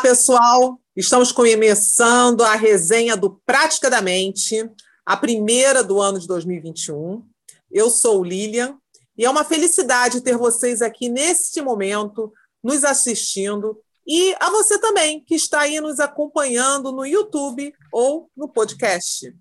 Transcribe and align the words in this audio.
pessoal. 0.00 0.80
Estamos 0.96 1.32
começando 1.32 2.42
a 2.42 2.54
resenha 2.54 3.16
do 3.16 3.40
Prática 3.44 3.90
da 3.90 4.00
Mente, 4.00 4.68
a 5.04 5.16
primeira 5.16 5.82
do 5.82 6.00
ano 6.00 6.20
de 6.20 6.26
2021. 6.26 7.24
Eu 7.70 7.90
sou 7.90 8.22
Lilian 8.22 8.78
e 9.16 9.24
é 9.24 9.30
uma 9.30 9.44
felicidade 9.44 10.20
ter 10.20 10.36
vocês 10.36 10.82
aqui 10.82 11.08
neste 11.08 11.60
momento, 11.60 12.32
nos 12.62 12.84
assistindo, 12.84 13.80
e 14.06 14.34
a 14.40 14.50
você 14.50 14.78
também, 14.78 15.22
que 15.24 15.34
está 15.34 15.60
aí 15.60 15.80
nos 15.80 15.98
acompanhando 16.00 16.92
no 16.92 17.04
YouTube 17.04 17.74
ou 17.92 18.30
no 18.36 18.48
podcast. 18.48 19.34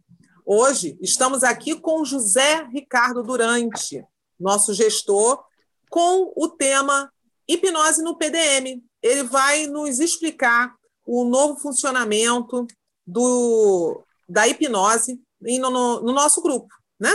Hoje 0.45 0.97
estamos 0.99 1.43
aqui 1.43 1.75
com 1.75 2.03
José 2.03 2.67
Ricardo 2.73 3.21
Durante, 3.21 4.03
nosso 4.39 4.73
gestor, 4.73 5.43
com 5.89 6.33
o 6.35 6.49
tema 6.49 7.11
Hipnose 7.47 8.01
no 8.01 8.17
PDM, 8.17 8.83
ele 9.01 9.23
vai 9.23 9.67
nos 9.67 9.99
explicar 9.99 10.73
o 11.05 11.23
novo 11.23 11.59
funcionamento 11.59 12.67
do, 13.05 14.03
da 14.27 14.47
hipnose 14.47 15.19
no, 15.41 15.69
no, 15.69 16.01
no 16.01 16.13
nosso 16.13 16.41
grupo, 16.41 16.67
né? 16.99 17.11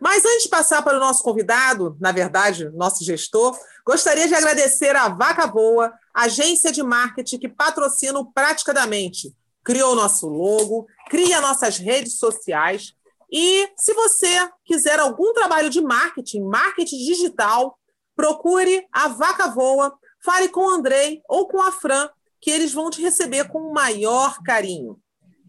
Mas 0.00 0.24
antes 0.24 0.42
de 0.42 0.48
passar 0.48 0.82
para 0.82 0.96
o 0.96 1.00
nosso 1.00 1.22
convidado, 1.22 1.96
na 2.00 2.12
verdade, 2.12 2.68
nosso 2.70 3.04
gestor, 3.04 3.56
gostaria 3.86 4.26
de 4.26 4.34
agradecer 4.34 4.94
a 4.94 5.08
Vaca 5.08 5.46
Boa, 5.46 5.92
agência 6.12 6.72
de 6.72 6.82
marketing 6.82 7.38
que 7.38 7.48
patrocina 7.48 8.18
o 8.18 8.30
Praticadamente, 8.30 9.34
criou 9.64 9.92
o 9.92 9.96
nosso 9.96 10.28
logo, 10.28 10.86
cria 11.08 11.40
nossas 11.40 11.78
redes 11.78 12.18
sociais. 12.18 12.92
E 13.32 13.68
se 13.76 13.94
você 13.94 14.48
quiser 14.64 14.98
algum 14.98 15.32
trabalho 15.32 15.70
de 15.70 15.80
marketing, 15.80 16.42
marketing 16.42 16.98
digital, 16.98 17.78
procure 18.14 18.86
a 18.92 19.08
Vaca 19.08 19.48
Voa 19.48 19.96
Fale 20.24 20.48
com 20.48 20.60
o 20.60 20.70
Andrei 20.70 21.22
ou 21.28 21.46
com 21.46 21.60
a 21.60 21.70
Fran, 21.70 22.08
que 22.40 22.50
eles 22.50 22.72
vão 22.72 22.88
te 22.88 23.02
receber 23.02 23.48
com 23.48 23.58
o 23.58 23.74
maior 23.74 24.42
carinho. 24.42 24.98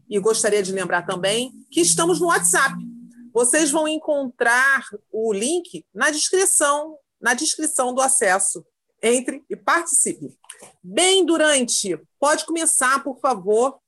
E 0.10 0.20
gostaria 0.20 0.62
de 0.62 0.74
lembrar 0.74 1.04
também 1.04 1.54
que 1.72 1.80
estamos 1.80 2.20
no 2.20 2.28
WhatsApp. 2.28 2.76
Vocês 3.34 3.72
vão 3.72 3.88
encontrar 3.88 4.84
o 5.12 5.32
link 5.32 5.86
na 5.94 6.12
descrição, 6.12 6.98
na 7.22 7.34
descrição 7.34 7.94
do 7.94 8.02
acesso. 8.02 8.66
Entre 9.02 9.44
e 9.50 9.56
participe. 9.56 10.38
Bem, 10.84 11.26
Durante, 11.26 11.98
pode 12.20 12.46
começar, 12.46 13.02
por 13.04 13.20
favor. 13.20 13.80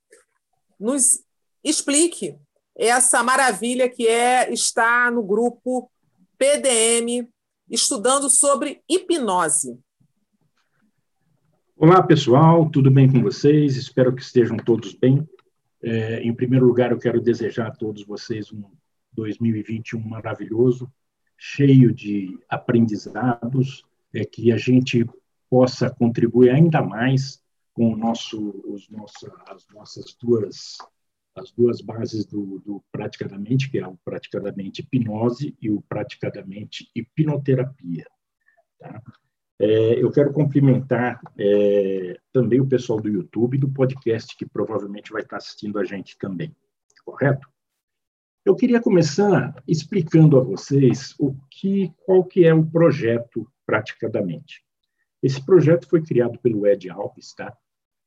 Nos 0.79 1.21
explique 1.63 2.37
essa 2.75 3.21
maravilha 3.23 3.89
que 3.89 4.07
é 4.07 4.53
estar 4.53 5.11
no 5.11 5.23
grupo 5.23 5.91
PDM 6.37 7.27
estudando 7.69 8.29
sobre 8.29 8.81
hipnose. 8.87 9.77
Olá, 11.79 12.01
pessoal, 12.01 12.67
tudo 12.71 12.89
bem 12.89 13.07
com 13.07 13.21
vocês? 13.21 13.75
Espero 13.75 14.11
que 14.11 14.23
estejam 14.23 14.57
todos 14.57 14.95
bem. 14.95 15.29
É, 15.83 16.23
em 16.23 16.33
primeiro 16.33 16.65
lugar, 16.65 16.89
eu 16.91 16.97
quero 16.97 17.21
desejar 17.21 17.67
a 17.67 17.71
todos 17.71 18.03
vocês 18.03 18.51
um 18.51 18.63
2021 19.13 19.99
maravilhoso, 19.99 20.91
cheio 21.37 21.93
de 21.93 22.35
aprendizados, 22.49 23.85
é, 24.11 24.25
que 24.25 24.51
a 24.51 24.57
gente 24.57 25.07
possa 25.47 25.87
contribuir 25.87 26.49
ainda 26.49 26.81
mais 26.81 27.43
com 27.75 27.95
nosso, 27.95 28.59
os 28.65 28.89
nossa, 28.89 29.31
as 29.47 29.67
nossas 29.71 30.17
duas 30.19 30.77
as 31.35 31.51
duas 31.51 31.79
bases 31.79 32.25
do, 32.25 32.59
do 32.65 32.83
praticadamente, 32.91 33.69
que 33.69 33.77
é 33.77 33.87
o 33.87 33.95
praticadamente 34.03 34.81
hipnose 34.81 35.55
e 35.61 35.69
o 35.69 35.83
praticadamente 35.87 36.89
hipnoterapia. 36.95 38.07
Tá? 38.79 38.99
É, 39.59 40.01
eu 40.01 40.11
quero 40.11 40.31
cumprimentar 40.31 41.19
é, 41.37 42.19
também 42.31 42.59
o 42.59 42.67
pessoal 42.67 43.01
do 43.01 43.09
YouTube 43.09 43.55
e 43.55 43.59
do 43.59 43.69
podcast, 43.69 44.35
que 44.35 44.45
provavelmente 44.45 45.11
vai 45.11 45.23
estar 45.23 45.37
assistindo 45.37 45.79
a 45.79 45.83
gente 45.83 46.17
também, 46.17 46.55
correto? 47.03 47.47
Eu 48.45 48.55
queria 48.55 48.79
começar 48.79 49.61
explicando 49.67 50.37
a 50.37 50.43
vocês 50.43 51.15
o 51.19 51.35
que, 51.49 51.91
qual 52.05 52.23
que 52.23 52.45
é 52.45 52.53
o 52.53 52.65
projeto 52.65 53.47
Praticadamente. 53.65 54.63
Esse 55.21 55.45
projeto 55.45 55.89
foi 55.89 56.01
criado 56.01 56.39
pelo 56.39 56.65
Ed 56.65 56.89
Alves, 56.89 57.33
tá? 57.33 57.53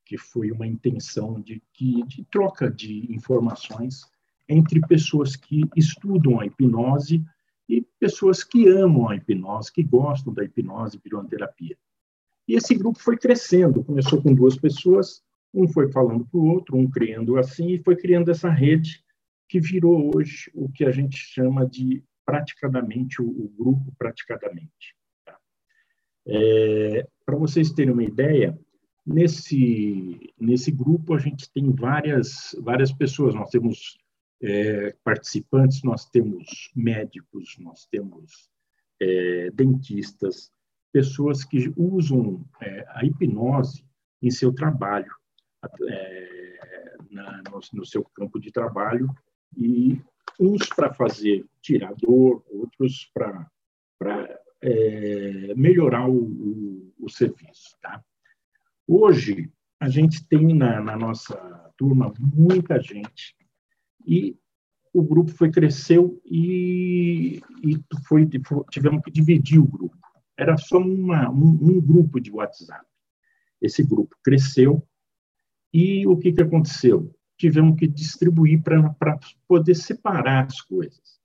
que 0.06 0.16
foi 0.16 0.50
uma 0.50 0.66
intenção 0.66 1.40
de, 1.40 1.62
de, 1.78 2.02
de 2.04 2.24
troca 2.24 2.70
de 2.70 3.06
informações 3.14 4.00
entre 4.48 4.80
pessoas 4.80 5.36
que 5.36 5.68
estudam 5.76 6.40
a 6.40 6.46
hipnose 6.46 7.22
e 7.70 7.86
pessoas 8.00 8.42
que 8.42 8.68
amam 8.68 9.08
a 9.08 9.16
hipnose, 9.16 9.72
que 9.72 9.82
gostam 9.82 10.34
da 10.34 10.44
hipnose 10.44 10.96
e 10.96 10.98
hipnoterapia. 10.98 11.76
E 12.48 12.54
esse 12.54 12.74
grupo 12.74 12.98
foi 12.98 13.16
crescendo, 13.16 13.84
começou 13.84 14.20
com 14.20 14.34
duas 14.34 14.56
pessoas, 14.56 15.22
um 15.54 15.68
foi 15.68 15.90
falando 15.92 16.26
para 16.26 16.40
o 16.40 16.46
outro, 16.46 16.76
um 16.76 16.90
criando 16.90 17.38
assim, 17.38 17.68
e 17.70 17.82
foi 17.82 17.96
criando 17.96 18.30
essa 18.30 18.50
rede 18.50 19.04
que 19.48 19.60
virou 19.60 20.16
hoje 20.16 20.50
o 20.54 20.68
que 20.68 20.84
a 20.84 20.90
gente 20.90 21.16
chama 21.16 21.64
de 21.64 22.02
praticadamente, 22.24 23.22
o, 23.22 23.26
o 23.26 23.48
grupo 23.56 23.92
praticadamente. 23.96 24.96
Tá? 25.24 25.38
É, 26.26 27.06
para 27.24 27.36
vocês 27.36 27.70
terem 27.70 27.92
uma 27.92 28.04
ideia, 28.04 28.58
nesse, 29.06 30.32
nesse 30.38 30.70
grupo 30.70 31.14
a 31.14 31.18
gente 31.18 31.50
tem 31.52 31.70
várias, 31.70 32.54
várias 32.60 32.92
pessoas, 32.92 33.34
nós 33.34 33.50
temos 33.50 33.98
é, 34.42 34.94
participantes, 35.04 35.82
nós 35.82 36.06
temos 36.06 36.70
médicos, 36.74 37.56
nós 37.58 37.86
temos 37.86 38.50
é, 39.00 39.50
dentistas, 39.50 40.50
pessoas 40.92 41.44
que 41.44 41.72
usam 41.76 42.44
é, 42.60 42.84
a 42.88 43.04
hipnose 43.04 43.84
em 44.22 44.30
seu 44.30 44.52
trabalho, 44.52 45.12
é, 45.88 46.96
na, 47.10 47.42
no, 47.50 47.60
no, 47.72 47.86
seu 47.86 48.02
campo 48.02 48.40
de 48.40 48.50
trabalho, 48.50 49.08
e 49.56 50.00
uns 50.38 50.68
para 50.68 50.92
fazer 50.92 51.44
tirar 51.60 51.94
dor, 51.94 52.44
outros 52.48 53.10
para 53.12 53.50
é, 54.62 55.54
melhorar 55.54 56.08
o, 56.08 56.16
o, 56.16 56.94
o 56.98 57.08
serviço. 57.08 57.76
Tá? 57.80 58.02
Hoje, 58.86 59.50
a 59.78 59.88
gente 59.88 60.26
tem 60.26 60.54
na, 60.54 60.80
na 60.80 60.96
nossa 60.96 61.36
turma 61.76 62.12
muita 62.18 62.80
gente 62.80 63.34
e 64.10 64.36
o 64.92 65.04
grupo 65.04 65.30
foi 65.30 65.52
cresceu 65.52 66.20
e, 66.26 67.40
e 67.62 67.80
foi, 68.08 68.28
tivemos 68.68 69.02
que 69.04 69.10
dividir 69.12 69.60
o 69.60 69.68
grupo. 69.68 69.96
Era 70.36 70.56
só 70.56 70.78
uma, 70.78 71.30
um, 71.30 71.58
um 71.62 71.80
grupo 71.80 72.20
de 72.20 72.32
WhatsApp. 72.32 72.84
Esse 73.62 73.84
grupo 73.84 74.16
cresceu 74.24 74.84
e 75.72 76.04
o 76.08 76.16
que, 76.16 76.32
que 76.32 76.42
aconteceu? 76.42 77.14
Tivemos 77.38 77.78
que 77.78 77.86
distribuir 77.86 78.60
para 78.62 79.20
poder 79.46 79.76
separar 79.76 80.46
as 80.46 80.60
coisas. 80.60 81.20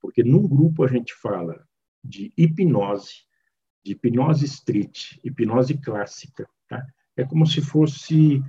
Porque 0.00 0.24
num 0.24 0.48
grupo 0.48 0.82
a 0.82 0.88
gente 0.88 1.12
fala 1.12 1.62
de 2.02 2.32
hipnose, 2.38 3.26
de 3.84 3.92
hipnose 3.92 4.46
street, 4.46 5.18
hipnose 5.22 5.76
clássica. 5.76 6.48
Tá? 6.66 6.86
É 7.14 7.22
como 7.22 7.46
se 7.46 7.60
fosse 7.60 8.42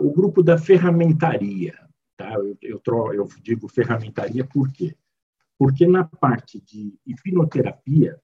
o 0.00 0.12
grupo 0.12 0.42
da 0.42 0.58
ferramentaria. 0.58 1.85
Tá? 2.16 2.32
Eu, 2.34 2.56
eu, 2.62 2.80
eu 3.12 3.28
digo 3.42 3.68
ferramentaria 3.68 4.44
por 4.44 4.72
quê? 4.72 4.96
Porque 5.58 5.86
na 5.86 6.04
parte 6.04 6.60
de 6.60 6.98
hipnoterapia, 7.06 8.20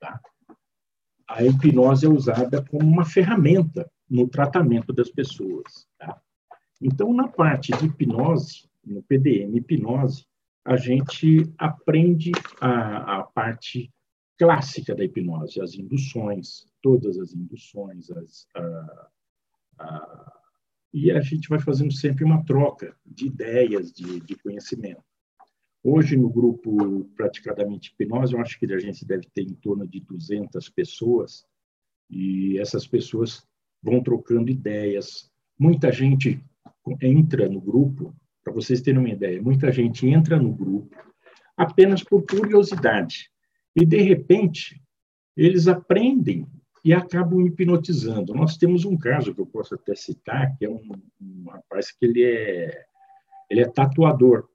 tá? 0.00 0.20
a 1.28 1.42
hipnose 1.44 2.06
é 2.06 2.08
usada 2.08 2.64
como 2.64 2.86
uma 2.86 3.04
ferramenta 3.04 3.90
no 4.08 4.28
tratamento 4.28 4.92
das 4.92 5.10
pessoas. 5.10 5.86
Tá? 5.98 6.20
Então, 6.80 7.12
na 7.12 7.28
parte 7.28 7.72
de 7.72 7.86
hipnose, 7.86 8.68
no 8.84 9.02
PDM 9.02 9.56
hipnose, 9.56 10.26
a 10.64 10.76
gente 10.76 11.52
aprende 11.58 12.32
a, 12.60 13.20
a 13.20 13.22
parte 13.24 13.90
clássica 14.38 14.94
da 14.94 15.04
hipnose, 15.04 15.60
as 15.60 15.74
induções, 15.74 16.66
todas 16.82 17.18
as 17.18 17.32
induções, 17.32 18.10
as, 18.10 18.46
a, 18.54 19.08
a, 19.78 20.40
e 20.92 21.10
a 21.10 21.20
gente 21.20 21.48
vai 21.48 21.58
fazendo 21.58 21.92
sempre 21.92 22.24
uma 22.24 22.44
troca 22.44 22.94
de 23.04 23.26
ideias, 23.26 23.92
de, 23.92 24.20
de 24.20 24.34
conhecimento. 24.36 25.02
Hoje, 25.82 26.16
no 26.16 26.28
grupo 26.28 27.04
Praticadamente 27.16 27.90
Hipnose, 27.90 28.34
eu 28.34 28.40
acho 28.40 28.58
que 28.58 28.72
a 28.72 28.78
gente 28.78 29.04
deve 29.04 29.26
ter 29.34 29.42
em 29.42 29.54
torno 29.54 29.86
de 29.88 30.00
200 30.00 30.68
pessoas, 30.68 31.44
e 32.08 32.58
essas 32.58 32.86
pessoas 32.86 33.46
vão 33.82 34.02
trocando 34.02 34.50
ideias. 34.50 35.30
Muita 35.58 35.90
gente 35.90 36.44
entra 37.00 37.48
no 37.48 37.60
grupo, 37.60 38.14
para 38.44 38.52
vocês 38.52 38.80
terem 38.80 39.00
uma 39.00 39.08
ideia, 39.08 39.42
muita 39.42 39.72
gente 39.72 40.06
entra 40.06 40.38
no 40.38 40.52
grupo 40.52 40.96
apenas 41.56 42.02
por 42.02 42.24
curiosidade. 42.24 43.30
E, 43.74 43.86
de 43.86 44.02
repente, 44.02 44.80
eles 45.36 45.66
aprendem 45.66 46.46
e 46.84 46.92
acabam 46.92 47.46
hipnotizando. 47.46 48.34
Nós 48.34 48.56
temos 48.56 48.84
um 48.84 48.96
caso 48.96 49.34
que 49.34 49.40
eu 49.40 49.46
posso 49.46 49.74
até 49.74 49.94
citar, 49.94 50.56
que 50.56 50.64
é 50.64 50.70
um, 50.70 50.82
um 51.20 51.44
rapaz 51.48 51.92
que 51.92 52.04
ele 52.04 52.24
é, 52.24 52.84
ele 53.48 53.60
é 53.60 53.68
tatuador. 53.68 54.48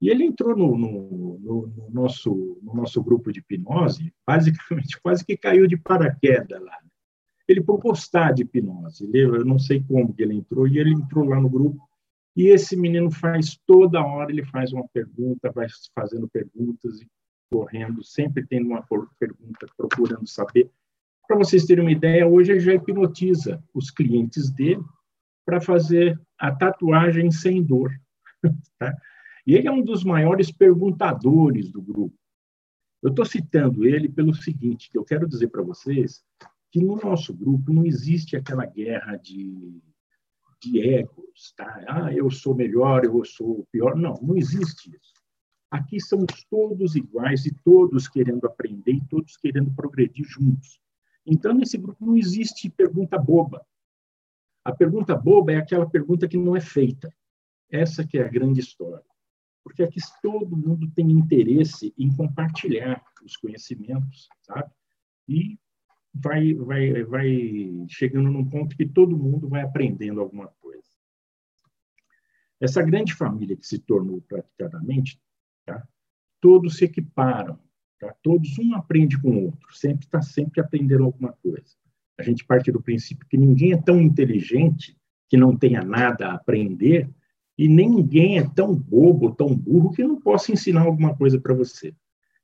E 0.00 0.08
ele 0.08 0.24
entrou 0.24 0.56
no, 0.56 0.76
no, 0.76 1.38
no, 1.38 1.66
no, 1.66 1.90
nosso, 1.90 2.58
no 2.62 2.74
nosso 2.74 3.02
grupo 3.02 3.30
de 3.30 3.40
hipnose, 3.40 4.12
basicamente 4.26 4.98
quase 5.02 5.24
que 5.24 5.36
caiu 5.36 5.66
de 5.66 5.76
paraquedas 5.76 6.60
lá. 6.60 6.76
ele 7.46 7.60
por 7.60 7.78
gostar 7.78 8.32
de 8.32 8.42
hipnose. 8.42 9.04
Ele, 9.04 9.22
eu 9.22 9.44
não 9.44 9.58
sei 9.58 9.82
como 9.82 10.12
que 10.12 10.22
ele 10.22 10.34
entrou, 10.34 10.66
e 10.66 10.78
ele 10.78 10.92
entrou 10.92 11.24
lá 11.24 11.38
no 11.38 11.50
grupo, 11.50 11.88
e 12.36 12.46
esse 12.46 12.76
menino 12.76 13.10
faz 13.10 13.60
toda 13.66 14.04
hora, 14.04 14.30
ele 14.30 14.44
faz 14.46 14.72
uma 14.72 14.86
pergunta, 14.88 15.52
vai 15.52 15.66
fazendo 15.94 16.28
perguntas 16.28 17.00
e 17.00 17.08
correndo, 17.50 18.02
sempre 18.02 18.46
tendo 18.46 18.68
uma 18.68 18.84
pergunta, 19.18 19.66
procurando 19.76 20.26
saber. 20.26 20.70
Para 21.30 21.38
vocês 21.38 21.64
terem 21.64 21.84
uma 21.84 21.92
ideia, 21.92 22.26
hoje 22.26 22.50
ele 22.50 22.58
já 22.58 22.74
hipnotiza 22.74 23.62
os 23.72 23.88
clientes 23.88 24.50
dele 24.50 24.82
para 25.46 25.60
fazer 25.60 26.20
a 26.36 26.50
tatuagem 26.50 27.30
sem 27.30 27.62
dor. 27.62 27.92
Tá? 28.76 28.92
E 29.46 29.54
ele 29.54 29.68
é 29.68 29.70
um 29.70 29.80
dos 29.80 30.02
maiores 30.02 30.50
perguntadores 30.50 31.70
do 31.70 31.80
grupo. 31.80 32.18
Eu 33.00 33.10
estou 33.10 33.24
citando 33.24 33.86
ele 33.86 34.08
pelo 34.08 34.34
seguinte, 34.34 34.90
que 34.90 34.98
eu 34.98 35.04
quero 35.04 35.28
dizer 35.28 35.50
para 35.50 35.62
vocês 35.62 36.24
que 36.68 36.82
no 36.82 36.96
nosso 36.96 37.32
grupo 37.32 37.72
não 37.72 37.86
existe 37.86 38.34
aquela 38.34 38.66
guerra 38.66 39.16
de, 39.16 39.80
de 40.60 40.80
egos, 40.80 41.52
tá? 41.56 41.84
Ah, 41.86 42.12
eu 42.12 42.28
sou 42.28 42.56
melhor, 42.56 43.04
eu 43.04 43.24
sou 43.24 43.68
pior. 43.70 43.94
Não, 43.94 44.14
não 44.20 44.36
existe 44.36 44.90
isso. 44.90 45.14
Aqui 45.70 46.00
somos 46.00 46.44
todos 46.50 46.96
iguais 46.96 47.46
e 47.46 47.54
todos 47.62 48.08
querendo 48.08 48.46
aprender 48.46 48.94
e 48.94 49.06
todos 49.06 49.36
querendo 49.36 49.72
progredir 49.72 50.26
juntos. 50.26 50.79
Então, 51.26 51.54
nesse 51.54 51.76
grupo 51.76 52.04
não 52.04 52.16
existe 52.16 52.70
pergunta 52.70 53.18
boba. 53.18 53.64
A 54.64 54.72
pergunta 54.72 55.16
boba 55.16 55.52
é 55.52 55.56
aquela 55.56 55.88
pergunta 55.88 56.28
que 56.28 56.36
não 56.36 56.56
é 56.56 56.60
feita. 56.60 57.12
Essa 57.70 58.06
que 58.06 58.18
é 58.18 58.24
a 58.24 58.28
grande 58.28 58.60
história. 58.60 59.04
Porque 59.62 59.82
aqui 59.82 60.00
todo 60.22 60.56
mundo 60.56 60.90
tem 60.90 61.10
interesse 61.10 61.94
em 61.96 62.14
compartilhar 62.14 63.02
os 63.22 63.36
conhecimentos, 63.36 64.28
sabe? 64.40 64.70
E 65.28 65.58
vai, 66.12 66.54
vai, 66.54 67.04
vai 67.04 67.86
chegando 67.88 68.30
num 68.30 68.48
ponto 68.48 68.76
que 68.76 68.86
todo 68.86 69.16
mundo 69.16 69.48
vai 69.48 69.62
aprendendo 69.62 70.20
alguma 70.20 70.48
coisa. 70.60 70.88
Essa 72.60 72.82
grande 72.82 73.14
família 73.14 73.56
que 73.56 73.66
se 73.66 73.78
tornou 73.78 74.20
praticadamente, 74.22 75.20
tá? 75.64 75.86
todos 76.40 76.76
se 76.76 76.84
equiparam, 76.84 77.58
tá? 78.00 78.14
todos 78.22 78.58
um 78.58 78.74
aprende 78.74 79.20
com 79.20 79.30
o 79.30 79.44
outro, 79.46 79.68
sempre 79.72 80.06
está 80.06 80.22
sempre 80.22 80.60
aprendendo 80.60 81.04
alguma 81.04 81.32
coisa. 81.34 81.76
A 82.18 82.22
gente 82.22 82.44
parte 82.44 82.72
do 82.72 82.82
princípio 82.82 83.26
que 83.28 83.36
ninguém 83.36 83.72
é 83.72 83.80
tão 83.80 84.00
inteligente 84.00 84.96
que 85.28 85.36
não 85.36 85.56
tenha 85.56 85.82
nada 85.82 86.28
a 86.28 86.34
aprender 86.34 87.08
e 87.56 87.68
nem 87.68 87.88
ninguém 87.88 88.38
é 88.38 88.48
tão 88.48 88.74
bobo, 88.74 89.34
tão 89.34 89.54
burro 89.54 89.92
que 89.92 90.02
não 90.02 90.20
possa 90.20 90.50
ensinar 90.50 90.80
alguma 90.80 91.14
coisa 91.14 91.38
para 91.38 91.54
você. 91.54 91.94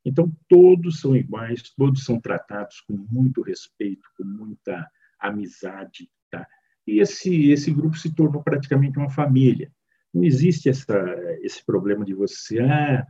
Então, 0.04 0.30
todos 0.48 1.00
são 1.00 1.16
iguais, 1.16 1.62
todos 1.76 2.04
são 2.04 2.20
tratados 2.20 2.80
com 2.82 2.94
muito 3.10 3.42
respeito, 3.42 4.08
com 4.16 4.24
muita 4.24 4.88
amizade. 5.18 6.08
Tá? 6.30 6.46
E 6.86 7.00
esse, 7.00 7.50
esse 7.50 7.72
grupo 7.72 7.96
se 7.96 8.14
tornou 8.14 8.42
praticamente 8.42 8.98
uma 8.98 9.10
família. 9.10 9.72
Não 10.14 10.22
existe 10.22 10.68
essa, 10.68 10.96
esse 11.42 11.64
problema 11.64 12.04
de 12.04 12.14
você, 12.14 12.60
ah, 12.60 13.04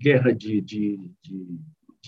guerra 0.00 0.32
de, 0.32 0.60
de, 0.60 1.10
de, 1.22 1.60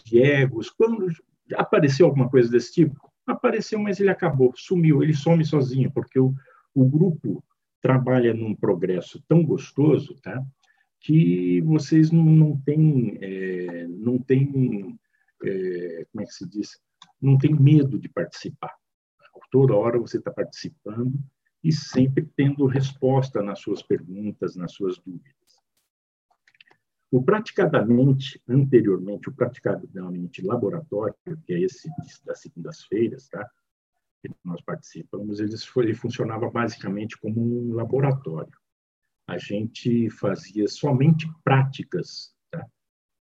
de 0.05 0.23
egos. 0.23 0.71
Quando 0.71 1.09
apareceu 1.55 2.07
alguma 2.07 2.29
coisa 2.29 2.51
desse 2.51 2.73
tipo, 2.73 3.11
apareceu, 3.27 3.79
mas 3.79 3.99
ele 4.01 4.11
acabou, 4.11 4.53
sumiu, 4.57 5.03
ele 5.03 5.15
some 5.15 5.45
sozinho, 5.45 5.91
porque 5.93 6.19
o, 6.19 6.35
o 6.75 6.85
grupo 6.89 7.45
trabalha 7.81 8.33
num 8.33 8.55
progresso 8.55 9.23
tão 9.29 9.45
gostoso, 9.45 10.17
tá? 10.23 10.43
que 11.01 11.61
vocês 11.63 12.11
não, 12.11 12.25
não 12.25 12.61
têm, 12.63 13.17
é, 13.21 13.87
não 13.87 14.19
têm 14.19 14.99
é, 15.45 16.07
como 16.11 16.23
é 16.23 16.25
que 16.25 16.33
se 16.33 16.49
diz, 16.49 16.81
não 17.21 17.39
tem 17.39 17.55
medo 17.55 17.99
de 17.99 18.09
participar. 18.09 18.75
Toda 19.51 19.77
hora 19.77 20.01
você 20.01 20.19
está 20.19 20.33
participando 20.33 21.19
e 21.63 21.73
sempre 21.73 22.29
tendo 22.37 22.67
resposta 22.67 23.43
nas 23.43 23.61
suas 23.61 23.83
perguntas, 23.83 24.57
nas 24.57 24.73
suas 24.73 24.99
dúvidas. 24.99 25.56
O 27.11 27.23
praticadamente, 27.23 28.43
anteriormente, 28.49 29.29
o 29.29 29.33
praticadamente 29.33 30.43
laboratório, 30.43 31.15
que 31.45 31.55
é 31.55 31.61
esse 31.61 31.89
das 32.25 32.41
segundas-feiras, 32.41 33.29
tá? 33.29 33.49
que 34.21 34.31
nós 34.45 34.61
participamos, 34.63 35.39
ele, 35.39 35.57
foi, 35.59 35.85
ele 35.85 35.95
funcionava 35.95 36.51
basicamente 36.51 37.17
como 37.19 37.41
um 37.41 37.75
laboratório 37.75 38.53
a 39.27 39.39
gente 39.39 40.09
fazia 40.11 40.69
somente 40.69 41.29
práticas, 41.43 42.33
tá? 42.51 42.65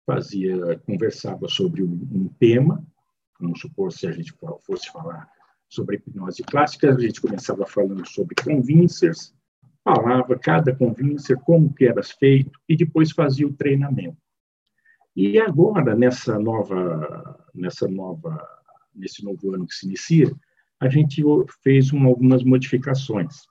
fazia, 0.06 0.78
conversava 0.86 1.46
sobre 1.48 1.82
um, 1.82 2.08
um, 2.12 2.28
tema, 2.40 2.84
vamos 3.38 3.60
supor 3.60 3.92
se 3.92 4.06
a 4.06 4.12
gente 4.12 4.32
fosse 4.64 4.90
falar 4.90 5.30
sobre 5.68 5.96
hipnose 5.96 6.42
clássica, 6.42 6.94
a 6.94 6.98
gente 6.98 7.20
começava 7.20 7.66
falando 7.66 8.06
sobre 8.08 8.34
convincers, 8.42 9.34
falava 9.84 10.38
cada 10.38 10.74
convincer, 10.74 11.38
como 11.38 11.72
que 11.72 11.86
era 11.86 12.02
feito, 12.02 12.58
e 12.68 12.76
depois 12.76 13.12
fazia 13.12 13.46
o 13.46 13.52
treinamento. 13.52 14.18
E 15.16 15.38
agora, 15.38 15.94
nessa 15.94 16.38
nova, 16.38 17.46
nessa 17.54 17.88
nova, 17.88 18.46
nesse 18.94 19.24
novo 19.24 19.54
ano 19.54 19.66
que 19.66 19.74
se 19.74 19.86
inicia, 19.86 20.32
a 20.78 20.88
gente 20.88 21.22
fez 21.62 21.92
uma, 21.92 22.08
algumas 22.08 22.42
modificações. 22.42 23.42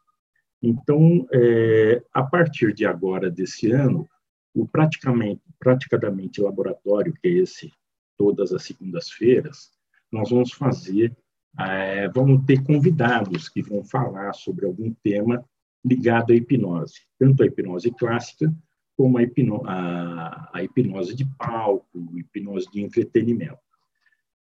Então, 0.61 1.27
é, 1.31 2.01
a 2.13 2.23
partir 2.23 2.73
de 2.73 2.85
agora, 2.85 3.29
desse 3.29 3.71
ano, 3.71 4.07
o 4.53 4.67
praticamente, 4.67 5.41
praticamente 5.59 6.41
laboratório, 6.41 7.13
que 7.13 7.27
é 7.27 7.31
esse, 7.31 7.71
todas 8.17 8.51
as 8.51 8.63
segundas-feiras, 8.63 9.71
nós 10.11 10.29
vamos 10.29 10.51
fazer, 10.51 11.15
é, 11.59 12.09
vamos 12.09 12.45
ter 12.45 12.63
convidados 12.63 13.47
que 13.47 13.61
vão 13.61 13.83
falar 13.83 14.33
sobre 14.33 14.65
algum 14.65 14.93
tema 15.03 15.45
ligado 15.85 16.31
à 16.31 16.35
hipnose, 16.35 17.01
tanto 17.17 17.43
a 17.43 17.45
hipnose 17.45 17.91
clássica 17.91 18.53
como 18.97 19.17
a, 19.17 19.23
hipno, 19.23 19.61
a, 19.65 20.49
a 20.53 20.63
hipnose 20.63 21.15
de 21.15 21.25
palco, 21.37 21.87
hipnose 22.17 22.69
de 22.69 22.81
entretenimento. 22.81 23.57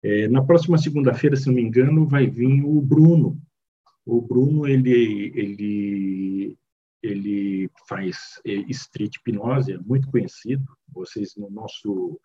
É, 0.02 0.28
na 0.28 0.44
próxima 0.44 0.76
segunda-feira, 0.76 1.36
se 1.36 1.46
não 1.46 1.54
me 1.54 1.62
engano, 1.62 2.06
vai 2.06 2.26
vir 2.26 2.62
o 2.62 2.82
Bruno, 2.82 3.40
o 4.04 4.20
Bruno, 4.20 4.66
ele, 4.66 5.32
ele, 5.34 6.58
ele 7.02 7.70
faz 7.88 8.40
é, 8.44 8.52
street 8.68 9.16
hipnose, 9.16 9.72
é 9.72 9.78
muito 9.78 10.10
conhecido. 10.10 10.64
Vocês, 10.88 11.34
no 11.36 11.48
nosso, 11.48 12.20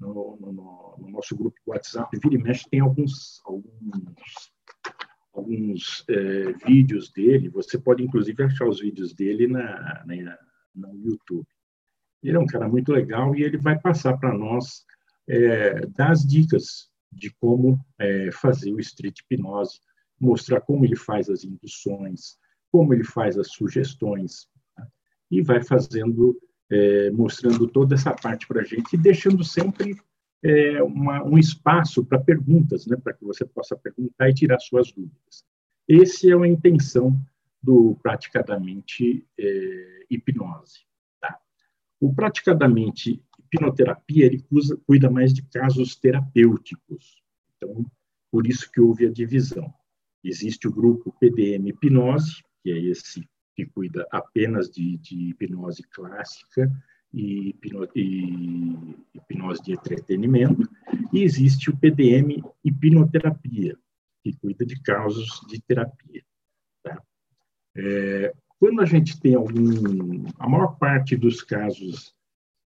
no, 0.00 0.36
no, 0.40 0.96
no 0.98 1.08
nosso 1.10 1.36
grupo 1.36 1.56
WhatsApp, 1.66 2.18
vira 2.22 2.34
e 2.34 2.38
mexe, 2.38 2.68
tem 2.68 2.80
alguns, 2.80 3.40
alguns, 3.44 4.50
alguns 5.34 6.04
é, 6.08 6.52
vídeos 6.66 7.10
dele. 7.10 7.48
Você 7.50 7.78
pode, 7.78 8.02
inclusive, 8.02 8.42
achar 8.42 8.68
os 8.68 8.80
vídeos 8.80 9.12
dele 9.12 9.46
na, 9.46 10.04
na, 10.06 10.38
no 10.74 10.96
YouTube. 11.04 11.46
Ele 12.22 12.36
é 12.36 12.40
um 12.40 12.46
cara 12.46 12.68
muito 12.68 12.92
legal 12.92 13.34
e 13.34 13.42
ele 13.42 13.58
vai 13.58 13.78
passar 13.78 14.16
para 14.16 14.32
nós 14.32 14.84
é, 15.28 15.86
das 15.86 16.24
dicas 16.24 16.88
de 17.12 17.30
como 17.34 17.78
é, 17.98 18.30
fazer 18.32 18.72
o 18.72 18.80
street 18.80 19.20
hipnose 19.20 19.78
mostrar 20.20 20.60
como 20.60 20.84
ele 20.84 20.96
faz 20.96 21.28
as 21.28 21.44
induções, 21.44 22.36
como 22.70 22.94
ele 22.94 23.04
faz 23.04 23.36
as 23.36 23.52
sugestões, 23.52 24.46
tá? 24.74 24.86
e 25.30 25.42
vai 25.42 25.62
fazendo, 25.62 26.38
é, 26.70 27.10
mostrando 27.10 27.68
toda 27.68 27.94
essa 27.94 28.12
parte 28.14 28.46
para 28.46 28.62
a 28.62 28.64
gente 28.64 28.94
e 28.94 28.98
deixando 28.98 29.44
sempre 29.44 29.96
é, 30.44 30.82
uma, 30.82 31.24
um 31.24 31.38
espaço 31.38 32.04
para 32.04 32.20
perguntas, 32.20 32.86
né, 32.86 32.96
para 32.96 33.14
que 33.14 33.24
você 33.24 33.46
possa 33.46 33.74
perguntar 33.74 34.28
e 34.28 34.34
tirar 34.34 34.60
suas 34.60 34.92
dúvidas. 34.92 35.42
Essa 35.88 36.28
é 36.30 36.34
a 36.34 36.46
intenção 36.46 37.18
do 37.62 37.98
praticadamente 38.02 39.26
é, 39.40 40.06
hipnose. 40.10 40.80
Tá? 41.18 41.38
O 41.98 42.14
praticadamente 42.14 43.22
hipnoterapia 43.38 44.26
ele 44.26 44.42
cuida, 44.42 44.76
cuida 44.86 45.10
mais 45.10 45.32
de 45.32 45.42
casos 45.42 45.96
terapêuticos. 45.96 47.22
Então, 47.56 47.86
por 48.30 48.46
isso 48.46 48.70
que 48.70 48.80
houve 48.80 49.06
a 49.06 49.10
divisão. 49.10 49.72
Existe 50.22 50.68
o 50.68 50.72
grupo 50.72 51.14
PDM 51.18 51.68
Hipnose, 51.68 52.42
que 52.62 52.70
é 52.70 52.78
esse 52.78 53.26
que 53.54 53.64
cuida 53.64 54.06
apenas 54.10 54.70
de, 54.70 54.98
de 54.98 55.30
hipnose 55.30 55.82
clássica 55.84 56.70
e, 57.14 57.50
hipno, 57.50 57.88
hipnose 59.14 59.62
de 59.62 59.72
entretenimento, 59.72 60.68
e 61.12 61.22
existe 61.22 61.70
o 61.70 61.76
PDM 61.76 62.42
Hipnoterapia, 62.64 63.78
que 64.22 64.32
cuida 64.36 64.66
de 64.66 64.80
casos 64.82 65.40
de 65.48 65.60
terapia. 65.62 66.24
Tá? 66.82 67.00
É, 67.76 68.34
quando 68.58 68.80
a 68.80 68.84
gente 68.84 69.20
tem 69.20 69.34
algum. 69.34 70.26
A 70.38 70.48
maior 70.48 70.76
parte 70.76 71.16
dos 71.16 71.40
casos, 71.42 72.14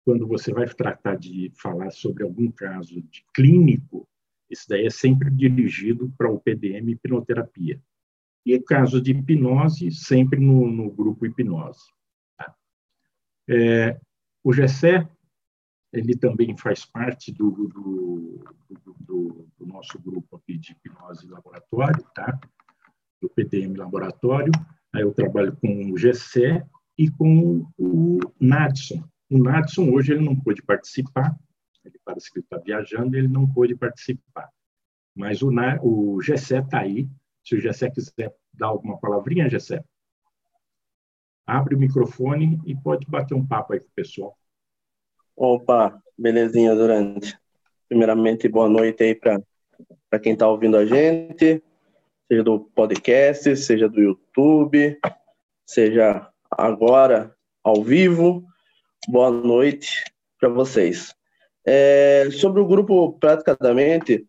quando 0.05 0.27
você 0.27 0.53
vai 0.53 0.67
tratar 0.67 1.17
de 1.17 1.53
falar 1.55 1.91
sobre 1.91 2.25
algum 2.25 2.51
caso 2.51 3.01
de 3.01 3.25
clínico, 3.33 4.09
isso 4.51 4.69
daí 4.69 4.87
é 4.87 4.91
sempre 4.91 5.31
dirigido 5.31 6.13
para 6.19 6.31
o 6.31 6.41
PDM 6.41 6.91
hipnoterapia. 6.91 7.81
E 8.45 8.59
caso 8.59 9.01
de 9.01 9.13
hipnose, 9.13 9.93
sempre 9.93 10.41
no, 10.41 10.67
no 10.69 10.91
grupo 10.91 11.25
hipnose. 11.27 11.87
Tá? 12.37 12.55
É, 13.49 14.01
o 14.45 14.53
Gessé, 14.53 15.09
ele 15.93 16.17
também 16.17 16.57
faz 16.57 16.85
parte 16.85 17.31
do, 17.33 17.51
do, 17.51 18.45
do, 18.99 19.49
do 19.59 19.67
nosso 19.67 19.99
grupo 20.01 20.37
aqui 20.37 20.59
de 20.59 20.73
hipnose 20.73 21.29
laboratório, 21.29 22.05
tá? 22.15 22.39
do 23.23 23.31
PDM 23.31 23.77
Laboratório. 23.77 24.53
Aí 24.93 25.03
eu 25.03 25.15
trabalho 25.15 25.57
com 25.57 25.93
o 25.93 25.95
GCE 25.95 26.63
e 26.99 27.09
com 27.11 27.65
o 27.79 28.19
Nadson. 28.41 29.03
O 29.31 29.39
Nadson 29.39 29.91
hoje 29.91 30.13
ele 30.13 30.25
não 30.25 30.37
pôde 30.37 30.61
participar, 30.61 31.35
ele 31.85 31.99
parece 32.05 32.31
que 32.31 32.41
está 32.41 32.59
viajando, 32.59 33.17
ele 33.17 33.29
não 33.29 33.51
pôde 33.51 33.75
participar. 33.77 34.51
Mas 35.17 35.41
o, 35.43 35.51
o 35.83 36.21
Gessé 36.21 36.59
está 36.59 36.81
aí. 36.81 37.09
Se 37.45 37.55
o 37.55 37.61
Gessé 37.61 37.91
quiser 37.91 38.35
dar 38.53 38.69
alguma 38.69 38.99
palavrinha, 38.99 39.49
Gessé, 39.49 39.83
abre 41.47 41.75
o 41.75 41.79
microfone 41.79 42.61
e 42.65 42.75
pode 42.75 43.07
bater 43.07 43.35
um 43.35 43.47
papo 43.47 43.73
aí 43.73 43.81
com 43.81 43.87
o 43.87 43.95
pessoal. 43.95 44.37
Opa, 45.37 46.01
belezinha, 46.17 46.75
Durante. 46.75 47.37
Primeiramente, 47.89 48.49
boa 48.49 48.69
noite 48.69 49.03
aí 49.03 49.15
para 49.15 50.19
quem 50.23 50.33
está 50.33 50.49
ouvindo 50.49 50.77
a 50.77 50.87
gente, 50.87 51.63
seja 52.27 52.43
do 52.43 52.61
podcast, 52.61 53.55
seja 53.57 53.89
do 53.89 54.01
YouTube, 54.01 54.99
seja 55.67 56.27
agora 56.51 57.35
ao 57.63 57.83
vivo. 57.83 58.45
Boa 59.09 59.31
noite 59.31 60.05
para 60.41 60.49
vocês. 60.49 61.15
É, 61.67 62.29
sobre 62.33 62.61
o 62.61 62.67
grupo 62.67 63.13
Praticadamente, 63.19 64.27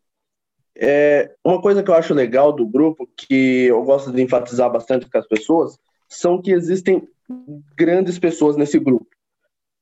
é, 0.76 1.34
uma 1.44 1.62
coisa 1.62 1.84
que 1.84 1.90
eu 1.90 1.96
acho 1.96 2.14
legal 2.14 2.52
do 2.52 2.68
grupo, 2.68 3.08
que 3.16 3.66
eu 3.66 3.84
gosto 3.84 4.12
de 4.12 4.22
enfatizar 4.22 4.72
bastante 4.72 5.10
com 5.10 5.18
as 5.18 5.28
pessoas, 5.28 5.78
são 6.16 6.42
que 6.42 6.52
existem 6.52 7.08
grandes 7.76 8.20
pessoas 8.20 8.58
nesse 8.58 8.80
grupo. 8.80 9.08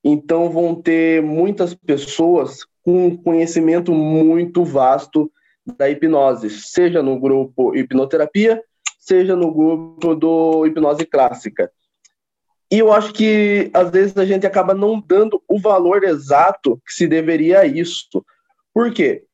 Então, 0.04 0.50
vão 0.50 0.74
ter 0.74 1.22
muitas 1.22 1.74
pessoas 1.74 2.66
com 2.82 3.16
conhecimento 3.16 3.92
muito 3.92 4.64
vasto 4.64 5.30
da 5.78 5.88
hipnose, 5.88 6.50
seja 6.50 7.02
no 7.02 7.18
grupo 7.20 7.74
hipnoterapia, 7.76 8.62
seja 8.98 9.36
no 9.36 9.52
grupo 9.52 10.14
do 10.14 10.66
hipnose 10.66 11.06
clássica. 11.06 11.70
E 12.70 12.78
eu 12.78 12.92
acho 12.92 13.12
que 13.12 13.70
às 13.74 13.90
vezes 13.90 14.16
a 14.16 14.24
gente 14.24 14.46
acaba 14.46 14.74
não 14.74 15.00
dando 15.00 15.42
o 15.46 15.60
valor 15.60 16.02
exato 16.04 16.80
que 16.86 16.94
se 16.94 17.06
deveria 17.06 17.60
a 17.60 17.66
isso. 17.66 18.24
Por 18.72 18.92
quê? 18.92 19.24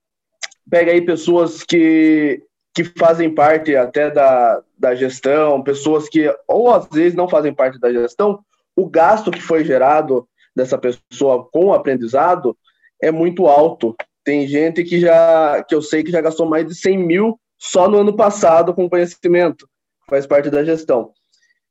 Pega 0.68 0.90
aí 0.92 1.00
pessoas 1.00 1.62
que, 1.62 2.42
que 2.74 2.84
fazem 2.84 3.34
parte 3.34 3.74
até 3.74 4.10
da, 4.10 4.62
da 4.78 4.94
gestão, 4.94 5.62
pessoas 5.62 6.08
que, 6.08 6.32
ou 6.46 6.72
às 6.72 6.86
vezes 6.88 7.14
não 7.14 7.28
fazem 7.28 7.52
parte 7.52 7.78
da 7.78 7.92
gestão, 7.92 8.40
o 8.76 8.88
gasto 8.88 9.30
que 9.30 9.40
foi 9.40 9.64
gerado 9.64 10.28
dessa 10.54 10.78
pessoa 10.78 11.48
com 11.50 11.66
o 11.66 11.74
aprendizado 11.74 12.56
é 13.02 13.10
muito 13.10 13.46
alto. 13.46 13.96
Tem 14.24 14.46
gente 14.46 14.84
que 14.84 15.00
já, 15.00 15.64
que 15.64 15.74
eu 15.74 15.82
sei 15.82 16.04
que 16.04 16.12
já 16.12 16.20
gastou 16.20 16.46
mais 16.46 16.66
de 16.66 16.74
100 16.74 16.98
mil 16.98 17.40
só 17.58 17.88
no 17.88 17.98
ano 17.98 18.14
passado 18.14 18.72
com 18.72 18.88
conhecimento, 18.88 19.68
faz 20.08 20.26
parte 20.26 20.50
da 20.50 20.64
gestão. 20.64 21.12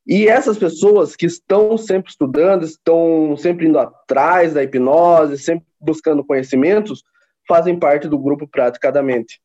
E 0.06 0.28
essas 0.28 0.58
pessoas 0.58 1.16
que 1.16 1.26
estão 1.26 1.78
sempre 1.78 2.10
estudando, 2.10 2.64
estão 2.64 3.36
sempre 3.38 3.68
indo 3.68 3.78
atrás 3.78 4.54
da 4.54 4.64
hipnose, 4.64 5.38
sempre 5.38 5.66
buscando 5.80 6.24
conhecimentos, 6.24 7.04
fazem 7.48 7.78
parte 7.78 8.08
do 8.08 8.18
grupo 8.18 8.48
Praticadamente. 8.48 9.42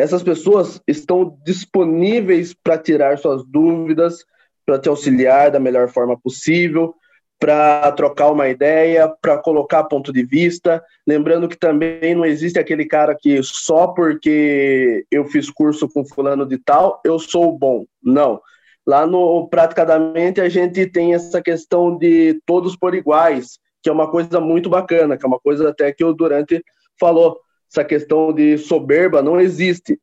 Essas 0.00 0.22
pessoas 0.22 0.80
estão 0.88 1.36
disponíveis 1.44 2.54
para 2.54 2.78
tirar 2.78 3.18
suas 3.18 3.44
dúvidas, 3.44 4.24
para 4.64 4.78
te 4.78 4.88
auxiliar 4.88 5.50
da 5.50 5.60
melhor 5.60 5.90
forma 5.90 6.18
possível, 6.18 6.94
para 7.38 7.92
trocar 7.92 8.30
uma 8.30 8.48
ideia, 8.48 9.12
para 9.20 9.36
colocar 9.36 9.84
ponto 9.84 10.10
de 10.10 10.24
vista. 10.24 10.82
Lembrando 11.06 11.46
que 11.46 11.56
também 11.56 12.14
não 12.14 12.24
existe 12.24 12.58
aquele 12.58 12.86
cara 12.86 13.14
que 13.14 13.42
só 13.42 13.88
porque 13.88 15.04
eu 15.10 15.26
fiz 15.26 15.50
curso 15.50 15.86
com 15.86 16.02
fulano 16.02 16.46
de 16.46 16.56
tal, 16.56 16.98
eu 17.04 17.18
sou 17.18 17.58
bom. 17.58 17.84
Não. 18.02 18.40
Lá 18.86 19.06
no 19.06 19.48
Praticadamente 19.48 20.40
a 20.40 20.48
gente 20.48 20.86
tem 20.86 21.12
essa 21.12 21.42
questão 21.42 21.98
de 21.98 22.40
todos 22.46 22.74
por 22.74 22.94
iguais, 22.94 23.58
que 23.82 23.90
é 23.90 23.92
uma 23.92 24.10
coisa 24.10 24.40
muito 24.40 24.70
bacana, 24.70 25.18
que 25.18 25.26
é 25.26 25.28
uma 25.28 25.38
coisa 25.38 25.68
até 25.68 25.92
que 25.92 26.02
o 26.02 26.14
Durante 26.14 26.64
falou. 26.98 27.38
Essa 27.70 27.84
questão 27.84 28.32
de 28.32 28.58
soberba 28.58 29.22
não 29.22 29.40
existe. 29.40 29.98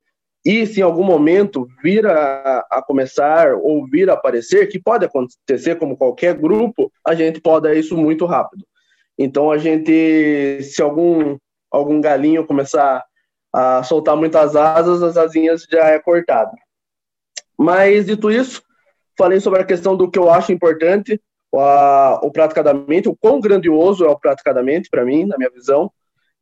E 0.45 0.65
se 0.65 0.79
em 0.79 0.83
algum 0.83 1.03
momento 1.03 1.67
vir 1.83 2.05
a, 2.05 2.65
a, 2.71 2.81
começar 2.81 3.53
ou 3.55 3.85
vir 3.85 4.09
a 4.09 4.13
aparecer, 4.13 4.67
que 4.67 4.79
pode 4.79 5.03
acontecer 5.03 5.75
como 5.75 5.97
qualquer 5.97 6.33
grupo, 6.35 6.89
a 7.05 7.13
gente 7.13 7.41
pode 7.41 7.71
isso 7.77 7.97
muito 7.97 8.25
rápido. 8.25 8.65
Então 9.17 9.51
a 9.51 9.57
gente, 9.57 10.61
se 10.63 10.81
algum 10.81 11.37
algum 11.69 11.99
galinho 11.99 12.47
começar 12.47 13.03
a 13.51 13.83
soltar 13.83 14.15
muitas 14.15 14.55
asas, 14.55 15.03
as 15.03 15.17
asinhas 15.17 15.67
já 15.69 15.85
é 15.87 15.99
cortado. 15.99 16.51
Mas 17.57 18.05
dito 18.05 18.31
isso, 18.31 18.61
falei 19.17 19.39
sobre 19.39 19.61
a 19.61 19.65
questão 19.65 19.97
do 19.97 20.09
que 20.09 20.19
eu 20.19 20.29
acho 20.29 20.51
importante, 20.51 21.19
o, 21.51 21.59
a, 21.59 22.19
o 22.23 22.31
praticadamente, 22.31 23.09
o 23.09 23.15
quão 23.15 23.39
grandioso 23.39 24.05
é 24.05 24.09
o 24.09 24.17
praticadamente 24.17 24.89
para 24.89 25.03
mim, 25.03 25.25
na 25.25 25.37
minha 25.37 25.49
visão, 25.49 25.91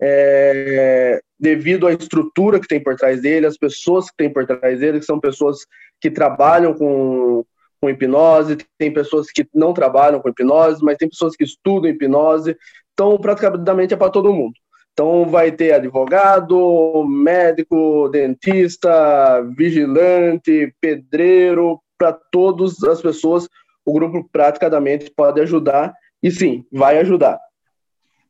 é, 0.01 1.21
devido 1.39 1.87
à 1.87 1.93
estrutura 1.93 2.59
que 2.59 2.67
tem 2.67 2.81
por 2.81 2.95
trás 2.95 3.21
dele, 3.21 3.45
as 3.45 3.57
pessoas 3.57 4.09
que 4.09 4.17
tem 4.17 4.31
por 4.31 4.45
trás 4.45 4.79
dele, 4.79 4.99
que 4.99 5.05
são 5.05 5.19
pessoas 5.19 5.59
que 6.01 6.09
trabalham 6.09 6.73
com, 6.73 7.45
com 7.79 7.89
hipnose, 7.89 8.57
tem 8.77 8.93
pessoas 8.93 9.31
que 9.31 9.47
não 9.53 9.73
trabalham 9.73 10.19
com 10.19 10.29
hipnose, 10.29 10.83
mas 10.83 10.97
tem 10.97 11.09
pessoas 11.09 11.35
que 11.35 11.43
estudam 11.43 11.89
hipnose, 11.89 12.55
então 12.93 13.17
praticamente 13.17 13.93
é 13.93 13.97
para 13.97 14.11
todo 14.11 14.33
mundo. 14.33 14.53
Então 14.93 15.25
vai 15.25 15.51
ter 15.51 15.73
advogado, 15.73 17.05
médico, 17.05 18.07
dentista, 18.09 19.41
vigilante, 19.57 20.73
pedreiro, 20.79 21.81
para 21.97 22.13
todas 22.13 22.81
as 22.83 23.01
pessoas, 23.01 23.47
o 23.85 23.93
grupo 23.93 24.27
praticamente 24.31 25.11
pode 25.11 25.41
ajudar, 25.41 25.93
e 26.23 26.31
sim, 26.31 26.65
vai 26.71 26.97
ajudar. 26.99 27.39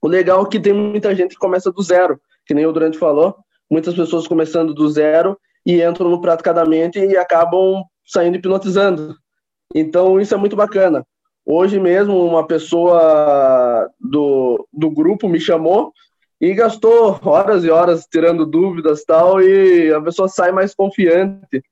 O 0.06 0.08
legal 0.08 0.46
é 0.46 0.50
que 0.50 0.60
tem 0.60 0.72
muita 0.72 1.16
gente 1.16 1.34
que 1.34 1.40
começa 1.40 1.72
do 1.72 1.82
zero, 1.82 2.22
que 2.46 2.54
nem 2.54 2.64
o 2.68 2.72
Durante 2.72 2.96
falou, 2.96 3.36
muitas 3.68 3.96
pessoas 3.96 4.28
começando 4.28 4.72
do 4.72 4.88
zero 4.88 5.36
e 5.66 5.82
entram 5.82 6.10
no 6.10 6.22
praticadamente 6.22 7.00
e 7.00 7.18
acabam 7.18 7.84
saindo 8.06 8.38
hipnotizando. 8.38 9.16
Então 9.74 10.22
isso 10.22 10.36
é 10.36 10.38
muito 10.38 10.56
bacana. 10.56 11.04
Hoje 11.44 11.80
mesmo 11.80 12.24
uma 12.24 12.46
pessoa 12.46 13.90
do, 14.00 14.68
do 14.72 14.92
grupo 14.92 15.28
me 15.28 15.40
chamou 15.40 15.92
e 16.40 16.54
gastou 16.54 17.20
horas 17.26 17.64
e 17.64 17.72
horas 17.72 18.06
tirando 18.06 18.46
dúvidas 18.46 19.04
tal 19.04 19.42
e 19.42 19.92
a 19.92 20.00
pessoa 20.00 20.28
sai 20.28 20.52
mais 20.52 20.76
confiante 20.76 21.64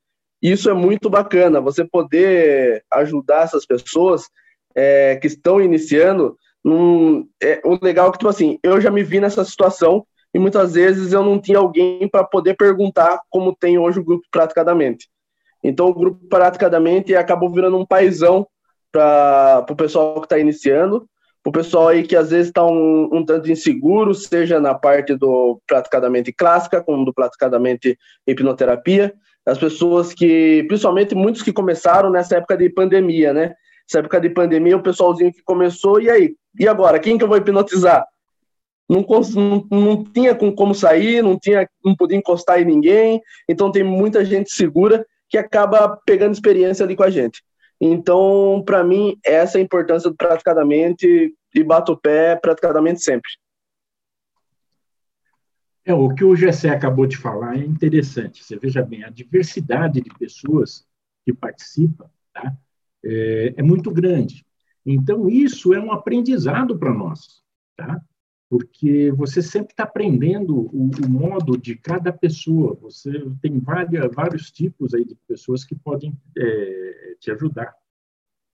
isso 0.44 0.70
é 0.70 0.74
muito 0.74 1.10
bacana, 1.10 1.62
você 1.62 1.86
poder 1.86 2.84
ajudar 2.92 3.44
essas 3.44 3.66
pessoas 3.66 4.24
é, 4.76 5.16
que 5.16 5.28
estão 5.28 5.62
iniciando. 5.62 6.38
Num, 6.64 7.28
é, 7.42 7.62
o 7.66 7.78
legal 7.84 8.08
é 8.08 8.12
que, 8.12 8.18
tipo 8.20 8.30
assim, 8.30 8.58
eu 8.64 8.80
já 8.80 8.90
me 8.90 9.04
vi 9.04 9.20
nessa 9.20 9.44
situação 9.44 10.06
e 10.34 10.40
muitas 10.40 10.74
vezes 10.74 11.14
eu 11.14 11.24
não 11.24 11.40
tinha 11.40 11.58
alguém 11.58 12.08
para 12.08 12.24
poder 12.24 12.56
perguntar 12.56 13.20
como 13.30 13.56
tem 13.56 13.78
hoje 13.78 14.00
o 14.00 14.04
grupo 14.04 14.26
Praticadamente. 14.32 15.10
Então, 15.64 15.88
o 15.88 15.94
grupo 15.94 16.26
Praticadamente 16.28 17.16
acabou 17.16 17.50
virando 17.50 17.78
um 17.78 17.86
paizão 17.86 18.48
para 18.92 19.66
o 19.70 19.76
pessoal 19.76 20.16
que 20.16 20.26
está 20.26 20.40
iniciando, 20.40 21.08
para 21.42 21.50
o 21.50 21.54
pessoal 21.54 21.90
aí 21.90 22.04
que 22.04 22.16
às 22.16 22.30
vezes 22.30 22.48
está 22.48 22.66
um, 22.66 23.10
um, 23.12 23.26
tanto 23.26 23.52
inseguro, 23.52 24.14
seja 24.14 24.60
na 24.60 24.74
parte 24.74 25.16
do 25.16 25.60
Praticadamente 25.68 26.32
Clássica, 26.32 26.82
como 26.82 27.04
do 27.04 27.14
Praticadamente 27.14 27.98
Hipnoterapia, 28.26 29.14
as 29.46 29.58
pessoas 29.58 30.14
que, 30.14 30.64
principalmente 30.68 31.14
muitos 31.14 31.42
que 31.42 31.52
começaram 31.52 32.10
nessa 32.10 32.38
época 32.38 32.56
de 32.56 32.70
pandemia, 32.70 33.34
né? 33.34 33.54
Essa 33.90 34.00
época 34.00 34.22
de 34.22 34.30
pandemia, 34.30 34.78
o 34.78 34.84
pessoalzinho 34.84 35.34
que 35.34 35.44
começou, 35.44 36.00
e 36.00 36.10
aí? 36.10 36.36
E 36.60 36.68
agora? 36.68 37.00
Quem 37.00 37.18
que 37.18 37.24
eu 37.24 37.28
vou 37.28 37.38
hipnotizar? 37.38 38.06
Não, 38.90 39.06
não, 39.36 39.68
não 39.72 40.04
tinha 40.04 40.36
como 40.36 40.76
sair, 40.76 41.24
não 41.24 41.40
tinha, 41.40 41.68
não 41.84 41.96
podia 41.96 42.18
encostar 42.18 42.62
em 42.62 42.66
ninguém, 42.66 43.22
então 43.48 43.72
tem 43.72 43.84
muita 43.84 44.24
gente 44.26 44.52
segura 44.52 45.06
que 45.30 45.38
acaba 45.38 45.98
pegando 46.06 46.34
experiência 46.34 46.86
ali 46.86 46.96
com 46.96 47.04
a 47.04 47.10
gente. 47.10 47.44
Então, 47.82 48.62
para 48.66 48.84
mim, 48.84 49.18
essa 49.26 49.58
é 49.58 49.62
a 49.62 49.64
importância 49.64 50.10
do 50.10 50.16
praticadamente 50.16 51.34
e 51.56 51.64
bato 51.64 51.94
o 51.94 51.98
pé 51.98 52.36
praticamente 52.36 53.02
sempre. 53.02 53.30
É, 55.86 55.94
o 55.94 56.14
que 56.14 56.24
o 56.24 56.36
Gessé 56.36 56.70
acabou 56.70 57.06
de 57.06 57.18
falar 57.18 57.58
é 57.58 57.66
interessante. 57.66 58.44
Você 58.44 58.58
veja 58.58 58.82
bem, 58.82 59.04
a 59.04 59.10
diversidade 59.10 60.02
de 60.02 60.10
pessoas 60.18 60.86
que 61.26 61.34
participam 61.34 62.10
tá? 62.34 62.56
é, 63.04 63.54
é 63.58 63.64
muito 63.64 63.92
grande. 63.92 64.46
Então, 64.86 65.30
isso 65.30 65.74
é 65.74 65.80
um 65.80 65.92
aprendizado 65.92 66.78
para 66.78 66.94
nós, 66.94 67.42
tá? 67.76 68.02
porque 68.54 69.12
você 69.14 69.42
sempre 69.42 69.74
está 69.74 69.84
aprendendo 69.84 70.56
o, 70.56 70.92
o, 71.04 71.10
modo 71.10 71.58
de 71.58 71.76
cada 71.76 72.14
pessoa. 72.14 72.78
Você 72.82 73.12
tem 73.42 73.60
várias, 73.60 74.14
vários 74.14 74.52
tipos 74.52 74.94
aí 74.94 75.04
de 75.04 75.16
pessoas 75.28 75.66
que 75.66 75.74
podem 75.74 76.16
é, 76.38 77.16
te 77.20 77.32
ajudar. 77.32 77.74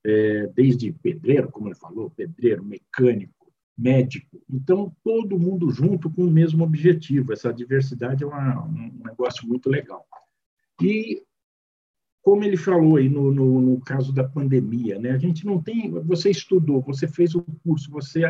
É, 0.02 0.46
desde 0.54 0.90
pedreiro, 0.90 1.50
como 1.50 1.68
ele 1.68 1.74
falou, 1.74 2.08
pedreiro, 2.08 2.64
mecânico, 2.64 3.52
médico. 3.76 4.42
Então, 4.48 4.90
todo 5.04 5.38
mundo 5.38 5.70
junto 5.70 6.08
com 6.08 6.24
o 6.24 6.30
mesmo 6.30 6.64
objetivo. 6.64 7.34
Essa 7.34 7.52
diversidade 7.52 8.24
é 8.24 8.26
uma, 8.26 8.64
um 8.64 9.02
negócio 9.04 9.46
muito 9.46 9.68
legal. 9.68 10.06
E, 10.80 11.22
como 12.22 12.44
ele 12.44 12.56
falou 12.56 12.96
aí 12.96 13.08
no, 13.08 13.32
no, 13.32 13.60
no, 13.60 13.80
caso 13.80 14.12
da 14.12 14.24
pandemia, 14.24 14.98
né? 14.98 15.12
a 15.12 15.18
gente 15.18 15.46
não 15.46 15.60
tem. 15.62 15.90
Você 15.90 16.30
estudou, 16.30 16.80
você 16.82 17.08
fez 17.08 17.34
o 17.34 17.42
curso, 17.64 17.90
você 17.90 18.22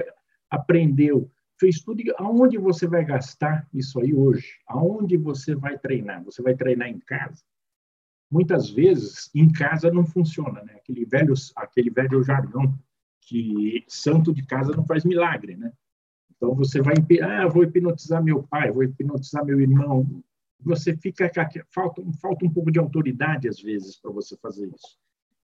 aprendeu, 0.48 1.30
fez 1.58 1.80
tudo. 1.80 2.02
Aonde 2.16 2.56
você 2.56 2.86
vai 2.86 3.04
gastar 3.04 3.68
isso 3.74 4.00
aí 4.00 4.14
hoje? 4.14 4.46
Aonde 4.66 5.16
você 5.16 5.54
vai 5.54 5.78
treinar? 5.78 6.24
Você 6.24 6.40
vai 6.42 6.54
treinar 6.54 6.88
em 6.88 7.00
casa? 7.00 7.42
Muitas 8.30 8.70
vezes, 8.70 9.28
em 9.34 9.50
casa 9.50 9.90
não 9.90 10.06
funciona, 10.06 10.62
né? 10.62 10.74
Aquele 10.76 11.04
velho, 11.04 11.34
aquele 11.56 11.90
velho 11.90 12.22
jargão 12.22 12.78
que 13.22 13.84
santo 13.88 14.32
de 14.32 14.44
casa 14.46 14.72
não 14.72 14.86
faz 14.86 15.04
milagre, 15.04 15.56
né? 15.56 15.72
Então 16.36 16.54
você 16.54 16.80
vai, 16.80 16.94
ah, 17.22 17.46
vou 17.48 17.64
hipnotizar 17.64 18.22
meu 18.22 18.42
pai, 18.44 18.70
vou 18.70 18.82
hipnotizar 18.82 19.44
meu 19.44 19.60
irmão. 19.60 20.22
Você 20.62 20.96
fica 20.96 21.30
falta 21.70 22.02
falta 22.20 22.44
um 22.44 22.52
pouco 22.52 22.70
de 22.70 22.78
autoridade 22.78 23.48
às 23.48 23.60
vezes 23.60 23.96
para 23.96 24.10
você 24.10 24.36
fazer 24.36 24.66
isso. 24.66 24.98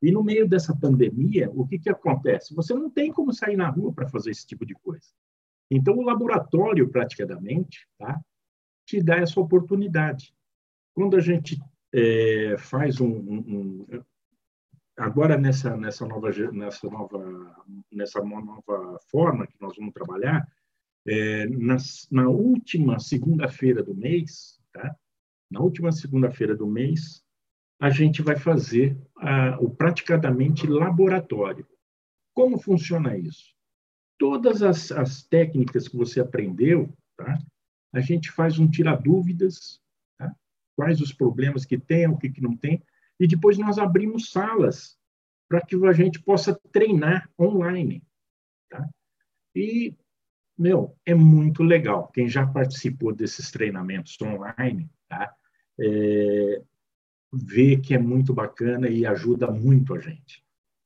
E 0.02 0.12
no 0.12 0.24
meio 0.24 0.48
dessa 0.48 0.76
pandemia, 0.76 1.50
o 1.54 1.68
que 1.68 1.78
que 1.78 1.90
acontece? 1.90 2.56
Você 2.56 2.74
não 2.74 2.90
tem 2.90 3.12
como 3.12 3.32
sair 3.32 3.56
na 3.56 3.70
rua 3.70 3.94
para 3.94 4.10
fazer 4.10 4.32
esse 4.32 4.48
tipo 4.48 4.66
de 4.66 4.74
coisa. 4.74 5.06
Então 5.70 5.96
o 5.96 6.02
laboratório 6.02 6.90
praticamente, 6.90 7.88
tá, 7.98 8.20
te 8.86 9.02
dá 9.02 9.18
essa 9.18 9.40
oportunidade. 9.40 10.34
Quando 10.94 11.16
a 11.16 11.20
gente 11.22 11.60
é, 11.94 12.56
faz 12.58 13.00
um, 13.00 13.08
um, 13.08 13.86
um 13.90 14.04
agora 14.98 15.38
nessa 15.38 15.76
nessa 15.78 16.06
nova 16.06 16.30
nessa 16.52 16.90
nova 16.90 17.56
nessa 17.92 18.22
nova 18.24 19.00
forma 19.10 19.48
que 19.48 19.56
nós 19.60 19.76
vamos 19.78 19.94
trabalhar 19.94 20.48
é, 21.08 21.48
na 22.12 22.30
última 22.30 23.00
segunda-feira 23.00 23.82
do 23.84 23.96
mês 23.96 24.61
tá 24.72 24.96
na 25.50 25.60
última 25.60 25.92
segunda-feira 25.92 26.56
do 26.56 26.68
mês 26.68 27.24
a 27.80 27.90
gente 27.90 28.22
vai 28.22 28.38
fazer 28.38 28.98
a, 29.18 29.58
o 29.60 29.70
praticadamente 29.70 30.68
laboratório 30.68 31.68
como 32.34 32.60
funciona 32.60 33.18
isso 33.18 33.54
todas 34.18 34.62
as, 34.62 34.92
as 34.92 35.24
técnicas 35.24 35.88
que 35.88 35.98
você 35.98 36.20
aprendeu 36.20 36.92
tá 37.18 37.38
a 37.94 38.00
gente 38.00 38.32
faz 38.32 38.58
um 38.58 38.70
tira 38.70 38.96
dúvidas 38.96 39.82
tá? 40.18 40.34
quais 40.76 41.02
os 41.02 41.12
problemas 41.14 41.66
que 41.66 41.78
tem 41.78 42.08
o 42.08 42.18
que, 42.18 42.30
que 42.30 42.42
não 42.42 42.56
tem 42.56 42.84
e 43.20 43.28
depois 43.28 43.58
nós 43.58 43.78
abrimos 43.78 44.32
salas 44.32 44.98
para 45.52 45.60
que 45.60 45.76
a 45.86 45.92
gente 45.92 46.20
possa 46.24 46.60
treinar 46.72 47.30
online. 47.38 48.02
Tá? 48.70 48.90
E, 49.54 49.94
meu, 50.62 50.96
é 51.06 51.16
muito 51.16 51.64
legal. 51.64 52.08
Quem 52.14 52.30
já 52.30 52.46
participou 52.46 53.14
desses 53.14 53.50
treinamentos 53.50 54.16
online, 54.22 54.88
tá? 55.10 55.34
É, 55.80 56.62
vê 57.34 57.78
que 57.78 57.96
é 57.96 57.98
muito 57.98 58.34
bacana 58.34 58.88
e 58.88 59.06
ajuda 59.06 59.50
muito 59.50 59.96
a 59.96 60.00
gente. 60.00 60.44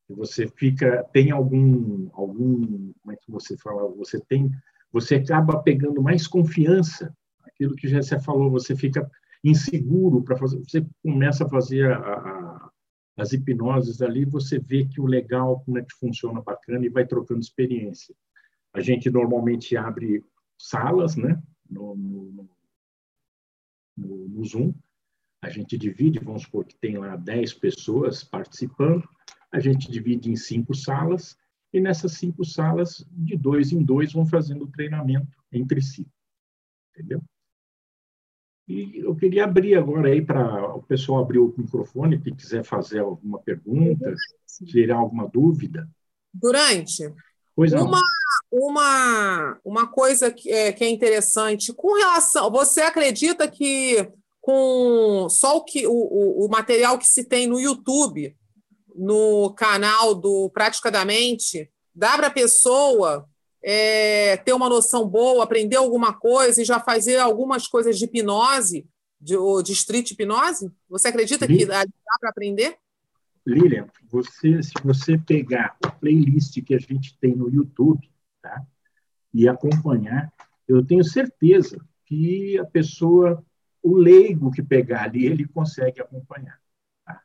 Você 0.07 0.47
fica, 0.47 1.03
tem 1.11 1.31
algum, 1.31 2.09
algum, 2.13 2.93
como 3.01 3.11
é 3.11 3.15
que 3.15 3.29
você 3.29 3.57
fala? 3.57 3.89
Você 3.95 4.19
tem, 4.19 4.49
você 4.93 5.15
acaba 5.15 5.61
pegando 5.61 6.01
mais 6.01 6.25
confiança. 6.25 7.13
Aquilo 7.43 7.75
que 7.75 7.87
já 7.87 8.01
você 8.01 8.19
falou, 8.19 8.49
você 8.49 8.75
fica 8.75 9.09
inseguro 9.43 10.23
para 10.23 10.37
fazer, 10.37 10.57
você 10.59 10.85
começa 11.03 11.45
a 11.45 11.49
fazer 11.49 11.91
a, 11.91 11.97
a, 11.97 12.69
as 13.17 13.33
hipnoses 13.33 14.01
ali, 14.01 14.25
você 14.25 14.57
vê 14.59 14.85
que 14.85 15.01
o 15.01 15.05
legal, 15.05 15.61
como 15.65 15.79
é 15.79 15.81
que 15.81 15.97
funciona 15.99 16.41
bacana 16.41 16.85
e 16.85 16.89
vai 16.89 17.05
trocando 17.05 17.41
experiência. 17.41 18.15
A 18.75 18.81
gente 18.81 19.09
normalmente 19.09 19.77
abre 19.77 20.21
salas, 20.57 21.15
né, 21.15 21.41
no, 21.69 21.95
no, 21.95 22.49
no, 23.95 24.27
no 24.27 24.43
Zoom, 24.43 24.73
a 25.41 25.49
gente 25.49 25.77
divide, 25.77 26.19
vamos 26.19 26.41
supor 26.41 26.65
que 26.65 26.75
tem 26.75 26.97
lá 26.97 27.15
10 27.15 27.53
pessoas 27.53 28.21
participando, 28.21 29.07
a 29.49 29.61
gente 29.61 29.89
divide 29.89 30.29
em 30.29 30.35
cinco 30.35 30.75
salas, 30.75 31.37
e 31.71 31.79
nessas 31.79 32.13
cinco 32.13 32.43
salas, 32.43 33.07
de 33.11 33.37
dois 33.37 33.71
em 33.71 33.81
dois, 33.81 34.11
vão 34.11 34.25
fazendo 34.25 34.67
treinamento 34.67 35.41
entre 35.49 35.81
si. 35.81 36.05
Entendeu? 36.91 37.21
E 38.67 38.97
eu 38.97 39.15
queria 39.15 39.45
abrir 39.45 39.75
agora 39.75 40.09
aí 40.09 40.21
para 40.21 40.75
o 40.75 40.83
pessoal 40.83 41.21
abrir 41.21 41.39
o 41.39 41.53
microfone, 41.57 42.19
que 42.19 42.35
quiser 42.35 42.65
fazer 42.65 42.99
alguma 42.99 43.39
pergunta, 43.39 44.13
tirar 44.65 44.97
alguma 44.97 45.29
dúvida. 45.29 45.89
Durante. 46.33 47.13
Pois 47.55 47.71
não. 47.71 47.89
Uma, 48.51 49.59
uma, 49.65 49.87
coisa 49.87 50.31
que 50.31 50.49
é, 50.51 50.71
que 50.71 50.83
é 50.83 50.89
interessante, 50.89 51.73
com 51.73 51.93
relação. 51.93 52.49
Você 52.51 52.81
acredita 52.81 53.47
que 53.47 54.07
com 54.39 55.27
só 55.29 55.57
o, 55.57 55.63
que, 55.63 55.87
o, 55.87 56.45
o 56.45 56.47
material 56.47 56.97
que 56.99 57.07
se 57.07 57.23
tem 57.23 57.47
no 57.47 57.59
YouTube, 57.59 58.35
no 58.95 59.53
canal 59.55 60.13
do 60.13 60.49
Praticadamente, 60.51 61.69
dá 61.93 62.15
para 62.15 62.27
a 62.27 62.31
pessoa 62.31 63.27
é, 63.63 64.37
ter 64.37 64.53
uma 64.53 64.69
noção 64.69 65.07
boa, 65.07 65.43
aprender 65.43 65.77
alguma 65.77 66.13
coisa 66.13 66.61
e 66.61 66.65
já 66.65 66.79
fazer 66.79 67.17
algumas 67.17 67.67
coisas 67.67 67.97
de 67.97 68.05
hipnose, 68.05 68.87
de, 69.19 69.35
de 69.63 69.71
street 69.73 70.11
hipnose? 70.11 70.71
Você 70.87 71.07
acredita 71.07 71.47
que 71.47 71.65
dá, 71.65 71.83
dá 71.83 72.19
para 72.19 72.29
aprender? 72.29 72.77
Lilian, 73.45 73.87
você, 74.09 74.61
se 74.61 74.73
você 74.83 75.17
pegar 75.17 75.75
o 75.83 75.91
playlist 75.99 76.61
que 76.63 76.75
a 76.75 76.79
gente 76.79 77.17
tem 77.19 77.35
no 77.35 77.49
YouTube 77.49 78.07
tá, 78.45 78.65
e 79.33 79.47
acompanhar, 79.47 80.31
eu 80.67 80.85
tenho 80.85 81.03
certeza 81.03 81.83
que 82.05 82.57
a 82.59 82.65
pessoa, 82.65 83.43
o 83.81 83.95
leigo 83.95 84.51
que 84.51 84.61
pegar 84.61 85.03
ali, 85.03 85.25
ele 85.25 85.47
consegue 85.47 85.99
acompanhar. 85.99 86.59
Tá? 87.05 87.21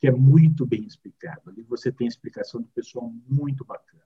Que 0.00 0.08
é 0.08 0.12
muito 0.12 0.66
bem 0.66 0.84
explicado. 0.84 1.48
Ali 1.48 1.62
você 1.62 1.90
tem 1.92 2.06
explicação 2.06 2.60
do 2.60 2.68
pessoal 2.68 3.12
muito 3.26 3.64
bacana. 3.64 4.02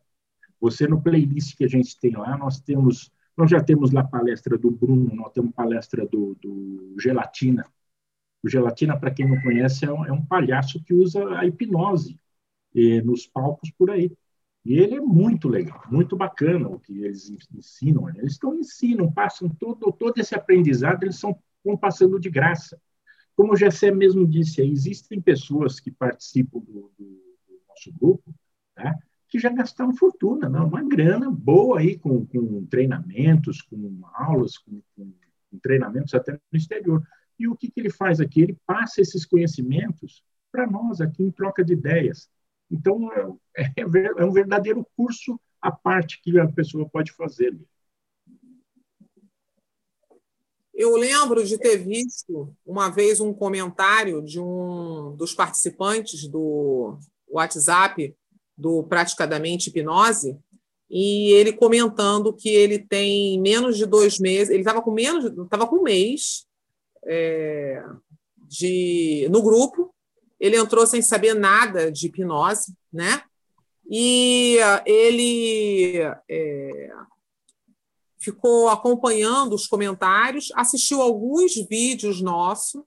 Você, 0.61 0.87
no 0.87 1.03
playlist 1.03 1.57
que 1.57 1.65
a 1.65 1.69
gente 1.69 1.99
tem 1.99 2.13
lá, 2.13 2.37
nós 2.37 2.61
temos, 2.61 3.11
nós 3.37 3.51
já 3.51 3.61
temos 3.61 3.91
lá 3.91 4.05
palestra 4.05 4.57
do 4.57 4.71
Bruno, 4.71 5.15
nós 5.15 5.33
temos 5.33 5.53
palestra 5.53 6.07
do, 6.07 6.37
do 6.41 6.95
Gelatina. 7.01 7.67
O 8.43 8.49
Gelatina, 8.49 8.99
para 8.99 9.11
quem 9.11 9.29
não 9.29 9.41
conhece, 9.43 9.85
é 9.85 9.93
um, 9.93 10.05
é 10.05 10.13
um, 10.13 10.25
palhaço 10.25 10.83
que 10.85 10.95
usa 10.95 11.29
a 11.37 11.47
hipnose 11.47 12.19
eh, 12.75 13.01
nos 13.03 13.27
palcos 13.27 13.71
por 13.73 13.91
aí. 13.91 14.17
E 14.65 14.75
ele 14.75 14.95
é 14.95 15.01
muito 15.01 15.49
legal, 15.49 15.83
muito 15.91 16.17
bacana 16.17 16.69
o 16.69 16.79
que 16.79 17.05
eles 17.05 17.31
ensinam. 17.53 18.05
Né? 18.05 18.15
Eles 18.19 18.33
estão 18.33 18.55
ensinam, 18.55 19.13
passam 19.13 19.49
todo, 19.49 19.91
todo 19.93 20.19
esse 20.19 20.35
aprendizado, 20.35 21.03
eles 21.03 21.19
são, 21.19 21.37
vão 21.65 21.77
passando 21.77 22.21
de 22.21 22.31
graça. 22.31 22.81
Como 23.35 23.53
o 23.53 23.57
Gessé 23.57 23.91
mesmo 23.91 24.27
disse, 24.27 24.63
existem 24.63 25.21
pessoas 25.21 25.81
que 25.81 25.91
participam 25.91 26.61
do, 26.61 26.93
do, 26.97 27.05
do 27.49 27.61
nosso 27.69 27.93
grupo, 27.93 28.33
tá? 28.75 28.95
que 29.33 29.39
já 29.39 29.49
gastaram 29.49 29.97
fortuna, 29.97 30.47
não, 30.47 30.69
uma 30.69 30.87
grana 30.87 31.31
boa 31.31 31.81
aí 31.81 31.99
com, 31.99 32.27
com 32.27 32.67
treinamentos, 32.67 33.63
com 33.63 34.01
aulas, 34.13 34.59
com, 34.59 34.83
com, 34.95 35.11
com, 35.51 35.59
treinamentos 35.59 36.13
até 36.13 36.33
no 36.33 36.59
exterior. 36.59 37.03
E 37.39 37.49
o 37.49 37.57
que, 37.57 37.71
que 37.71 37.81
ele 37.81 37.91
faz 37.91 38.21
aqui? 38.21 38.43
Ele 38.43 38.59
passa 38.67 39.01
esses 39.01 39.25
conhecimentos 39.25 40.23
para 40.53 40.71
nós 40.71 41.01
aqui 41.01 41.23
em 41.23 41.31
troca 41.31 41.65
de 41.65 41.73
ideias. 41.73 42.29
Então, 42.73 43.13
é, 43.13 43.63
é, 43.77 43.85
é, 44.19 44.25
um 44.25 44.33
verdadeiro 44.33 44.87
curso 44.97 45.39
à 45.61 45.71
parte 45.71 46.21
que 46.23 46.39
a 46.41 46.49
pessoa 46.49 46.89
pode 46.89 47.13
fazer. 47.13 47.55
Eu 50.75 50.97
lembro 50.97 51.45
de 51.45 51.59
ter 51.59 51.77
visto 51.77 52.57
uma 52.65 52.89
vez 52.89 53.21
um 53.21 53.35
comentário 53.35 54.23
de 54.23 54.41
um 54.41 55.15
dos 55.17 55.35
participantes 55.35 56.27
do 56.27 56.99
WhatsApp 57.29 58.17
do 58.57 58.83
Praticadamente 58.85 59.69
Hipnose, 59.69 60.39
e 60.91 61.31
ele 61.33 61.55
comentando 61.55 62.35
que 62.35 62.51
ele 62.51 62.79
tem 62.79 63.41
menos 63.41 63.79
de 63.79 63.87
dois 63.87 64.19
meses, 64.19 64.51
ele 64.51 64.61
estava 64.61 64.83
com 64.83 64.91
menos, 64.91 65.25
estava 65.25 65.67
com 65.67 65.77
um 65.77 65.83
mês 65.83 66.47
é, 67.07 67.83
de, 68.47 69.27
no 69.31 69.43
grupo, 69.43 69.82
ele 70.43 70.57
entrou 70.57 70.85
sem 70.85 71.01
saber 71.01 71.35
nada 71.35 71.91
de 71.93 72.09
hipnose, 72.09 72.75
né? 72.93 73.23
E 73.89 74.57
ele 74.85 75.99
é, 76.29 76.91
ficou 78.19 78.69
acompanhando 78.69 79.55
os 79.55 79.69
comentários, 79.69 80.51
assistiu 80.57 81.01
alguns 81.01 81.55
vídeos 81.71 82.21
nossos, 82.21 82.83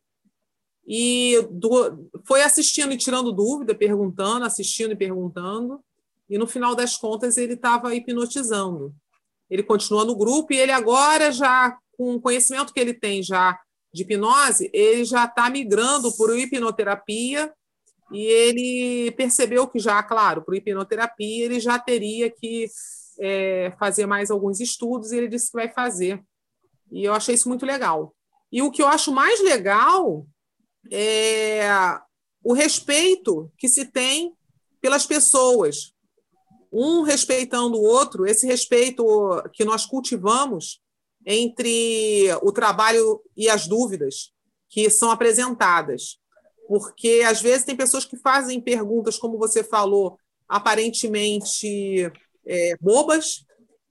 e 0.85 1.47
do, 1.49 2.09
foi 2.25 2.43
assistindo 2.43 2.91
e 2.91 2.97
tirando 2.97 3.31
dúvida, 3.31 3.73
perguntando, 3.73 4.45
assistindo 4.45 4.91
e 4.91 4.97
perguntando, 4.97 5.79
e 6.29 6.37
no 6.37 6.47
final 6.47 6.75
das 6.75 6.97
contas 6.97 7.37
ele 7.37 7.53
estava 7.53 7.95
hipnotizando. 7.95 8.93
Ele 9.49 9.63
continua 9.63 10.03
no 10.03 10.15
grupo 10.15 10.51
e 10.51 10.57
ele 10.57 10.73
agora 10.73 11.31
já 11.31 11.77
com 11.97 12.15
o 12.15 12.21
conhecimento 12.21 12.73
que 12.73 12.79
ele 12.81 12.93
tem 12.93 13.23
já 13.23 13.57
de 13.95 14.03
hipnose, 14.03 14.69
ele 14.73 15.05
já 15.05 15.23
está 15.23 15.49
migrando 15.49 16.11
por 16.17 16.37
hipnoterapia 16.37 17.51
e 18.11 18.25
ele 18.25 19.11
percebeu 19.11 19.67
que 19.67 19.79
já, 19.79 20.03
claro, 20.03 20.43
para 20.43 20.57
hipnoterapia 20.57 21.45
ele 21.45 21.59
já 21.61 21.79
teria 21.79 22.29
que 22.29 22.67
é, 23.19 23.73
fazer 23.79 24.05
mais 24.05 24.29
alguns 24.29 24.59
estudos 24.59 25.11
e 25.11 25.17
ele 25.17 25.29
disse 25.29 25.47
que 25.49 25.57
vai 25.57 25.69
fazer. 25.69 26.21
E 26.91 27.05
eu 27.05 27.13
achei 27.13 27.33
isso 27.33 27.47
muito 27.47 27.65
legal. 27.65 28.13
E 28.51 28.61
o 28.61 28.69
que 28.69 28.81
eu 28.81 28.87
acho 28.87 29.13
mais 29.13 29.41
legal 29.41 30.27
é 30.91 31.67
o 32.43 32.53
respeito 32.53 33.49
que 33.57 33.69
se 33.69 33.85
tem 33.85 34.35
pelas 34.81 35.05
pessoas, 35.05 35.93
um 36.71 37.01
respeitando 37.01 37.77
o 37.77 37.83
outro, 37.83 38.25
esse 38.27 38.45
respeito 38.45 39.03
que 39.53 39.63
nós 39.63 39.85
cultivamos 39.85 40.81
entre 41.25 42.29
o 42.41 42.51
trabalho 42.51 43.21
e 43.35 43.49
as 43.49 43.67
dúvidas 43.67 44.31
que 44.69 44.89
são 44.89 45.09
apresentadas. 45.09 46.19
Porque, 46.67 47.23
às 47.25 47.41
vezes, 47.41 47.65
tem 47.65 47.75
pessoas 47.75 48.05
que 48.05 48.17
fazem 48.17 48.59
perguntas, 48.59 49.17
como 49.17 49.37
você 49.37 49.63
falou, 49.63 50.17
aparentemente 50.47 52.11
é, 52.45 52.75
bobas, 52.79 53.45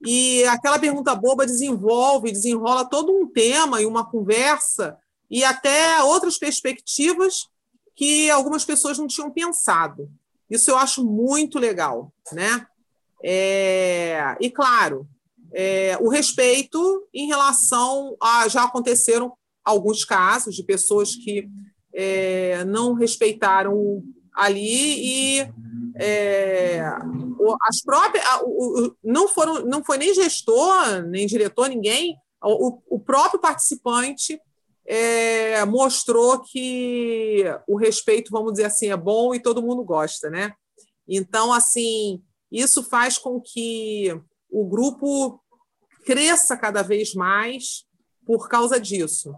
e 0.05 0.43
aquela 0.45 0.77
pergunta 0.77 1.15
boba 1.15 1.45
desenvolve, 1.45 2.31
desenrola 2.31 2.85
todo 2.85 3.11
um 3.11 3.27
tema 3.27 3.81
e 3.81 3.85
uma 3.85 4.09
conversa 4.09 4.97
e 5.29 5.43
até 5.43 6.03
outras 6.03 6.37
perspectivas 6.37 7.47
que 7.95 8.29
algumas 8.29 8.63
pessoas 8.63 8.97
não 8.97 9.07
tinham 9.07 9.31
pensado. 9.31 10.09
Isso 10.49 10.69
eu 10.69 10.77
acho 10.77 11.03
muito 11.03 11.57
legal, 11.57 12.13
né? 12.31 12.67
É, 13.23 14.37
e 14.39 14.51
claro, 14.51 15.07
é, 15.57 15.97
o 16.01 16.09
respeito 16.09 17.07
em 17.13 17.27
relação 17.27 18.17
a 18.21 18.45
já 18.49 18.65
aconteceram 18.65 19.31
alguns 19.63 20.03
casos 20.03 20.53
de 20.53 20.63
pessoas 20.63 21.15
que 21.15 21.47
é, 21.93 22.65
não 22.65 22.93
respeitaram 22.93 24.03
ali 24.35 25.39
e 25.39 25.49
é, 25.95 26.81
as 27.69 27.81
próprias 27.81 28.21
não 29.01 29.29
foram 29.29 29.65
não 29.65 29.81
foi 29.81 29.97
nem 29.97 30.13
gestor 30.13 31.03
nem 31.07 31.25
diretor 31.25 31.69
ninguém. 31.69 32.17
O, 32.43 32.81
o 32.89 32.99
próprio 32.99 33.39
participante 33.39 34.37
é, 34.85 35.63
mostrou 35.63 36.41
que 36.41 37.45
o 37.65 37.77
respeito 37.77 38.29
vamos 38.29 38.51
dizer 38.51 38.65
assim 38.65 38.91
é 38.91 38.97
bom 38.97 39.33
e 39.33 39.39
todo 39.39 39.63
mundo 39.63 39.85
gosta 39.85 40.29
né? 40.29 40.51
Então 41.07 41.53
assim 41.53 42.21
isso 42.51 42.83
faz 42.83 43.17
com 43.17 43.39
que 43.39 44.13
o 44.49 44.65
grupo 44.65 45.41
cresça 46.05 46.55
cada 46.55 46.81
vez 46.81 47.13
mais 47.13 47.85
por 48.25 48.47
causa 48.47 48.79
disso 48.79 49.33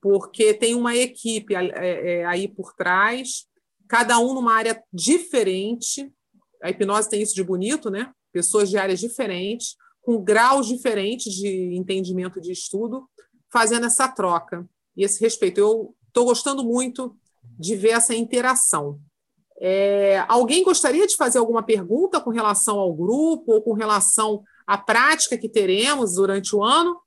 porque 0.00 0.54
tem 0.54 0.74
uma 0.74 0.96
equipe 0.96 1.54
é, 1.54 2.20
é, 2.20 2.24
aí 2.24 2.48
por 2.48 2.74
trás 2.74 3.46
cada 3.88 4.18
um 4.18 4.34
numa 4.34 4.54
área 4.54 4.82
diferente. 4.92 6.12
A 6.62 6.70
hipnose 6.70 7.08
tem 7.08 7.22
isso 7.22 7.34
de 7.34 7.42
bonito, 7.42 7.90
né? 7.90 8.12
Pessoas 8.30 8.68
de 8.68 8.76
áreas 8.76 9.00
diferentes, 9.00 9.76
com 10.02 10.22
graus 10.22 10.66
diferentes 10.66 11.32
de 11.32 11.74
entendimento 11.74 12.38
de 12.40 12.52
estudo, 12.52 13.08
fazendo 13.50 13.86
essa 13.86 14.06
troca 14.06 14.68
e 14.94 15.04
esse 15.04 15.20
respeito. 15.20 15.58
Eu 15.58 15.94
estou 16.06 16.26
gostando 16.26 16.62
muito 16.62 17.16
de 17.58 17.74
ver 17.76 17.90
essa 17.90 18.14
interação. 18.14 19.00
É, 19.60 20.22
alguém 20.28 20.62
gostaria 20.62 21.06
de 21.06 21.16
fazer 21.16 21.38
alguma 21.38 21.62
pergunta 21.62 22.20
com 22.20 22.30
relação 22.30 22.78
ao 22.78 22.94
grupo 22.94 23.52
ou 23.52 23.62
com 23.62 23.72
relação 23.72 24.42
à 24.68 24.76
prática 24.76 25.38
que 25.38 25.48
teremos 25.48 26.16
durante 26.16 26.54
o 26.54 26.62
ano? 26.62 27.00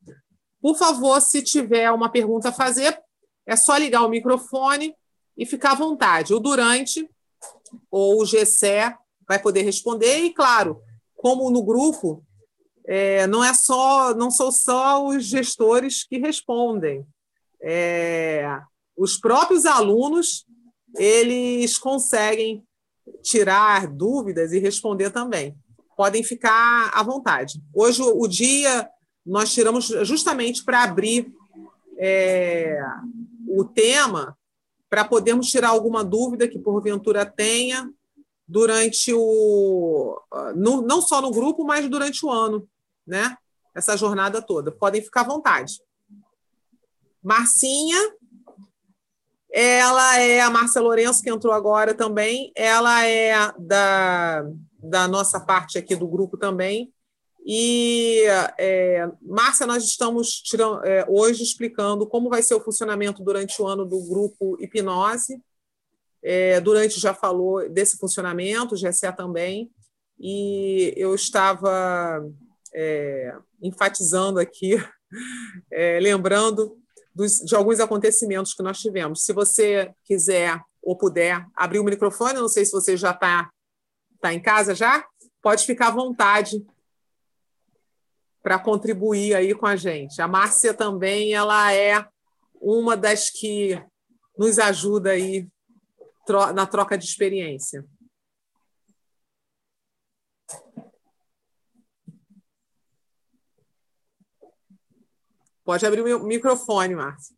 Por 0.60 0.76
favor, 0.76 1.22
se 1.22 1.44
tiver 1.44 1.92
uma 1.92 2.10
pergunta 2.10 2.50
a 2.50 2.52
fazer, 2.52 3.00
é 3.46 3.56
só 3.56 3.78
ligar 3.78 4.04
o 4.04 4.10
microfone 4.10 4.96
e 5.38 5.46
ficar 5.46 5.74
à 5.74 5.76
vontade. 5.76 6.34
O 6.34 6.40
durante 6.40 7.08
ou 7.92 8.20
o 8.20 8.26
GCE 8.26 8.96
vai 9.28 9.40
poder 9.40 9.62
responder, 9.62 10.24
e 10.24 10.34
claro, 10.34 10.82
como 11.16 11.52
no 11.52 11.64
grupo, 11.64 12.26
é, 12.88 13.28
não 13.28 13.44
é 13.44 13.54
só, 13.54 14.16
não 14.16 14.32
são 14.32 14.52
só 14.52 15.06
os 15.06 15.24
gestores 15.26 16.04
que 16.04 16.18
respondem. 16.18 17.06
É, 17.62 18.60
os 18.98 19.18
próprios 19.18 19.68
alunos 19.68 20.48
eles 20.98 21.78
conseguem 21.78 22.66
tirar 23.22 23.86
dúvidas 23.88 24.52
e 24.52 24.58
responder 24.58 25.12
também. 25.12 25.56
Podem 26.02 26.24
ficar 26.24 26.90
à 26.96 27.04
vontade. 27.04 27.62
Hoje 27.72 28.02
o 28.02 28.28
dia 28.28 28.90
nós 29.24 29.54
tiramos 29.54 29.86
justamente 30.02 30.66
para 30.66 30.82
abrir 30.82 31.32
é, 31.96 32.76
o 33.48 33.64
tema 33.64 34.36
para 34.90 35.06
podermos 35.06 35.52
tirar 35.52 35.70
alguma 35.70 36.04
dúvida 36.04 36.48
que 36.48 36.58
porventura 36.58 37.24
tenha 37.24 37.88
durante 38.48 39.14
o 39.14 40.20
no, 40.56 40.82
não 40.82 41.04
só 41.04 41.22
no 41.22 41.30
grupo, 41.30 41.64
mas 41.64 41.88
durante 41.88 42.26
o 42.26 42.32
ano, 42.32 42.68
né? 43.06 43.38
Essa 43.76 43.96
jornada 43.96 44.42
toda. 44.42 44.72
Podem 44.72 45.04
ficar 45.04 45.22
à 45.22 45.26
vontade. 45.26 45.84
Marcinha, 47.22 48.00
ela 49.54 50.20
é 50.20 50.40
a 50.40 50.50
Márcia 50.50 50.82
Lourenço, 50.82 51.22
que 51.22 51.30
entrou 51.30 51.54
agora 51.54 51.94
também. 51.94 52.52
Ela 52.56 53.06
é 53.06 53.34
da, 53.60 54.46
da 54.82 55.08
nossa 55.08 55.40
parte 55.40 55.78
aqui 55.78 55.96
do 55.96 56.08
grupo 56.08 56.38
também. 56.38 56.94
E, 57.46 58.24
é, 58.58 59.10
Márcia, 59.22 59.66
nós 59.66 59.84
estamos 59.84 60.42
tirando, 60.42 60.86
é, 60.86 61.06
hoje 61.10 61.44
explicando 61.44 62.08
como 62.08 62.30
vai 62.30 62.42
ser 62.44 62.54
o 62.54 62.62
funcionamento 62.62 63.24
durante 63.24 63.62
o 63.62 63.68
ano 63.68 63.86
do 63.86 64.00
grupo 64.08 64.58
Hipnose. 64.62 65.42
É, 66.24 66.62
durante 66.62 67.00
já 67.00 67.14
falou 67.14 67.68
desse 67.68 67.98
funcionamento, 67.98 68.76
GSE 68.76 69.12
também, 69.18 69.72
e 70.20 70.94
eu 70.96 71.16
estava 71.16 72.24
é, 72.76 73.36
enfatizando 73.60 74.40
aqui, 74.40 74.78
é, 75.72 76.00
lembrando 76.00 76.81
dos, 77.14 77.38
de 77.40 77.56
alguns 77.56 77.80
acontecimentos 77.80 78.54
que 78.54 78.64
nós 78.64 78.80
tivemos. 78.80 79.24
Se 79.24 79.34
você 79.34 79.94
quiser 80.04 80.60
ou 80.82 80.98
puder 80.98 81.46
abrir 81.56 81.80
o 81.80 81.84
microfone, 81.84 82.40
não 82.40 82.50
sei 82.50 82.66
se 82.66 82.72
você 82.72 82.98
já 82.98 83.12
está 83.12 83.50
tá 84.20 84.34
em 84.34 84.42
casa 84.42 84.74
já, 84.74 85.06
pode 85.42 85.66
ficar 85.66 85.88
à 85.88 85.92
vontade 85.92 86.66
para 88.42 88.58
contribuir 88.58 89.36
aí 89.36 89.54
com 89.54 89.66
a 89.66 89.76
gente. 89.76 90.22
A 90.22 90.28
Márcia 90.28 90.74
também 90.74 91.34
ela 91.34 91.74
é 91.74 92.06
uma 92.60 92.98
das 92.98 93.30
que 93.30 93.82
nos 94.38 94.58
ajuda 94.60 95.12
aí 95.12 95.48
na 96.54 96.66
troca 96.66 96.98
de 96.98 97.06
experiência. 97.06 97.86
Pode 105.72 105.86
abrir 105.86 106.02
o 106.02 106.24
microfone, 106.26 106.94
Márcia. 106.96 107.34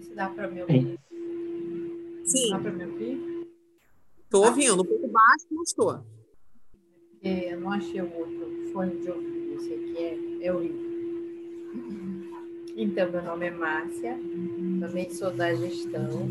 se 0.00 0.14
dá 0.14 0.30
para 0.30 0.48
me 0.48 0.62
ouvir. 0.62 0.98
Sim. 2.24 2.50
Dá 2.50 2.58
para 2.60 2.72
me 2.72 2.86
ouvir? 2.86 3.46
Estou 4.24 4.46
ouvindo, 4.46 4.80
um 4.80 4.86
pouco 4.86 5.06
baixo, 5.08 5.46
mas 5.50 5.68
estou. 5.68 6.02
É, 7.22 7.52
eu 7.52 7.60
não 7.60 7.72
achei 7.72 8.00
o 8.00 8.10
outro 8.10 8.72
fone 8.72 8.98
de 9.02 9.10
ouvido, 9.10 9.56
esse 9.56 9.74
aqui 9.74 9.98
é, 9.98 10.46
é 10.46 10.54
horrível. 10.54 10.90
Então, 12.74 13.12
meu 13.12 13.22
nome 13.22 13.48
é 13.48 13.50
Márcia, 13.50 14.18
também 14.80 15.10
sou 15.10 15.30
da 15.30 15.54
gestão. 15.54 16.26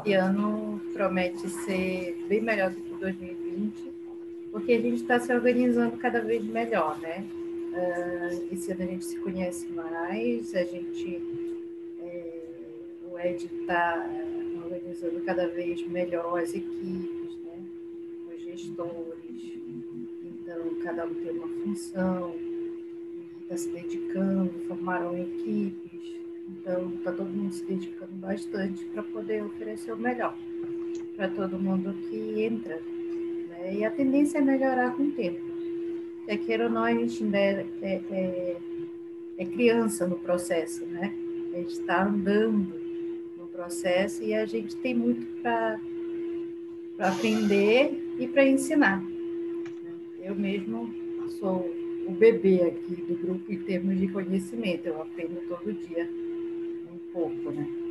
Esse 0.00 0.14
ano 0.14 0.80
promete 0.94 1.46
ser 1.46 2.26
bem 2.26 2.40
melhor 2.40 2.70
do 2.70 2.80
que 2.80 2.94
2020, 3.00 3.97
porque 4.58 4.72
a 4.72 4.80
gente 4.80 5.02
está 5.02 5.20
se 5.20 5.32
organizando 5.32 5.96
cada 5.98 6.20
vez 6.20 6.44
melhor, 6.44 6.98
né? 6.98 7.24
Uh, 7.72 8.52
esse 8.52 8.72
ano 8.72 8.82
a 8.82 8.86
gente 8.86 9.04
se 9.04 9.16
conhece 9.20 9.68
mais, 9.68 10.52
a 10.52 10.64
gente, 10.64 11.22
é, 12.00 12.40
o 13.08 13.16
Ed 13.20 13.44
está 13.44 14.04
organizando 14.64 15.20
cada 15.20 15.46
vez 15.46 15.86
melhor 15.86 16.40
as 16.40 16.52
equipes, 16.54 17.36
né? 17.44 17.62
os 18.34 18.42
gestores. 18.42 19.58
Então, 20.24 20.74
cada 20.82 21.06
um 21.06 21.14
tem 21.14 21.38
uma 21.38 21.48
função, 21.62 22.34
está 23.42 23.56
se 23.56 23.68
dedicando, 23.68 24.50
formaram 24.66 25.16
equipes. 25.16 26.16
Então, 26.48 26.92
está 26.96 27.12
todo 27.12 27.28
mundo 27.28 27.52
se 27.52 27.64
dedicando 27.64 28.12
bastante 28.14 28.84
para 28.86 29.04
poder 29.04 29.44
oferecer 29.44 29.92
o 29.92 29.96
melhor 29.96 30.36
para 31.16 31.28
todo 31.28 31.58
mundo 31.60 31.94
que 32.08 32.42
entra. 32.42 32.80
Né? 33.68 33.76
E 33.76 33.84
a 33.84 33.90
tendência 33.90 34.38
é 34.38 34.40
melhorar 34.40 34.96
com 34.96 35.04
o 35.04 35.12
tempo. 35.12 35.40
Quer 36.26 36.38
queira 36.38 36.64
ou 36.64 36.70
não, 36.70 36.84
a 36.84 36.92
gente 36.92 37.22
ainda 37.22 37.38
é, 37.38 37.66
é, 37.82 38.00
é, 38.10 38.56
é 39.38 39.44
criança 39.44 40.06
no 40.06 40.18
processo, 40.18 40.84
né? 40.86 41.12
A 41.54 41.58
gente 41.58 41.72
está 41.72 42.04
andando 42.04 42.88
processo 43.58 44.22
e 44.22 44.32
a 44.32 44.46
gente 44.46 44.76
tem 44.76 44.94
muito 44.94 45.26
para 45.42 45.80
aprender 47.00 48.00
e 48.16 48.28
para 48.28 48.46
ensinar. 48.46 49.02
Eu 50.22 50.36
mesmo 50.36 50.88
sou 51.40 51.68
o 52.06 52.12
bebê 52.12 52.62
aqui 52.62 53.02
do 53.02 53.16
grupo 53.16 53.52
em 53.52 53.58
termos 53.58 53.98
de 53.98 54.06
conhecimento, 54.06 54.86
eu 54.86 55.02
aprendo 55.02 55.40
todo 55.48 55.72
dia 55.72 56.08
um 56.92 57.12
pouco, 57.12 57.50
né? 57.50 57.87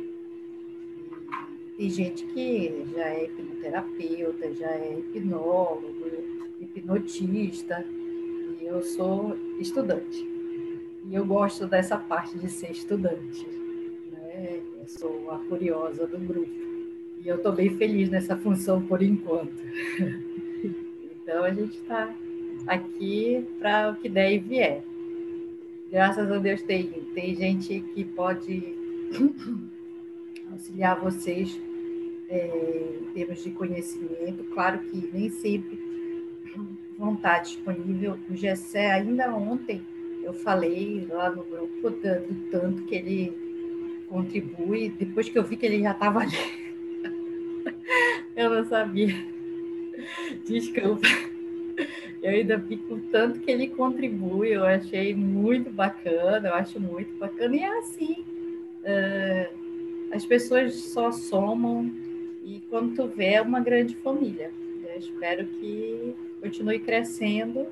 Tem 1.78 1.88
gente 1.90 2.26
que 2.26 2.84
já 2.92 3.04
é 3.04 3.26
hipnoterapeuta, 3.26 4.52
já 4.52 4.68
é 4.68 4.98
hipnólogo, 4.98 5.94
hipnotista, 6.60 7.86
e 8.60 8.66
eu 8.66 8.82
sou 8.82 9.36
estudante. 9.60 10.26
E 11.08 11.14
eu 11.14 11.24
gosto 11.24 11.68
dessa 11.68 11.96
parte 11.96 12.36
de 12.36 12.50
ser 12.50 12.72
estudante. 12.72 13.46
Né? 14.10 14.60
Eu 14.80 14.88
sou 14.88 15.30
a 15.30 15.38
curiosa 15.38 16.04
do 16.08 16.18
grupo. 16.18 16.50
E 17.24 17.28
eu 17.28 17.36
estou 17.36 17.52
bem 17.52 17.70
feliz 17.70 18.10
nessa 18.10 18.36
função 18.36 18.82
por 18.82 19.00
enquanto. 19.00 19.62
então 21.22 21.44
a 21.44 21.54
gente 21.54 21.76
está 21.76 22.12
aqui 22.66 23.46
para 23.60 23.92
o 23.92 23.96
que 24.02 24.08
der 24.08 24.34
e 24.34 24.38
vier. 24.40 24.82
Graças 25.92 26.28
a 26.28 26.38
Deus 26.38 26.60
tem, 26.62 26.88
tem 27.14 27.36
gente 27.36 27.80
que 27.94 28.04
pode 28.04 28.76
auxiliar 30.50 31.00
vocês 31.00 31.67
é, 32.28 32.98
em 33.00 33.12
termos 33.12 33.42
de 33.42 33.50
conhecimento. 33.50 34.44
Claro 34.52 34.78
que 34.80 35.10
nem 35.12 35.30
sempre 35.30 35.78
vão 36.98 37.14
estar 37.14 37.38
disponível. 37.38 38.18
O 38.28 38.36
Gessé, 38.36 38.90
ainda 38.90 39.34
ontem, 39.34 39.80
eu 40.22 40.32
falei 40.32 41.06
lá 41.08 41.30
no 41.30 41.44
grupo 41.44 41.90
do 41.90 42.50
tanto 42.50 42.82
que 42.82 42.94
ele 42.94 44.04
contribui, 44.08 44.90
depois 44.90 45.28
que 45.28 45.38
eu 45.38 45.44
vi 45.44 45.56
que 45.56 45.66
ele 45.66 45.82
já 45.82 45.92
estava 45.92 46.20
ali. 46.20 46.36
eu 48.36 48.50
não 48.50 48.64
sabia. 48.66 49.14
Desculpa. 50.44 51.06
Eu 52.20 52.30
ainda 52.30 52.56
vi 52.56 52.74
o 52.90 52.98
tanto 53.12 53.38
que 53.40 53.50
ele 53.50 53.68
contribui, 53.68 54.48
eu 54.48 54.64
achei 54.64 55.14
muito 55.14 55.70
bacana, 55.70 56.48
eu 56.48 56.54
acho 56.54 56.80
muito 56.80 57.16
bacana. 57.16 57.54
E 57.54 57.60
é 57.60 57.78
assim, 57.78 58.24
uh, 58.82 59.54
as 60.12 60.26
pessoas 60.26 60.74
só 60.74 61.12
somam 61.12 61.92
e 62.48 62.60
quando 62.70 62.94
tu 62.94 63.06
vê 63.06 63.34
é 63.34 63.42
uma 63.42 63.60
grande 63.60 63.94
família. 63.96 64.50
Eu 64.82 64.98
espero 64.98 65.46
que 65.46 66.16
continue 66.40 66.78
crescendo 66.78 67.66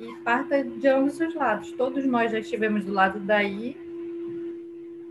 e 0.00 0.14
parta 0.24 0.64
de 0.64 0.88
ambos 0.88 1.20
os 1.20 1.34
lados. 1.34 1.72
Todos 1.72 2.06
nós 2.06 2.32
já 2.32 2.38
estivemos 2.38 2.84
do 2.84 2.92
lado 2.92 3.20
daí 3.20 3.76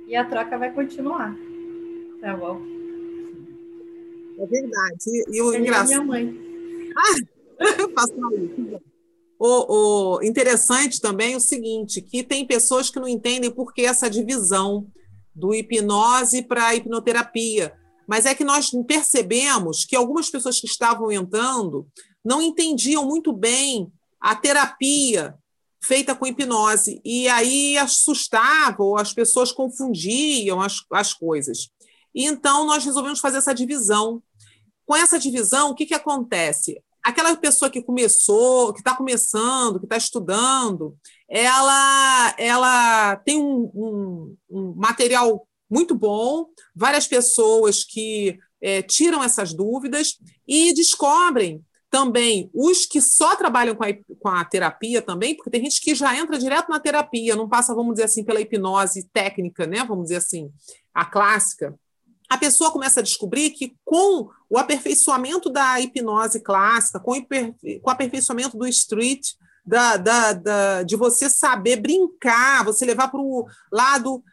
e 0.08 0.16
a 0.16 0.26
troca 0.26 0.58
vai 0.58 0.74
continuar. 0.74 1.38
Tá 2.20 2.36
bom? 2.36 2.60
É 4.40 4.46
verdade. 4.48 5.24
E, 5.32 5.42
o 5.42 5.54
engraçado. 5.54 5.88
minha 5.88 6.04
mãe. 6.04 6.92
Ah, 6.98 7.60
passou 7.94 8.82
O, 9.38 10.18
o 10.18 10.24
interessante 10.24 11.00
também 11.00 11.34
é 11.34 11.38
o 11.38 11.40
seguinte, 11.40 12.02
que 12.02 12.24
tem 12.24 12.48
pessoas 12.48 12.90
que 12.90 13.00
não 13.00 13.08
entendem 13.08 13.52
por 13.52 13.72
que 13.72 13.84
essa 13.84 14.10
divisão 14.10 14.88
do 15.36 15.54
hipnose 15.54 16.42
para 16.42 16.66
a 16.68 16.76
hipnoterapia. 16.76 17.83
Mas 18.08 18.26
é 18.26 18.36
que 18.36 18.44
nós 18.44 18.72
percebemos 18.86 19.86
que 19.86 19.96
algumas 19.96 20.30
pessoas 20.30 20.60
que 20.60 20.68
estavam 20.68 21.12
entrando 21.12 21.88
não 22.24 22.42
entendiam 22.42 23.06
muito 23.06 23.34
bem 23.34 23.92
a 24.20 24.36
terapia 24.36 25.36
feita 25.84 26.16
com 26.16 26.26
hipnose. 26.26 27.02
E 27.04 27.28
aí 27.28 27.78
assustava, 27.78 28.82
ou 28.82 28.98
as 28.98 29.14
pessoas 29.14 29.52
confundiam 29.52 30.62
as, 30.62 30.78
as 30.92 31.14
coisas. 31.14 31.70
E 32.16 32.26
então 32.26 32.66
nós 32.66 32.86
resolvemos 32.86 33.20
fazer 33.20 33.38
essa 33.38 33.54
divisão. 33.54 34.22
Com 34.86 34.96
essa 34.96 35.20
divisão, 35.20 35.70
o 35.70 35.76
que, 35.76 35.86
que 35.86 35.94
acontece? 35.94 36.82
Aquela 37.04 37.36
pessoa 37.36 37.70
que 37.70 37.82
começou, 37.82 38.74
que 38.74 38.80
está 38.80 38.96
começando, 38.96 39.80
que 39.80 39.86
está 39.86 39.98
estudando, 39.98 40.96
ela, 41.30 42.36
ela 42.38 43.16
tem 43.18 43.38
um, 43.38 43.72
um, 43.74 44.38
um, 44.50 44.74
material 44.76 45.46
muito 45.74 45.96
bom, 45.96 46.48
várias 46.76 47.08
pessoas 47.08 47.84
que 47.84 48.38
é, 48.62 48.82
tiram 48.82 49.24
essas 49.24 49.54
dúvidas 49.54 50.20
e 50.48 50.74
descobrem 50.74 51.64
também 51.90 52.50
os 52.54 52.86
que 52.86 53.02
só 53.02 53.36
trabalham 53.36 53.76
com 53.76 53.84
a, 53.84 53.88
com 54.20 54.30
a 54.30 54.46
terapia 54.46 55.02
também, 55.02 55.36
porque 55.36 55.50
tem 55.50 55.64
gente 55.64 55.82
que 55.82 55.94
já 55.94 56.18
entra 56.18 56.40
direto 56.40 56.70
na 56.70 56.80
terapia, 56.80 57.36
não 57.36 57.48
passa, 57.48 57.76
vamos 57.76 57.94
dizer 57.94 58.06
assim, 58.06 58.24
pela 58.24 58.42
hipnose 58.42 59.08
técnica, 59.14 59.68
né? 59.68 59.84
Vamos 59.84 60.06
dizer 60.06 60.18
assim, 60.18 60.52
a 60.94 61.06
clássica 61.06 61.78
a 62.34 62.38
pessoa 62.38 62.72
começa 62.72 63.00
a 63.00 63.04
descobrir 63.04 63.52
que 63.52 63.76
com 63.86 64.28
o 64.50 64.58
aperfeiçoamento 64.58 65.52
da 65.52 65.80
hipnose 65.80 66.40
clássica, 66.40 67.00
com 67.00 67.12
o 67.12 67.90
aperfeiçoamento 67.90 68.58
do 68.58 68.66
street, 68.68 69.34
da, 69.66 69.98
da, 69.98 70.34
da, 70.34 70.84
de 70.84 70.96
você 70.96 71.30
saber 71.30 71.78
brincar, 71.78 72.66
você 72.66 72.86
levar 72.86 73.10
para 73.10 73.20
o 73.20 73.48
lado 73.72 74.24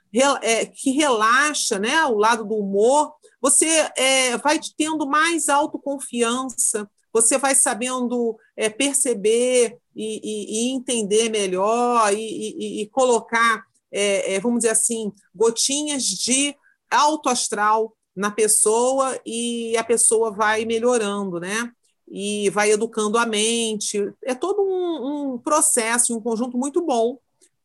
é, 0.42 0.66
que 0.66 0.90
relaxa, 0.90 1.78
né? 1.78 2.04
o 2.06 2.16
lado 2.16 2.44
do 2.44 2.56
humor, 2.56 3.12
você 3.40 3.66
é, 3.96 4.36
vai 4.38 4.60
tendo 4.76 5.06
mais 5.06 5.48
autoconfiança, 5.48 6.88
você 7.12 7.38
vai 7.38 7.54
sabendo 7.54 8.36
é, 8.56 8.68
perceber 8.68 9.78
e, 9.94 10.20
e, 10.22 10.68
e, 10.68 10.70
entender 10.70 11.28
melhor 11.28 12.12
e, 12.12 12.82
e 12.82 12.86
colocar, 12.88 13.64
é, 13.90 14.34
é, 14.34 14.40
vamos 14.40 14.60
dizer 14.60 14.70
assim, 14.70 15.12
gotinhas 15.34 16.04
de 16.04 16.54
alto 16.90 17.28
astral 17.28 17.96
na 18.14 18.30
pessoa 18.30 19.18
e 19.24 19.76
a 19.76 19.84
pessoa 19.84 20.30
vai 20.30 20.64
melhorando, 20.64 21.40
né? 21.40 21.70
E 22.12 22.50
vai 22.50 22.72
educando 22.72 23.16
a 23.16 23.24
mente. 23.24 24.12
É 24.24 24.34
todo 24.34 24.62
um, 24.62 25.34
um 25.34 25.38
processo, 25.38 26.16
um 26.16 26.20
conjunto 26.20 26.58
muito 26.58 26.84
bom 26.84 27.18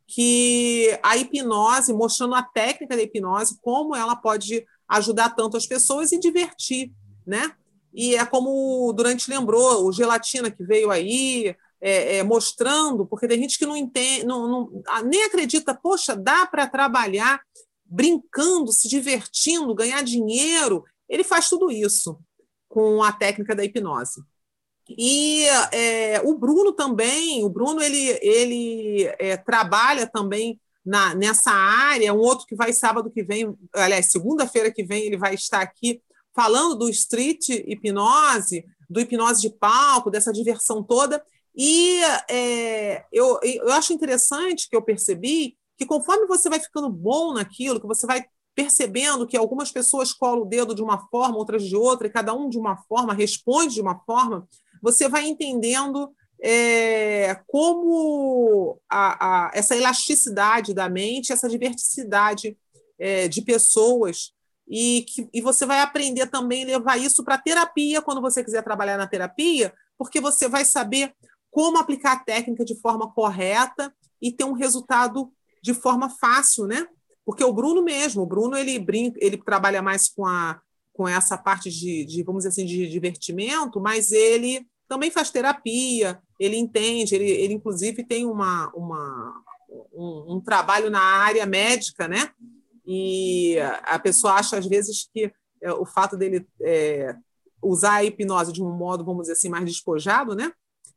que 0.08 0.98
a 1.02 1.18
hipnose, 1.18 1.94
mostrando 1.94 2.36
a 2.36 2.44
técnica 2.44 2.96
da 2.96 3.02
hipnose, 3.02 3.58
como 3.62 3.96
ela 3.96 4.16
pode 4.16 4.66
ajudar 4.88 5.32
tanto 5.32 5.58
as 5.58 5.66
pessoas 5.66 6.12
e 6.12 6.20
divertir, 6.20 6.92
né? 7.26 7.54
E 7.94 8.16
é 8.16 8.26
como 8.26 8.90
o 8.90 8.94
Durante 8.94 9.30
lembrou, 9.30 9.86
o 9.86 9.92
Gelatina 9.92 10.52
que 10.52 10.64
veio 10.64 10.92
aí, 10.92 11.56
é, 11.82 12.18
é, 12.18 12.24
mostrando, 12.24 13.06
porque 13.06 13.28
tem 13.28 13.40
gente 13.40 13.58
que 13.58 13.66
não 13.66 13.76
entende, 13.76 14.26
não, 14.26 14.48
não 14.48 14.84
nem 15.06 15.24
acredita, 15.24 15.74
poxa, 15.74 16.16
dá 16.16 16.46
para 16.46 16.68
trabalhar 16.68 17.42
brincando, 17.86 18.72
se 18.74 18.88
divertindo, 18.88 19.74
ganhar 19.74 20.04
dinheiro, 20.04 20.84
ele 21.08 21.24
faz 21.24 21.48
tudo 21.48 21.72
isso 21.72 22.20
com 22.68 23.02
a 23.02 23.12
técnica 23.12 23.56
da 23.56 23.64
hipnose. 23.64 24.22
E 24.90 25.46
é, 25.72 26.22
o 26.24 26.38
Bruno 26.38 26.72
também, 26.72 27.44
o 27.44 27.50
Bruno 27.50 27.82
ele, 27.82 28.20
ele 28.22 29.04
é, 29.18 29.36
trabalha 29.38 30.06
também 30.06 30.60
na, 30.86 31.16
nessa 31.16 31.52
área, 31.52 32.14
um 32.14 32.20
outro 32.20 32.46
que 32.46 32.56
vai 32.56 32.72
sábado 32.72 33.10
que 33.10 33.24
vem, 33.24 33.56
aliás, 33.74 34.12
segunda-feira 34.12 34.72
que 34.72 34.84
vem, 34.84 35.04
ele 35.04 35.18
vai 35.18 35.34
estar 35.34 35.62
aqui 35.62 36.02
falando 36.36 36.76
do 36.76 36.90
street 36.90 37.50
hipnose, 37.50 38.66
do 38.90 39.00
hipnose 39.00 39.42
de 39.42 39.50
palco, 39.50 40.12
dessa 40.12 40.32
diversão 40.32 40.84
toda. 40.84 41.24
E 41.56 42.02
é, 42.30 43.06
eu, 43.12 43.40
eu 43.42 43.72
acho 43.72 43.94
interessante 43.94 44.70
que 44.70 44.76
eu 44.76 44.82
percebi 44.82 45.58
que 45.78 45.86
conforme 45.86 46.28
você 46.28 46.50
vai 46.50 46.60
ficando 46.60 46.90
bom 46.90 47.34
naquilo, 47.34 47.80
que 47.80 47.88
você 47.88 48.06
vai 48.06 48.26
percebendo 48.54 49.28
que 49.28 49.36
algumas 49.36 49.72
pessoas 49.72 50.14
colam 50.14 50.44
o 50.44 50.46
dedo 50.46 50.74
de 50.74 50.82
uma 50.82 51.08
forma, 51.10 51.38
outras 51.38 51.64
de 51.64 51.76
outra, 51.76 52.08
e 52.08 52.10
cada 52.12 52.34
um 52.34 52.50
de 52.50 52.58
uma 52.58 52.78
forma 52.84 53.14
responde 53.14 53.76
de 53.76 53.82
uma 53.82 54.00
forma, 54.06 54.48
você 54.86 55.10
vai 55.10 55.26
entendendo 55.26 56.14
é, 56.40 57.42
como 57.48 58.80
a, 58.88 59.48
a, 59.48 59.52
essa 59.52 59.76
elasticidade 59.76 60.76
da 60.76 60.88
mente, 60.88 61.34
essa 61.34 61.50
diversidade 61.50 62.56
é, 63.00 63.28
de 63.28 63.42
pessoas, 63.42 64.32
e, 64.68 65.04
que, 65.08 65.28
e 65.34 65.42
você 65.42 65.66
vai 65.66 65.80
aprender 65.80 66.28
também 66.28 66.66
levar 66.66 66.98
isso 66.98 67.24
para 67.24 67.34
a 67.34 67.42
terapia, 67.42 68.00
quando 68.00 68.22
você 68.22 68.44
quiser 68.44 68.64
trabalhar 68.64 68.96
na 68.96 69.08
terapia, 69.08 69.74
porque 69.98 70.22
você 70.22 70.48
vai 70.48 70.64
saber 70.64 71.12
como 71.50 71.80
aplicar 71.80 72.14
a 72.14 72.20
técnica 72.20 72.64
de 72.64 72.80
forma 72.80 73.12
correta 73.12 73.92
e 74.22 74.32
ter 74.32 74.44
um 74.44 74.54
resultado 74.54 75.32
de 75.64 75.74
forma 75.74 76.10
fácil, 76.10 76.68
né? 76.68 76.88
Porque 77.26 77.44
o 77.44 77.54
Bruno 77.54 77.82
mesmo, 77.82 78.22
o 78.22 78.28
Bruno 78.28 78.56
ele 78.56 78.78
brinca, 78.78 79.18
ele 79.20 79.38
trabalha 79.38 79.82
mais 79.82 80.10
com 80.10 80.28
a 80.28 80.62
com 80.94 81.06
essa 81.06 81.38
parte 81.38 81.70
de, 81.70 82.06
de 82.06 82.24
vamos 82.24 82.46
dizer 82.46 82.50
assim 82.50 82.66
de 82.66 82.88
divertimento, 82.88 83.82
mas 83.82 84.14
ele 84.14 84.66
também 84.88 85.12
faz 85.12 85.30
terapia, 85.30 86.22
ele 86.40 86.58
entende, 86.58 87.16
ele, 87.16 87.30
ele 87.30 87.54
inclusive 87.54 88.04
tem 88.04 88.26
uma, 88.26 88.72
uma 88.76 89.44
um, 89.94 90.36
um 90.36 90.42
trabalho 90.42 90.90
na 90.90 91.02
área 91.02 91.46
médica, 91.46 92.08
né? 92.08 92.32
E 92.86 93.58
a 93.84 93.98
pessoa 93.98 94.34
acha 94.34 94.58
às 94.58 94.68
vezes 94.68 95.10
que 95.12 95.32
é, 95.62 95.72
o 95.72 95.86
fato 95.86 96.16
dele 96.16 96.48
é, 96.62 97.16
usar 97.62 97.96
a 97.96 98.04
hipnose 98.04 98.54
de 98.54 98.62
um 98.62 98.72
modo, 98.72 99.04
vamos 99.04 99.24
dizer 99.24 99.34
assim, 99.34 99.50
mais 99.50 99.66
despojado, 99.66 100.36
né? 100.36 100.52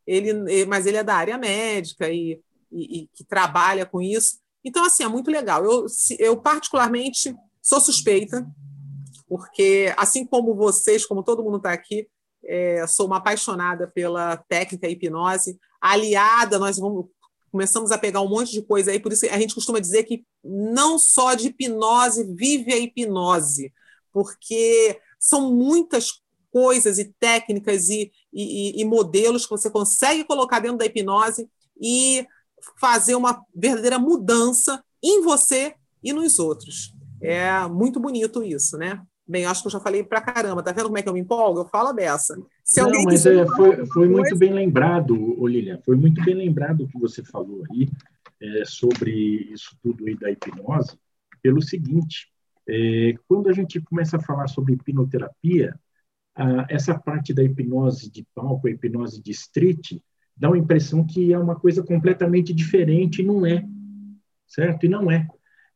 Ele, 0.07 0.67
mas 0.67 0.87
ele 0.87 0.97
é 0.97 1.05
da 1.05 1.15
área 1.15 1.39
médica 1.39 2.11
e, 2.11 2.41
e, 2.71 3.03
e 3.03 3.09
que 3.15 3.25
trabalha 3.25 3.87
com 3.87 4.01
isso. 4.01 4.39
Então, 4.65 4.85
assim, 4.85 5.03
é 5.03 5.09
muito 5.09 5.31
legal. 5.31 5.65
Eu, 5.65 5.87
eu 6.19 6.37
particularmente, 6.37 7.35
sou 7.63 7.81
suspeita, 7.81 8.47
porque, 9.29 9.95
assim 9.97 10.25
como 10.25 10.55
vocês, 10.55 11.07
como 11.07 11.23
todo 11.23 11.43
mundo 11.43 11.59
está 11.59 11.73
aqui, 11.73 12.09
é, 12.45 12.87
sou 12.87 13.07
uma 13.07 13.19
apaixonada 13.19 13.87
pela 13.89 14.37
técnica 14.37 14.89
hipnose. 14.89 15.59
Aliada, 15.81 16.59
nós 16.59 16.79
vamos, 16.79 17.07
começamos 17.51 17.91
a 17.93 17.99
pegar 17.99 18.21
um 18.21 18.29
monte 18.29 18.53
de 18.53 18.63
coisa 18.63 18.91
aí, 18.91 19.01
por 19.01 19.13
isso 19.13 19.27
a 19.27 19.39
gente 19.39 19.55
costuma 19.55 19.81
dizer 19.81 20.05
que 20.05 20.25
não 20.43 20.99
só 20.99 21.35
de 21.35 21.49
hipnose 21.49 22.25
vive 22.35 22.73
a 22.73 22.79
hipnose, 22.79 23.73
porque 24.13 25.01
são 25.19 25.53
muitas 25.53 26.21
coisas 26.51 26.99
e 26.99 27.13
técnicas 27.21 27.89
e, 27.89 28.11
e, 28.33 28.81
e 28.81 28.85
modelos 28.85 29.45
que 29.45 29.51
você 29.51 29.71
consegue 29.71 30.25
colocar 30.25 30.61
dentro 30.61 30.79
da 30.79 30.87
hipnose 30.87 31.49
e 31.81 32.27
fazer 32.81 33.15
uma 33.15 33.45
verdadeira 33.55 33.99
mudança 33.99 34.83
em 35.03 35.23
você 35.23 35.75
e 36.03 36.13
nos 36.13 36.39
outros. 36.39 36.95
É 37.21 37.67
muito 37.67 38.01
bonito 38.01 38.43
isso, 38.43 38.77
né? 38.77 39.03
Bem, 39.29 39.45
acho 39.45 39.61
que 39.61 39.67
eu 39.67 39.73
já 39.73 39.81
falei 39.81 40.03
pra 40.03 40.23
caramba. 40.23 40.63
Tá 40.63 40.73
vendo 40.73 40.87
como 40.87 40.97
é 40.97 41.03
que 41.03 41.09
eu 41.09 41.13
me 41.13 41.21
empolgo? 41.21 41.61
Eu 41.61 41.65
falo 41.67 41.93
dessa. 41.93 42.35
Se 42.65 42.81
Não, 42.81 42.91
mas 43.05 43.27
é, 43.27 43.45
foi, 43.47 43.85
foi 43.87 44.09
muito 44.09 44.35
bem 44.37 44.55
lembrado, 44.55 45.39
Olília. 45.39 45.81
Foi 45.85 45.97
muito 45.97 46.25
bem 46.25 46.35
lembrado 46.35 46.85
o 46.85 46.89
que 46.89 46.99
você 46.99 47.23
falou 47.23 47.63
aí 47.71 47.91
é, 48.41 48.65
sobre 48.65 49.11
isso 49.53 49.77
tudo 49.83 50.07
aí 50.07 50.17
da 50.17 50.31
hipnose, 50.31 50.99
pelo 51.43 51.61
seguinte: 51.61 52.29
é, 52.67 53.15
quando 53.29 53.51
a 53.51 53.53
gente 53.53 53.81
começa 53.81 54.17
a 54.17 54.23
falar 54.23 54.49
sobre 54.49 54.75
hipnoterapia, 54.75 55.79
a, 56.35 56.67
essa 56.71 56.99
parte 56.99 57.35
da 57.35 57.43
hipnose 57.43 58.11
de 58.11 58.27
palco, 58.35 58.67
a 58.67 58.71
hipnose 58.71 59.21
de 59.21 59.31
street, 59.33 59.99
dá 60.35 60.49
uma 60.49 60.59
impressão 60.59 61.07
que 61.07 61.35
é 61.35 61.39
uma 61.39 61.55
coisa 61.55 61.83
completamente 61.83 62.55
diferente, 62.55 63.21
e 63.21 63.27
não 63.27 63.45
é, 63.45 63.63
certo? 64.47 64.87
E 64.87 64.89
não 64.89 65.11
é. 65.11 65.29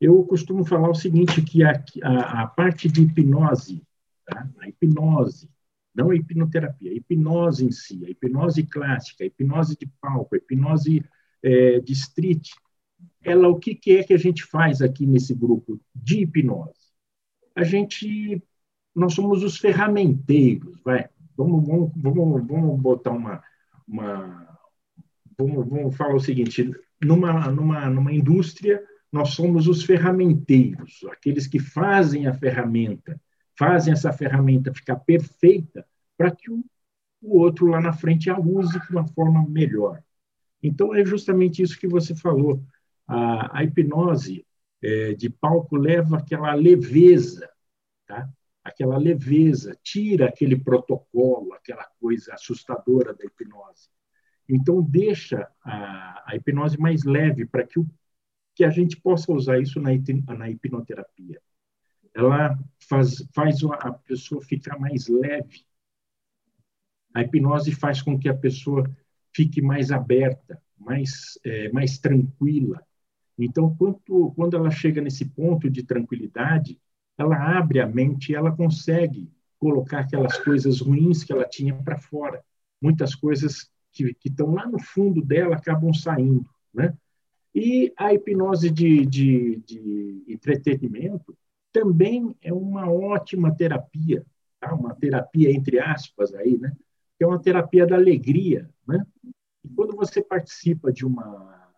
Eu 0.03 0.25
costumo 0.25 0.65
falar 0.65 0.91
o 0.91 0.97
seguinte, 0.97 1.41
que 1.43 1.63
a, 1.63 1.81
a, 2.03 2.43
a 2.43 2.47
parte 2.49 2.89
de 2.89 3.03
hipnose, 3.03 3.81
tá? 4.27 4.51
a 4.59 4.69
hipnose, 4.69 5.49
não 5.95 6.11
a 6.11 6.17
hipnoterapia, 6.17 6.91
a 6.91 6.95
hipnose 6.95 7.65
em 7.65 7.71
si, 7.71 8.05
a 8.05 8.11
hipnose 8.11 8.65
clássica, 8.65 9.23
a 9.23 9.29
hipnose 9.29 9.77
de 9.79 9.87
palco, 10.01 10.35
a 10.35 10.39
hipnose 10.39 11.05
é, 11.41 11.79
de 11.79 11.93
street, 11.93 12.49
ela, 13.23 13.47
o 13.47 13.61
que, 13.61 13.77
que 13.77 13.93
é 13.93 14.03
que 14.03 14.13
a 14.13 14.19
gente 14.19 14.45
faz 14.45 14.83
aqui 14.83 15.07
nesse 15.07 15.37
grupo 15.37 15.81
de 15.95 16.23
hipnose? 16.23 16.91
A 17.55 17.63
gente, 17.63 18.43
nós 18.93 19.15
somos 19.15 19.45
os 19.45 19.57
ferramenteiros, 19.57 20.81
vai, 20.85 21.09
vamos, 21.37 21.65
vamos, 21.65 21.93
vamos, 21.95 22.47
vamos 22.49 22.81
botar 22.81 23.13
uma, 23.13 23.41
uma 23.87 24.59
vamos, 25.39 25.69
vamos 25.69 25.97
falar 25.97 26.17
o 26.17 26.21
seguinte, 26.21 26.69
numa, 27.01 27.49
numa, 27.53 27.89
numa 27.89 28.13
indústria, 28.13 28.83
nós 29.13 29.31
somos 29.31 29.69
os 29.69 29.85
ferramenteiros, 29.85 31.05
aqueles 31.11 31.47
que 31.47 31.59
fazem 31.59 32.27
a 32.27 32.33
ferramenta, 32.33 33.21
fazem 33.59 33.93
essa 33.93 34.13
ferramenta 34.13 34.73
ficar 34.73 34.97
perfeita 34.97 35.87
para 36.17 36.31
que 36.31 36.51
o, 36.51 36.65
o 37.21 37.39
outro 37.39 37.67
lá 37.67 37.81
na 37.81 37.93
frente 37.93 38.31
a 38.31 38.39
use 38.39 38.81
de 38.81 38.91
uma 38.91 39.07
forma 39.07 39.47
melhor. 39.47 40.03
Então, 40.63 40.95
é 40.95 41.05
justamente 41.05 41.63
isso 41.63 41.79
que 41.79 41.87
você 41.87 42.15
falou. 42.15 42.65
A, 43.07 43.59
a 43.59 43.65
hipnose 43.65 44.47
é, 44.81 45.13
de 45.13 45.29
palco 45.29 45.77
leva 45.77 46.19
aquela 46.19 46.55
leveza, 46.55 47.49
tá? 48.07 48.29
aquela 48.65 48.97
leveza, 48.97 49.77
tira 49.83 50.29
aquele 50.29 50.57
protocolo, 50.57 51.53
aquela 51.53 51.85
coisa 52.01 52.33
assustadora 52.33 53.13
da 53.13 53.25
hipnose. 53.25 53.91
Então, 54.49 54.83
deixa 54.83 55.49
a, 55.65 56.25
a 56.27 56.37
hipnose 56.37 56.79
mais 56.79 57.05
leve 57.05 57.45
para 57.45 57.67
que, 57.67 57.81
que 58.55 58.65
a 58.65 58.71
gente 58.71 59.01
possa 59.01 59.33
usar 59.33 59.59
isso 59.59 59.81
na, 59.81 59.91
na 60.37 60.51
hipnoterapia. 60.51 61.41
Ela 62.15 62.59
faz, 62.89 63.27
faz 63.35 63.63
a 63.65 63.93
pessoa 63.93 64.43
ficar 64.43 64.79
mais 64.79 65.09
leve. 65.09 65.65
A 67.15 67.23
hipnose 67.23 67.73
faz 67.73 68.03
com 68.03 68.19
que 68.19 68.29
a 68.29 68.35
pessoa 68.35 68.91
fique 69.35 69.63
mais 69.63 69.91
aberta, 69.91 70.61
mais, 70.79 71.39
é, 71.45 71.71
mais 71.71 71.99
tranquila. 71.99 72.83
Então, 73.39 73.75
quando, 73.77 74.33
quando 74.37 74.57
ela 74.57 74.71
chega 74.71 75.01
nesse 75.01 75.25
ponto 75.25 75.71
de 75.71 75.83
tranquilidade, 75.83 76.79
ela 77.17 77.59
abre 77.59 77.81
a 77.81 77.87
mente 77.87 78.33
e 78.33 78.35
ela 78.35 78.55
consegue 78.55 79.31
colocar 79.59 80.01
aquelas 80.01 80.37
coisas 80.39 80.81
ruins 80.81 81.25
que 81.25 81.33
ela 81.33 81.49
tinha 81.49 81.75
para 81.75 81.99
fora. 81.99 82.43
Muitas 82.81 83.15
coisas 83.15 83.71
que 83.93 84.17
estão 84.25 84.53
lá 84.53 84.67
no 84.67 84.81
fundo 84.81 85.23
dela 85.23 85.57
acabam 85.57 85.93
saindo, 85.93 86.49
né? 86.73 86.97
E 87.55 87.93
a 87.97 88.13
hipnose 88.15 88.71
de, 88.71 89.05
de, 89.05 89.57
de 89.67 90.25
entretenimento 90.27 91.37
também 91.73 92.35
é 92.43 92.53
uma 92.53 92.91
ótima 92.91 93.55
terapia, 93.55 94.25
tá? 94.61 94.75
uma 94.75 94.95
terapia 94.95 95.51
entre 95.51 95.79
aspas 95.79 96.35
aí, 96.35 96.59
né? 96.59 96.75
Que 97.19 97.25
é 97.25 97.27
uma 97.27 97.41
terapia 97.41 97.87
da 97.87 97.97
alegria, 97.97 98.69
né? 98.87 99.05
E 99.65 99.69
quando 99.69 99.95
você 99.95 100.23
participa 100.23 100.93
de 100.93 101.05
uma 101.05 101.71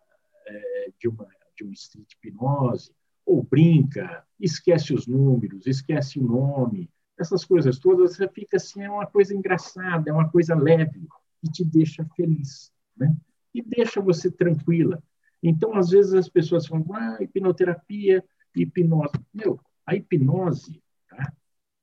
é, 0.47 0.91
de 0.99 1.09
uma 1.09 1.29
de 1.57 1.63
uma 1.63 1.73
street 1.73 2.13
hipnose 2.13 2.93
ou 3.25 3.43
brinca, 3.43 4.25
esquece 4.41 4.93
os 4.93 5.07
números, 5.07 5.67
esquece 5.67 6.19
o 6.19 6.23
nome, 6.23 6.91
essas 7.19 7.45
coisas 7.45 7.79
todas, 7.79 8.17
você 8.17 8.29
fica 8.29 8.57
assim, 8.57 8.83
é 8.83 8.91
uma 8.91 9.07
coisa 9.07 9.35
engraçada, 9.35 10.11
é 10.11 10.13
uma 10.13 10.29
coisa 10.29 10.55
leve 10.55 11.07
e 11.43 11.49
te 11.49 11.65
deixa 11.65 12.05
feliz, 12.17 12.73
né? 12.97 13.15
E 13.53 13.63
deixa 13.63 14.01
você 14.01 14.31
tranquila. 14.31 15.03
Então, 15.47 15.75
às 15.75 15.91
vezes 15.91 16.15
as 16.15 16.27
pessoas 16.27 16.67
falam, 16.67 16.87
ah, 16.95 17.19
hipnoterapia, 17.21 18.25
hipnose. 18.57 19.13
Meu, 19.33 19.61
a 19.85 19.95
hipnose, 19.95 20.83
tá? 21.07 21.31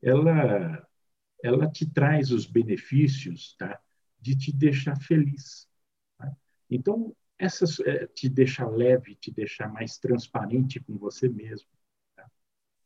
Ela, 0.01 0.87
ela 1.43 1.69
te 1.69 1.87
traz 1.87 2.31
os 2.31 2.47
benefícios, 2.47 3.55
tá? 3.59 3.79
De 4.19 4.35
te 4.35 4.51
deixar 4.51 4.99
feliz. 4.99 5.69
Tá? 6.17 6.35
Então, 6.71 7.15
essas 7.37 7.79
é, 7.81 8.07
te 8.07 8.27
deixa 8.27 8.67
leve, 8.67 9.13
te 9.13 9.31
deixar 9.31 9.71
mais 9.71 9.99
transparente 9.99 10.79
com 10.79 10.97
você 10.97 11.29
mesmo. 11.29 11.69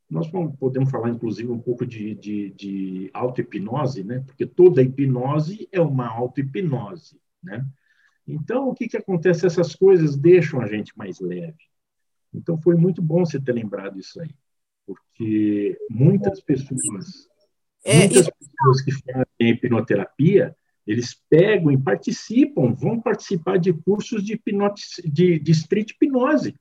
Nós 0.10 0.30
podemos 0.60 0.92
falar, 0.92 1.10
inclusive, 1.10 1.50
um 1.50 1.60
pouco 1.60 1.86
de, 1.86 2.14
de, 2.16 2.52
de 2.52 3.10
auto-hipnose, 3.14 4.04
né? 4.04 4.20
porque 4.20 4.46
toda 4.46 4.84
hipnose 4.84 5.70
é 5.72 5.80
uma 5.80 6.08
auto-hipnose. 6.08 7.20
Né? 7.42 7.66
Então, 8.28 8.70
o 8.70 8.74
que, 8.74 8.88
que 8.88 8.98
acontece? 8.98 9.46
Essas 9.46 9.76
coisas 9.76 10.16
deixam 10.16 10.60
a 10.62 10.68
gente 10.68 10.98
mais 10.98 11.20
leve. 11.20 11.58
Então, 12.34 12.58
foi 12.58 12.76
muito 12.76 13.02
bom 13.02 13.26
você 13.26 13.40
ter 13.40 13.54
lembrado 13.54 14.00
isso 14.00 14.20
aí, 14.20 14.32
porque 14.86 15.78
muitas 15.90 16.42
pessoas, 16.42 17.30
é, 17.86 18.00
muitas 18.00 18.30
pessoas 18.30 18.82
que 18.82 18.92
fazem 18.92 19.26
hipnoterapia, 19.40 20.56
eles 20.86 21.16
pegam 21.30 21.72
e 21.72 21.82
participam, 21.82 22.74
vão 22.74 23.00
participar 23.00 23.58
de 23.58 23.74
cursos 23.74 24.24
de, 24.24 24.40
de, 25.06 25.40
de 25.40 25.52
street 25.52 25.92
hipnose 25.92 26.56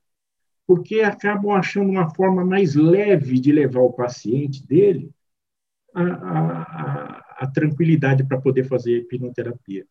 porque 0.67 1.01
acabam 1.01 1.53
achando 1.53 1.91
uma 1.91 2.13
forma 2.15 2.45
mais 2.45 2.75
leve 2.75 3.39
de 3.39 3.53
levar 3.53 3.81
o 3.81 3.93
paciente 3.93 4.67
dele 4.67 5.11
à, 5.95 6.03
à, 6.03 7.25
à 7.41 7.47
tranquilidade 7.47 8.25
para 8.25 8.41
poder 8.41 8.65
fazer 8.65 8.95
a 8.95 8.99
hipnoterapia. 8.99 9.87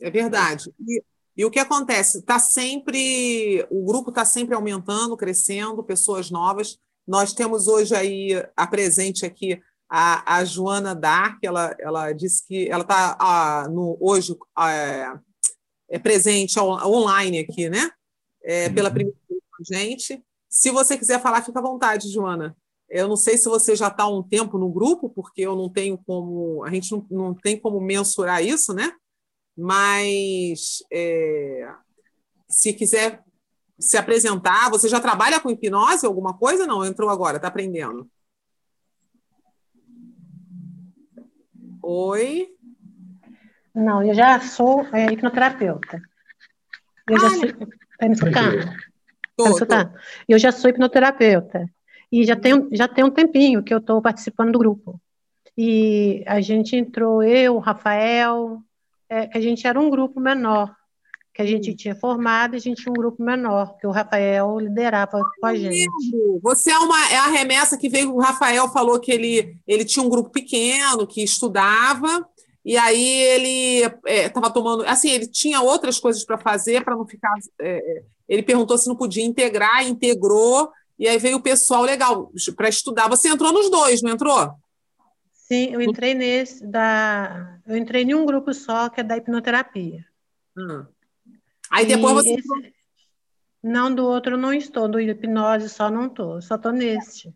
É 0.00 0.10
verdade. 0.10 0.72
E, 0.86 1.02
e 1.36 1.44
o 1.44 1.50
que 1.50 1.58
acontece? 1.58 2.18
Está 2.18 2.38
sempre, 2.38 3.66
o 3.70 3.84
grupo 3.84 4.10
está 4.10 4.24
sempre 4.24 4.54
aumentando, 4.54 5.16
crescendo, 5.16 5.84
pessoas 5.84 6.30
novas. 6.30 6.78
Nós 7.06 7.32
temos 7.32 7.68
hoje 7.68 7.94
aí 7.94 8.30
a 8.56 8.66
presente 8.66 9.24
aqui 9.24 9.60
a, 9.88 10.38
a 10.38 10.44
Joana 10.44 10.94
Dark, 10.94 11.38
ela, 11.42 11.74
ela 11.78 12.12
disse 12.12 12.44
que 12.46 12.68
ela 12.68 12.82
está 12.82 13.68
hoje 14.00 14.36
é, 14.58 15.12
é 15.90 15.98
presente 15.98 16.58
online 16.58 17.38
aqui, 17.38 17.68
né? 17.68 17.90
É, 18.42 18.68
pela 18.68 18.88
uhum. 18.88 18.94
primeira 18.94 19.18
gente. 19.68 20.22
Se 20.48 20.70
você 20.70 20.96
quiser 20.96 21.20
falar, 21.20 21.42
fica 21.42 21.58
à 21.58 21.62
vontade, 21.62 22.10
Joana. 22.10 22.56
Eu 22.88 23.08
não 23.08 23.16
sei 23.16 23.36
se 23.36 23.48
você 23.48 23.74
já 23.74 23.88
está 23.88 24.04
há 24.04 24.08
um 24.08 24.22
tempo 24.22 24.58
no 24.58 24.70
grupo, 24.70 25.10
porque 25.10 25.42
eu 25.42 25.56
não 25.56 25.68
tenho 25.68 25.98
como, 25.98 26.64
a 26.64 26.70
gente 26.70 26.90
não, 26.92 27.06
não 27.10 27.34
tem 27.34 27.58
como 27.58 27.80
mensurar 27.80 28.44
isso, 28.44 28.72
né? 28.72 28.92
Mas 29.56 30.84
é, 30.92 31.68
se 32.48 32.72
quiser 32.72 33.22
se 33.78 33.96
apresentar, 33.96 34.70
você 34.70 34.88
já 34.88 35.00
trabalha 35.00 35.40
com 35.40 35.50
hipnose, 35.50 36.06
alguma 36.06 36.36
coisa? 36.36 36.66
Não, 36.66 36.84
entrou 36.84 37.08
agora, 37.10 37.36
está 37.36 37.48
aprendendo. 37.48 38.08
Oi? 41.82 42.48
Não, 43.74 44.02
eu 44.02 44.14
já 44.14 44.40
sou 44.40 44.82
é, 44.92 45.12
hipnoterapeuta. 45.12 46.00
Eu 47.08 47.16
ah, 47.16 47.20
já 47.20 47.30
sou. 47.30 47.44
Está 47.44 48.08
me 48.08 48.12
escutando? 48.12 48.76
Tô, 49.36 49.66
tá. 49.66 49.92
Eu 50.26 50.38
já 50.38 50.50
sou 50.50 50.70
hipnoterapeuta 50.70 51.66
e 52.10 52.24
já 52.24 52.34
tem, 52.34 52.68
já 52.72 52.88
tem 52.88 53.04
um 53.04 53.10
tempinho 53.10 53.62
que 53.62 53.72
eu 53.72 53.78
estou 53.78 54.00
participando 54.00 54.52
do 54.52 54.58
grupo. 54.58 55.00
E 55.56 56.24
a 56.26 56.40
gente 56.40 56.74
entrou, 56.76 57.22
eu, 57.22 57.56
o 57.56 57.60
Rafael, 57.60 58.62
é, 59.08 59.26
que 59.26 59.38
a 59.38 59.40
gente 59.40 59.66
era 59.66 59.78
um 59.78 59.90
grupo 59.90 60.20
menor, 60.20 60.74
que 61.34 61.42
a 61.42 61.46
gente 61.46 61.74
tinha 61.74 61.94
formado, 61.94 62.56
a 62.56 62.58
gente 62.58 62.82
tinha 62.82 62.92
um 62.92 62.96
grupo 62.96 63.22
menor, 63.22 63.76
que 63.78 63.86
o 63.86 63.90
Rafael 63.90 64.58
liderava 64.58 65.20
com 65.40 65.46
a 65.46 65.54
gente. 65.54 65.88
Você 66.42 66.70
é, 66.70 66.78
uma, 66.78 67.10
é 67.10 67.16
a 67.16 67.28
remessa 67.28 67.76
que 67.76 67.88
veio, 67.88 68.14
o 68.14 68.20
Rafael 68.20 68.68
falou 68.68 68.98
que 68.98 69.12
ele, 69.12 69.58
ele 69.66 69.84
tinha 69.84 70.04
um 70.04 70.08
grupo 70.08 70.30
pequeno, 70.30 71.06
que 71.06 71.22
estudava, 71.22 72.26
e 72.64 72.76
aí 72.76 73.08
ele 73.22 73.92
estava 74.06 74.48
é, 74.48 74.50
tomando. 74.50 74.84
Assim, 74.86 75.10
ele 75.10 75.28
tinha 75.28 75.60
outras 75.60 76.00
coisas 76.00 76.24
para 76.24 76.36
fazer 76.36 76.84
para 76.84 76.96
não 76.96 77.06
ficar. 77.06 77.32
É, 77.60 78.02
ele 78.28 78.42
perguntou 78.42 78.76
se 78.76 78.88
não 78.88 78.96
podia 78.96 79.24
integrar, 79.24 79.86
integrou 79.86 80.68
e 80.98 81.06
aí 81.06 81.18
veio 81.18 81.36
o 81.36 81.42
pessoal 81.42 81.82
legal 81.82 82.32
para 82.56 82.68
estudar. 82.68 83.08
Você 83.08 83.28
entrou 83.28 83.52
nos 83.52 83.70
dois, 83.70 84.02
não 84.02 84.10
entrou? 84.10 84.50
Sim, 85.48 85.72
eu 85.72 85.80
entrei 85.80 86.12
nesse 86.12 86.66
da. 86.66 87.60
Eu 87.64 87.76
entrei 87.76 88.02
em 88.02 88.14
um 88.14 88.26
grupo 88.26 88.52
só, 88.52 88.88
que 88.88 89.00
é 89.00 89.04
da 89.04 89.16
hipnoterapia. 89.16 90.04
Hum. 90.58 90.84
Aí 91.70 91.86
depois 91.86 92.14
você. 92.14 92.34
Esse... 92.34 92.74
Não, 93.62 93.94
do 93.94 94.04
outro 94.04 94.34
eu 94.34 94.38
não 94.38 94.52
estou, 94.52 94.88
do 94.88 95.00
hipnose 95.00 95.68
só 95.68 95.88
não 95.90 96.06
estou, 96.06 96.42
só 96.42 96.56
estou 96.56 96.72
neste. 96.72 97.32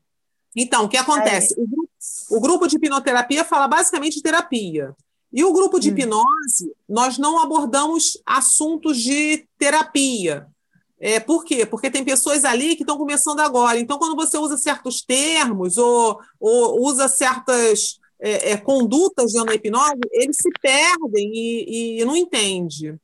Então, 0.56 0.84
o 0.84 0.88
que 0.88 0.96
acontece? 0.96 1.54
O 1.54 1.66
grupo, 1.66 1.90
o, 2.30 2.40
grupo, 2.40 2.66
de 2.66 2.76
hipnoterapia 2.76 3.44
fala 3.44 3.68
basicamente 3.68 4.16
de 4.16 4.22
terapia. 4.22 4.94
E 5.32 5.44
o 5.44 5.52
grupo 5.52 5.78
de 5.78 5.90
hum. 5.90 5.92
hipnose, 5.92 6.74
nós 6.88 7.16
não 7.16 7.40
abordamos 7.40 8.20
assuntos 8.26 9.00
de 9.00 9.46
terapia. 9.56 10.48
É, 10.98 11.20
por 11.20 11.44
quê? 11.44 11.64
Porque 11.64 11.90
tem 11.90 12.04
pessoas 12.04 12.44
ali 12.44 12.74
que 12.74 12.82
estão 12.82 12.98
começando 12.98 13.38
agora. 13.38 13.78
Então, 13.78 13.98
quando 13.98 14.16
você 14.16 14.36
usa 14.36 14.56
certos 14.56 15.00
termos 15.00 15.78
ou, 15.78 16.20
ou 16.40 16.84
usa 16.84 17.08
certas 17.08 17.99
é, 18.20 18.52
é, 18.52 18.56
condutas 18.56 19.32
da 19.32 19.54
hipnose, 19.54 20.00
eles 20.12 20.36
se 20.36 20.50
perdem 20.60 21.30
e, 21.32 22.00
e 22.00 22.04
não 22.04 22.16
entende. 22.16 22.94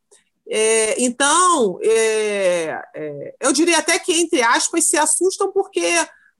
É, 0.48 1.02
então, 1.02 1.78
é, 1.82 2.82
é, 2.94 3.34
eu 3.40 3.52
diria 3.52 3.78
até 3.78 3.98
que, 3.98 4.12
entre 4.12 4.42
aspas, 4.42 4.84
se 4.84 4.96
assustam 4.96 5.50
porque 5.50 5.82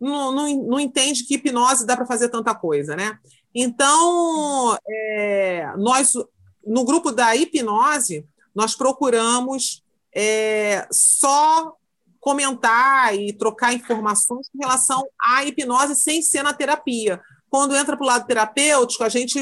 não, 0.01 0.31
não, 0.31 0.63
não 0.65 0.81
entende 0.81 1.25
que 1.25 1.35
hipnose 1.35 1.87
dá 1.87 1.97
para 1.97 2.07
fazer 2.07 2.29
tanta 2.29 2.55
coisa, 2.55 2.95
né? 2.95 3.19
Então, 3.55 4.77
é, 4.87 5.73
nós, 5.79 6.13
no 6.65 6.85
grupo 6.85 7.11
da 7.11 7.35
hipnose, 7.35 8.27
nós 8.55 8.75
procuramos 8.75 9.83
só 10.91 11.77
comentar 12.19 13.15
e 13.15 13.33
trocar 13.35 13.75
informações 13.75 14.49
com 14.49 14.59
relação 14.59 15.07
à 15.23 15.45
hipnose 15.45 15.95
sem 15.95 16.23
ser 16.23 16.43
na 16.43 16.55
terapia. 16.55 17.21
Quando 17.57 17.75
entra 17.75 17.97
para 17.97 18.05
o 18.05 18.07
lado 18.07 18.27
terapêutico, 18.27 19.03
a 19.03 19.09
gente 19.09 19.41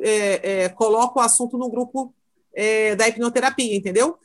é, 0.00 0.62
é, 0.64 0.68
coloca 0.70 1.20
o 1.20 1.22
assunto 1.22 1.58
no 1.58 1.68
grupo 1.68 2.14
é, 2.54 2.96
da 2.96 3.06
hipnoterapia, 3.06 3.76
entendeu? 3.76 4.16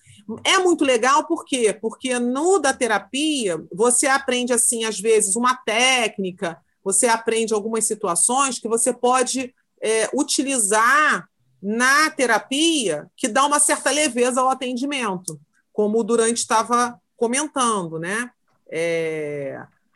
É 0.45 0.57
muito 0.59 0.85
legal, 0.85 1.27
por 1.27 1.43
quê? 1.43 1.77
Porque 1.81 2.17
no 2.19 2.57
da 2.57 2.73
terapia, 2.73 3.61
você 3.69 4.07
aprende, 4.07 4.53
assim, 4.53 4.85
às 4.85 4.97
vezes, 4.97 5.35
uma 5.35 5.57
técnica, 5.57 6.57
você 6.81 7.05
aprende 7.05 7.53
algumas 7.53 7.83
situações 7.83 8.59
que 8.59 8.69
você 8.69 8.93
pode 8.93 9.53
é, 9.81 10.09
utilizar 10.13 11.27
na 11.61 12.09
terapia 12.11 13.11
que 13.17 13.27
dá 13.27 13.45
uma 13.45 13.59
certa 13.59 13.91
leveza 13.91 14.39
ao 14.39 14.47
atendimento 14.47 15.37
como 15.73 15.99
o 15.99 16.03
Durante 16.03 16.37
estava 16.37 16.97
comentando, 17.17 17.99
né? 17.99 18.31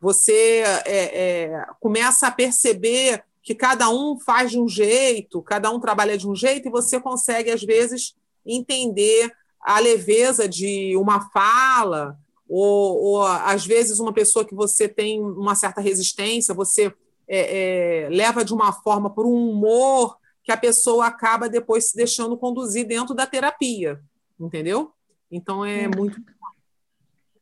Você 0.05 0.61
é, 0.85 1.45
é, 1.45 1.65
começa 1.79 2.27
a 2.27 2.31
perceber 2.31 3.23
que 3.41 3.55
cada 3.55 3.89
um 3.89 4.19
faz 4.19 4.51
de 4.51 4.59
um 4.59 4.69
jeito, 4.69 5.41
cada 5.41 5.71
um 5.71 5.79
trabalha 5.79 6.15
de 6.15 6.29
um 6.29 6.35
jeito, 6.35 6.67
e 6.67 6.71
você 6.71 6.99
consegue, 6.99 7.49
às 7.49 7.63
vezes, 7.63 8.15
entender 8.45 9.33
a 9.59 9.79
leveza 9.79 10.47
de 10.47 10.95
uma 10.95 11.31
fala, 11.31 12.19
ou, 12.47 13.01
ou 13.01 13.21
às 13.23 13.65
vezes 13.65 13.97
uma 13.97 14.13
pessoa 14.13 14.45
que 14.45 14.53
você 14.53 14.87
tem 14.87 15.19
uma 15.19 15.55
certa 15.55 15.81
resistência, 15.81 16.53
você 16.53 16.93
é, 17.27 18.05
é, 18.05 18.09
leva 18.09 18.45
de 18.45 18.53
uma 18.53 18.71
forma 18.71 19.09
por 19.09 19.25
um 19.25 19.49
humor 19.49 20.17
que 20.43 20.51
a 20.51 20.57
pessoa 20.57 21.07
acaba 21.07 21.49
depois 21.49 21.89
se 21.89 21.95
deixando 21.95 22.37
conduzir 22.37 22.85
dentro 22.85 23.15
da 23.15 23.25
terapia, 23.25 23.99
entendeu? 24.39 24.91
Então 25.31 25.65
é 25.65 25.87
hum. 25.87 25.91
muito. 25.97 26.21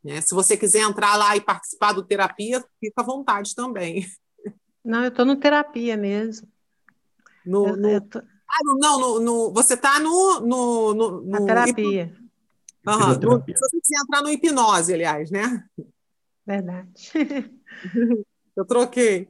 Né? 0.04 0.20
Se 0.22 0.36
você 0.36 0.58
quiser 0.58 0.82
entrar 0.82 1.16
lá 1.16 1.36
e 1.36 1.42
participar 1.42 1.94
do 1.94 2.04
terapia, 2.04 2.64
fica 2.80 3.02
à 3.02 3.06
vontade 3.06 3.56
também. 3.56 4.06
Não, 4.84 5.04
eu 5.04 5.10
estou 5.10 5.26
no 5.26 5.38
terapia 5.38 5.96
mesmo. 5.96 6.48
No, 7.46 7.68
eu, 7.68 7.78
no... 7.78 7.90
Eu 7.90 8.02
tô... 8.02 8.20
Ah, 8.20 8.60
não, 8.64 9.00
no, 9.00 9.20
no, 9.20 9.54
você 9.54 9.74
está 9.74 10.00
no, 10.00 10.42
no, 10.42 10.94
no, 10.94 11.26
Na 11.26 11.44
terapia. 11.44 12.14
Uhum, 12.86 13.08
no, 13.20 13.44
se 13.46 13.60
você 13.60 13.80
quiser 13.80 14.02
entrar 14.04 14.22
no 14.22 14.30
hipnose, 14.30 14.94
aliás, 14.94 15.32
né? 15.32 15.64
Verdade. 16.46 17.10
eu 18.56 18.66
troquei. 18.66 19.28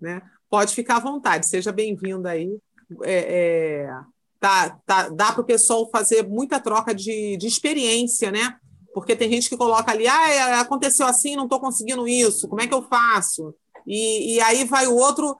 Né? 0.00 0.22
Pode 0.48 0.74
ficar 0.74 0.96
à 0.96 1.00
vontade, 1.00 1.46
seja 1.46 1.72
bem-vinda 1.72 2.30
aí. 2.30 2.58
É, 3.02 3.86
é, 3.86 4.00
tá, 4.38 4.70
tá, 4.84 5.08
dá 5.08 5.32
para 5.32 5.40
o 5.40 5.46
pessoal 5.46 5.88
fazer 5.90 6.28
muita 6.28 6.60
troca 6.60 6.94
de, 6.94 7.36
de 7.36 7.46
experiência, 7.46 8.30
né? 8.30 8.58
Porque 8.92 9.14
tem 9.14 9.30
gente 9.30 9.48
que 9.48 9.56
coloca 9.56 9.92
ali, 9.92 10.06
ah, 10.06 10.60
aconteceu 10.60 11.06
assim, 11.06 11.36
não 11.36 11.44
estou 11.44 11.60
conseguindo 11.60 12.08
isso, 12.08 12.48
como 12.48 12.60
é 12.60 12.66
que 12.66 12.74
eu 12.74 12.82
faço? 12.82 13.54
E, 13.86 14.34
e 14.34 14.40
aí 14.40 14.64
vai 14.64 14.86
o 14.86 14.96
outro, 14.96 15.36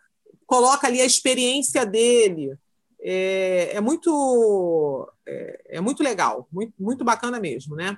coloca 0.47 0.87
ali 0.87 1.01
a 1.01 1.07
experiência 1.07 1.85
dele. 1.85 2.57
É, 3.03 3.77
é 3.77 3.81
muito 3.81 5.11
é, 5.27 5.77
é, 5.77 5.81
muito 5.81 6.03
legal, 6.03 6.47
muito, 6.53 6.75
muito 6.79 7.05
bacana 7.05 7.41
mesmo, 7.41 7.75
né? 7.75 7.97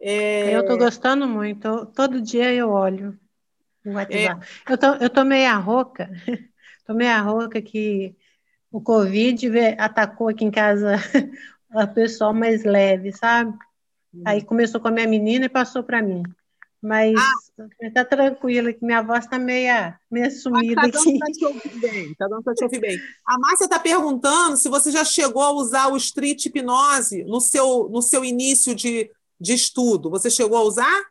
É... 0.00 0.54
Eu 0.54 0.60
estou 0.60 0.78
gostando 0.78 1.26
muito, 1.26 1.86
todo 1.86 2.22
dia 2.22 2.52
eu 2.52 2.70
olho 2.70 3.18
o 3.84 3.92
WhatsApp. 3.92 4.46
Eu, 4.68 4.94
eu 5.00 5.10
tô 5.10 5.24
meia 5.24 5.56
rouca, 5.56 6.08
tô 6.86 6.94
meia 6.94 7.20
rouca 7.20 7.60
que 7.60 8.14
o 8.70 8.80
Covid 8.80 9.48
atacou 9.78 10.28
aqui 10.28 10.44
em 10.44 10.50
casa 10.50 10.96
a 11.70 11.86
pessoal 11.86 12.32
mais 12.32 12.62
leve, 12.64 13.12
sabe? 13.12 13.56
Aí 14.24 14.42
começou 14.42 14.80
com 14.80 14.88
a 14.88 14.90
minha 14.90 15.06
menina 15.06 15.46
e 15.46 15.48
passou 15.48 15.82
para 15.82 16.02
mim. 16.02 16.22
Mas 16.80 17.14
ah. 17.18 17.90
tá 17.92 18.04
tranquila, 18.04 18.72
que 18.72 18.84
minha 18.84 19.02
voz 19.02 19.26
tá 19.26 19.36
meia, 19.38 19.98
meia 20.08 20.30
sumida 20.30 20.82
tá 20.82 20.86
aqui. 20.86 21.18
Te 21.18 21.44
ouvir 21.44 21.80
bem, 21.80 22.14
tá 22.14 22.28
dando 22.28 22.42
para 22.42 22.54
te 22.54 22.64
ouvir 22.64 22.80
bem. 22.80 22.98
A 23.26 23.38
Márcia 23.38 23.64
está 23.64 23.80
perguntando 23.80 24.56
se 24.56 24.68
você 24.68 24.92
já 24.92 25.04
chegou 25.04 25.42
a 25.42 25.50
usar 25.50 25.88
o 25.88 25.96
street 25.96 26.46
hipnose 26.46 27.24
no 27.24 27.40
seu, 27.40 27.88
no 27.88 28.00
seu 28.00 28.24
início 28.24 28.74
de, 28.76 29.10
de 29.40 29.54
estudo. 29.54 30.08
Você 30.10 30.30
chegou 30.30 30.56
a 30.56 30.62
usar? 30.62 31.04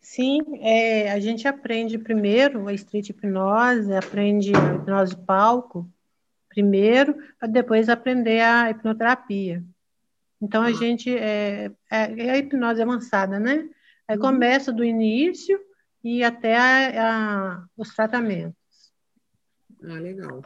Sim, 0.00 0.40
é, 0.60 1.10
a 1.10 1.18
gente 1.18 1.48
aprende 1.48 1.98
primeiro 1.98 2.68
a 2.68 2.74
street 2.74 3.08
hipnose, 3.08 3.92
aprende 3.92 4.54
a 4.54 4.74
hipnose 4.74 5.16
palco, 5.16 5.90
primeiro, 6.48 7.16
para 7.38 7.48
depois 7.48 7.88
aprender 7.88 8.40
a 8.40 8.70
hipnoterapia. 8.70 9.64
Então, 10.42 10.60
a 10.62 10.66
ah. 10.66 10.72
gente, 10.72 11.08
é, 11.08 11.70
é, 11.88 12.26
é, 12.26 12.30
a 12.30 12.38
hipnose 12.38 12.82
avançada, 12.82 13.38
né? 13.38 13.68
Aí 14.08 14.16
uhum. 14.16 14.22
começa 14.22 14.72
do 14.72 14.82
início 14.82 15.58
e 16.02 16.24
até 16.24 16.56
a, 16.56 17.52
a, 17.52 17.64
os 17.76 17.94
tratamentos. 17.94 18.56
Ah, 19.84 20.00
legal. 20.00 20.42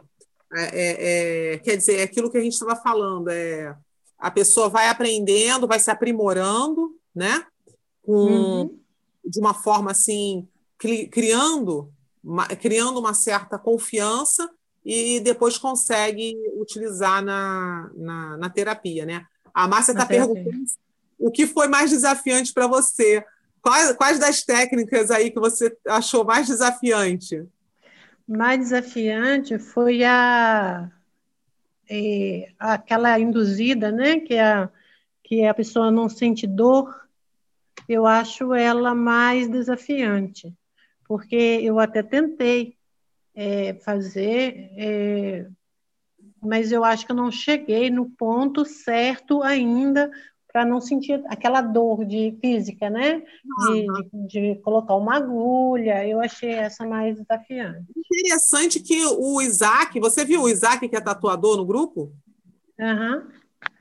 É, 0.53 0.63
é, 0.63 1.53
é, 1.53 1.57
quer 1.57 1.75
dizer, 1.75 1.99
é 1.99 2.03
aquilo 2.03 2.31
que 2.31 2.37
a 2.37 2.41
gente 2.41 2.53
estava 2.53 2.75
falando, 2.75 3.29
é, 3.29 3.75
a 4.19 4.29
pessoa 4.31 4.69
vai 4.69 4.87
aprendendo, 4.87 5.67
vai 5.67 5.79
se 5.79 5.89
aprimorando, 5.89 6.95
né? 7.13 7.43
Com, 8.03 8.13
uhum. 8.13 8.79
De 9.25 9.39
uma 9.39 9.53
forma 9.53 9.91
assim, 9.91 10.47
criando, 10.77 11.91
criando 12.61 12.99
uma 12.99 13.13
certa 13.13 13.57
confiança 13.57 14.49
e 14.85 15.19
depois 15.19 15.57
consegue 15.57 16.37
utilizar 16.55 17.21
na, 17.21 17.91
na, 17.95 18.37
na 18.37 18.49
terapia, 18.49 19.05
né? 19.05 19.25
A 19.57 19.67
Márcia 19.67 19.91
está 19.91 20.05
perguntando 20.05 20.65
o 21.17 21.31
que 21.31 21.47
foi 21.47 21.67
mais 21.67 21.89
desafiante 21.89 22.53
para 22.53 22.67
você. 22.67 23.25
Quais, 23.59 23.91
quais 23.93 24.19
das 24.19 24.43
técnicas 24.43 25.09
aí 25.09 25.31
que 25.31 25.39
você 25.39 25.75
achou 25.87 26.23
mais 26.23 26.45
desafiante? 26.45 27.43
Mais 28.27 28.59
desafiante 28.59 29.57
foi 29.57 30.03
a 30.03 30.91
é, 31.89 32.51
aquela 32.59 33.19
induzida, 33.19 33.91
né? 33.91 34.19
Que 34.19 34.37
a, 34.37 34.69
que 35.23 35.43
a 35.43 35.55
pessoa 35.55 35.89
não 35.89 36.07
sente 36.07 36.45
dor. 36.45 37.07
Eu 37.89 38.05
acho 38.05 38.53
ela 38.53 38.93
mais 38.93 39.49
desafiante, 39.49 40.53
porque 41.07 41.35
eu 41.63 41.79
até 41.79 42.03
tentei 42.03 42.77
é, 43.33 43.73
fazer, 43.73 44.69
é, 44.77 45.47
mas 46.41 46.71
eu 46.71 46.83
acho 46.83 47.05
que 47.05 47.11
eu 47.11 47.15
não 47.15 47.31
cheguei 47.31 47.89
no 47.89 48.09
ponto 48.09 48.65
certo 48.65 49.41
ainda 49.41 50.11
para 50.51 50.65
não 50.65 50.81
sentir 50.81 51.21
aquela 51.27 51.61
dor 51.61 52.03
de 52.05 52.35
física, 52.41 52.89
né? 52.89 53.21
De, 53.69 53.87
de, 54.27 54.27
de, 54.27 54.61
colocar 54.61 54.95
uma 54.95 55.15
agulha. 55.15 56.07
Eu 56.07 56.19
achei 56.19 56.51
essa 56.51 56.85
mais 56.85 57.17
desafiante. 57.17 57.85
Interessante 57.95 58.79
que 58.79 59.05
o 59.05 59.41
Isaac, 59.41 59.99
você 59.99 60.25
viu 60.25 60.43
o 60.43 60.49
Isaac 60.49 60.87
que 60.87 60.95
é 60.95 61.01
tatuador 61.01 61.57
no 61.57 61.65
grupo? 61.65 62.11
Uhum, 62.79 63.27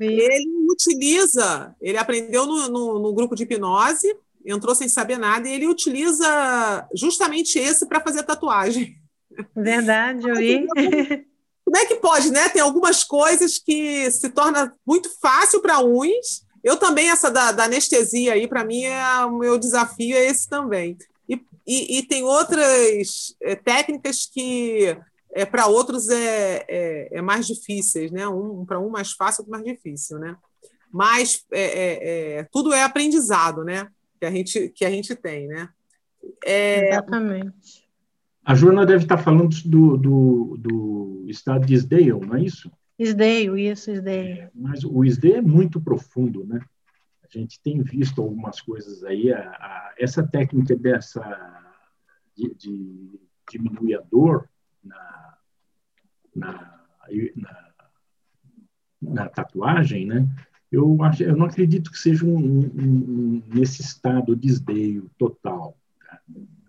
ele 0.00 0.66
utiliza, 0.70 1.74
ele 1.80 1.98
aprendeu 1.98 2.46
no, 2.46 2.68
no, 2.68 2.98
no 2.98 3.14
grupo 3.14 3.34
de 3.34 3.44
hipnose, 3.44 4.14
entrou 4.44 4.74
sem 4.74 4.88
saber 4.88 5.18
nada, 5.18 5.48
e 5.48 5.52
ele 5.52 5.66
utiliza 5.66 6.88
justamente 6.94 7.59
esse 7.59 7.86
para 7.86 8.00
fazer 8.00 8.22
tatuagem. 8.22 8.96
Verdade, 9.54 10.28
eu 10.28 10.34
vi. 10.36 10.66
Como 11.77 11.85
é 11.85 11.87
que 11.87 11.97
pode, 11.97 12.31
né? 12.31 12.49
Tem 12.49 12.62
algumas 12.62 13.05
coisas 13.05 13.59
que 13.59 14.11
se 14.11 14.31
torna 14.31 14.72
muito 14.87 15.11
fácil 15.20 15.61
para 15.61 15.79
uns. 15.81 16.47
Eu 16.64 16.77
também, 16.79 17.11
essa 17.11 17.31
da, 17.31 17.53
da 17.53 17.64
anestesia 17.64 18.33
aí, 18.33 18.49
para 18.49 18.64
mim, 18.64 18.85
é, 18.85 19.24
o 19.27 19.39
meu 19.39 19.59
desafio 19.59 20.16
é 20.16 20.24
esse 20.24 20.49
também. 20.49 20.97
E 21.29 21.37
e, 21.66 21.99
e 21.99 22.03
tem 22.03 22.22
outras 22.22 23.37
é, 23.43 23.57
técnicas 23.57 24.24
que 24.24 24.97
é, 25.35 25.45
para 25.45 25.66
outros 25.66 26.09
é, 26.09 26.64
é, 26.68 27.09
é, 27.18 27.22
mais 27.22 27.47
difíceis, 27.47 28.11
né? 28.11 28.27
Um, 28.29 28.64
para 28.64 28.79
um 28.79 28.89
mais 28.89 29.12
fácil, 29.12 29.43
outro 29.43 29.51
mais 29.51 29.64
difícil, 29.64 30.18
né? 30.18 30.37
Mas 30.91 31.45
é, 31.53 31.62
é, 31.62 32.39
é, 32.39 32.49
tudo 32.53 32.72
é 32.72 32.83
aprendizado, 32.83 33.64
né? 33.64 33.89
Que 34.18 34.24
a 34.24 34.31
gente, 34.31 34.68
que 34.70 34.85
a 34.85 34.91
gente 34.91 35.14
tem, 35.14 35.49
né? 35.49 35.68
Exatamente. 36.45 37.86
A 38.47 38.55
Joana 38.55 38.86
deve 38.86 39.03
estar 39.03 39.18
falando 39.18 39.49
do, 39.64 39.97
do, 39.97 40.57
do 40.57 41.24
estado 41.26 41.66
de 41.66 41.74
Isdale, 41.74 42.12
não 42.12 42.36
é 42.36 42.42
isso? 42.42 42.70
Isdale, 42.97 43.68
isso, 43.68 43.90
Isdale. 43.90 44.49
Mas 44.55 44.84
o 44.84 45.05
Isdale 45.05 45.34
é 45.34 45.42
muito 45.42 45.80
profundo, 45.80 46.47
né? 46.47 46.61
A 47.24 47.26
gente 47.28 47.61
tem 47.61 47.82
visto 47.82 48.22
algumas 48.22 48.61
coisas 48.61 49.03
aí. 49.03 49.32
A, 49.32 49.40
a, 49.40 49.94
essa 49.99 50.24
técnica 50.24 50.76
dessa 50.76 51.20
de, 52.36 52.55
de 52.55 53.20
diminuir 53.51 53.97
a 53.97 54.01
dor 54.03 54.49
na, 54.84 55.38
na, 56.32 56.80
na, 57.34 57.72
na 59.03 59.28
tatuagem, 59.28 60.07
né? 60.07 60.24
Eu, 60.70 61.03
acho, 61.03 61.24
eu 61.24 61.36
não 61.36 61.47
acredito 61.47 61.90
que 61.90 61.99
seja 61.99 62.24
um, 62.24 62.38
um, 62.38 62.62
um 62.76 63.42
nesse 63.49 63.82
estado 63.82 64.36
de 64.36 64.47
esdeio 64.47 65.11
total. 65.18 65.76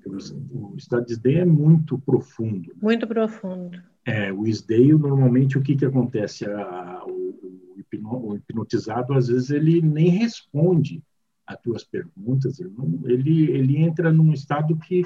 O, 0.08 0.76
estado 0.76 1.06
de 1.06 1.36
é 1.36 1.46
muito 1.46 1.98
profundo. 2.00 2.74
Muito 2.82 3.08
profundo. 3.08 3.82
É, 4.06 4.32
o 4.32 4.48
esdeio, 4.48 4.98
normalmente, 4.98 5.58
o 5.58 5.62
que, 5.62 5.76
que 5.76 5.86
acontece? 5.86 6.46
A, 6.46 7.04
o, 7.06 7.74
o, 8.04 8.36
hipnotizado, 8.36 9.14
às 9.14 9.28
vezes, 9.28 9.50
ele 9.50 9.82
nem 9.82 10.10
responde 10.10 11.04
às 11.46 11.60
tuas 11.62 11.84
perguntas, 11.84 12.60
ele, 12.60 12.72
não, 12.78 13.02
ele, 13.06 13.52
ele 13.52 13.78
entra 13.78 14.12
num 14.12 14.34
estado 14.34 14.78
que 14.78 15.04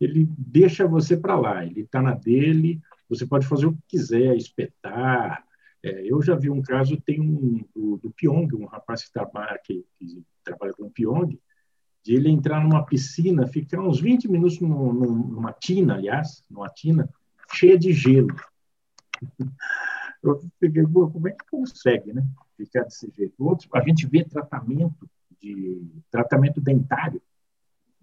ele 0.00 0.28
deixa 0.36 0.86
você 0.86 1.16
para 1.16 1.38
lá, 1.38 1.64
ele 1.64 1.82
está 1.82 2.02
na 2.02 2.14
dele, 2.14 2.80
você 3.08 3.26
pode 3.26 3.46
fazer 3.46 3.66
o 3.66 3.72
que 3.72 3.82
quiser, 3.88 4.36
espetar. 4.36 5.44
É, 5.82 6.10
eu 6.10 6.20
já 6.22 6.34
vi 6.34 6.50
um 6.50 6.62
caso, 6.62 7.00
tem 7.00 7.20
um 7.20 7.64
do, 7.74 7.96
do 7.98 8.10
Pyong, 8.10 8.48
um 8.54 8.66
rapaz 8.66 9.04
que 9.04 9.12
trabalha, 9.12 9.58
que, 9.62 9.84
que 9.98 10.22
trabalha 10.42 10.72
com 10.72 10.84
o 10.84 10.90
Pyong, 10.90 11.38
de 12.04 12.14
ele 12.14 12.28
entrar 12.28 12.62
numa 12.62 12.84
piscina, 12.84 13.46
ficar 13.46 13.80
uns 13.80 13.98
20 13.98 14.28
minutos 14.30 14.60
numa 14.60 15.52
tina, 15.54 15.94
aliás, 15.94 16.44
numa 16.50 16.68
tina, 16.68 17.08
cheia 17.52 17.78
de 17.78 17.92
gelo. 17.92 18.28
Eu 20.22 20.40
fiquei, 20.58 20.82
como 20.84 21.28
é 21.28 21.32
que 21.32 21.44
consegue, 21.50 22.12
né? 22.14 22.26
Ficar 22.56 22.84
desse 22.84 23.10
jeito. 23.14 23.34
Outros, 23.44 23.68
a 23.74 23.80
gente 23.82 24.06
vê 24.06 24.24
tratamento 24.24 25.06
de 25.38 25.82
tratamento 26.10 26.62
dentário, 26.62 27.20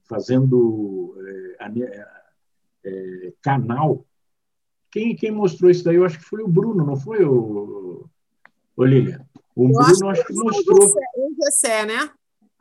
fazendo 0.04 1.16
é, 1.60 2.06
é, 2.84 3.34
canal. 3.42 4.06
Quem, 4.92 5.16
quem 5.16 5.32
mostrou 5.32 5.72
isso 5.72 5.84
daí, 5.84 5.96
eu 5.96 6.06
acho 6.06 6.20
que 6.20 6.26
foi 6.26 6.44
o 6.44 6.48
Bruno, 6.48 6.86
não 6.86 6.96
foi 6.96 7.26
o, 7.26 8.08
o 8.76 8.84
Lilian? 8.84 9.26
O 9.56 9.68
eu 9.68 9.74
Bruno 9.74 10.10
acho 10.10 10.26
que, 10.26 10.34
mostrou. 10.34 10.86
O 10.86 11.36
Gessé, 11.44 11.88
né? 11.88 12.12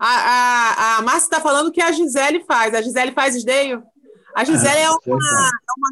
A, 0.02 0.08
a, 0.08 0.96
a 0.96 1.02
Márcia 1.02 1.26
está 1.26 1.40
falando 1.40 1.70
que 1.70 1.82
a 1.82 1.92
Gisele 1.92 2.42
faz. 2.44 2.74
A 2.74 2.80
Gisele 2.80 3.12
faz 3.12 3.36
esdeio? 3.36 3.82
A 4.34 4.44
Gisele 4.44 4.78
ah, 4.78 4.80
é, 4.80 4.90
uma, 4.90 4.98
é 5.16 5.72
uma 5.76 5.90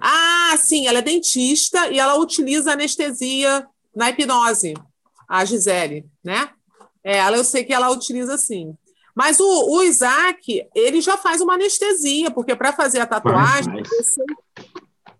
ah, 0.00 0.56
sim, 0.56 0.86
ela 0.86 0.98
é 0.98 1.02
dentista 1.02 1.88
e 1.90 1.98
ela 1.98 2.16
utiliza 2.16 2.72
anestesia 2.72 3.66
na 3.94 4.10
hipnose, 4.10 4.74
a 5.28 5.44
Gisele, 5.44 6.06
né? 6.24 6.50
É, 7.04 7.18
ela, 7.18 7.36
eu 7.36 7.44
sei 7.44 7.64
que 7.64 7.72
ela 7.72 7.90
utiliza 7.90 8.38
sim. 8.38 8.74
Mas 9.14 9.38
o, 9.38 9.44
o 9.44 9.82
Isaac, 9.82 10.66
ele 10.74 11.00
já 11.00 11.16
faz 11.16 11.40
uma 11.40 11.54
anestesia, 11.54 12.30
porque 12.30 12.56
para 12.56 12.72
fazer 12.72 13.00
a 13.00 13.06
tatuagem, 13.06 13.82
você, 13.82 14.24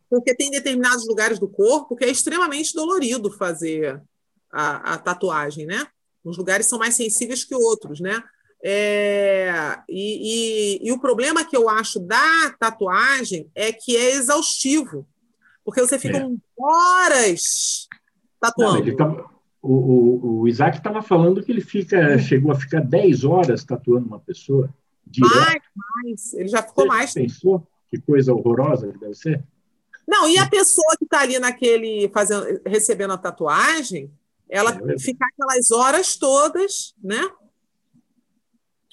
porque 0.08 0.34
tem 0.34 0.50
determinados 0.50 1.06
lugares 1.06 1.38
do 1.38 1.48
corpo 1.48 1.94
que 1.94 2.04
é 2.04 2.10
extremamente 2.10 2.74
dolorido 2.74 3.30
fazer 3.30 4.02
a, 4.50 4.94
a 4.94 4.98
tatuagem, 4.98 5.66
né? 5.66 5.86
Uns 6.24 6.36
lugares 6.36 6.66
são 6.66 6.78
mais 6.78 6.94
sensíveis 6.94 7.44
que 7.44 7.54
outros, 7.54 8.00
né? 8.00 8.22
É, 8.64 9.76
e, 9.88 10.78
e, 10.78 10.88
e, 10.88 10.92
o 10.92 11.00
problema 11.00 11.44
que 11.44 11.56
eu 11.56 11.68
acho 11.68 11.98
da 11.98 12.54
tatuagem 12.60 13.50
é 13.56 13.72
que 13.72 13.96
é 13.96 14.12
exaustivo, 14.12 15.04
porque 15.64 15.80
você 15.80 15.98
fica 15.98 16.18
é. 16.18 16.28
horas 16.56 17.88
tatuando. 18.40 18.86
Não, 18.86 18.96
tá, 18.96 19.30
o, 19.60 19.72
o, 19.72 20.40
o, 20.40 20.48
Isaac 20.48 20.76
estava 20.76 21.02
falando 21.02 21.42
que 21.42 21.50
ele 21.50 21.60
fica, 21.60 22.16
chegou 22.18 22.52
a 22.52 22.54
ficar 22.54 22.80
10 22.80 23.24
horas 23.24 23.64
tatuando 23.64 24.06
uma 24.06 24.20
pessoa. 24.20 24.72
Direto. 25.04 25.34
Mais, 25.34 25.62
mais. 25.76 26.34
Ele 26.34 26.48
já 26.48 26.62
ficou 26.62 26.84
você 26.84 26.88
mais. 26.88 27.14
Pensou 27.14 27.66
que 27.88 27.98
coisa 28.00 28.32
horrorosa 28.32 28.92
que 28.92 28.98
deve 28.98 29.14
ser? 29.14 29.44
Não, 30.06 30.28
e 30.28 30.38
a 30.38 30.48
pessoa 30.48 30.96
que 30.96 31.04
está 31.04 31.20
ali 31.20 31.38
naquele 31.38 32.08
fazendo, 32.12 32.60
recebendo 32.66 33.12
a 33.12 33.18
tatuagem, 33.18 34.10
ela 34.52 34.70
é, 34.70 34.98
fica 34.98 35.24
aquelas 35.24 35.70
horas 35.70 36.16
todas, 36.16 36.94
né? 37.02 37.28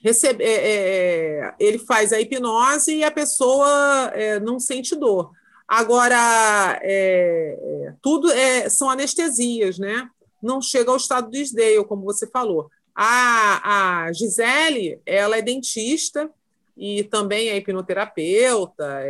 recebe, 0.03 0.43
é, 0.43 0.47
é, 0.47 1.39
é, 1.41 1.53
ele 1.60 1.78
faz 1.78 2.14
a 2.14 2.20
hipnose 2.20 2.95
e 2.95 3.03
a 3.03 3.12
pessoa 3.12 4.12
é, 4.14 4.39
não 4.39 4.60
sente 4.60 4.95
dor. 4.95 5.32
Agora, 5.68 6.80
é, 6.82 7.57
é, 7.62 7.93
tudo 8.01 8.30
são 8.70 8.89
anestesias, 8.89 9.78
né? 9.78 10.10
Não 10.41 10.62
chega 10.62 10.89
ao 10.89 10.97
estado 10.97 11.30
de 11.30 11.41
Isdale, 11.41 11.86
como 11.86 12.03
você 12.03 12.26
falou. 12.26 12.72
A, 12.95 14.05
a 14.05 14.14
Gisele, 14.14 14.99
ela 15.05 15.38
é 15.38 15.41
dentista 15.41 16.30
e 16.76 17.03
também 17.03 17.49
é 17.49 17.57
hipnoterapeuta, 17.57 19.01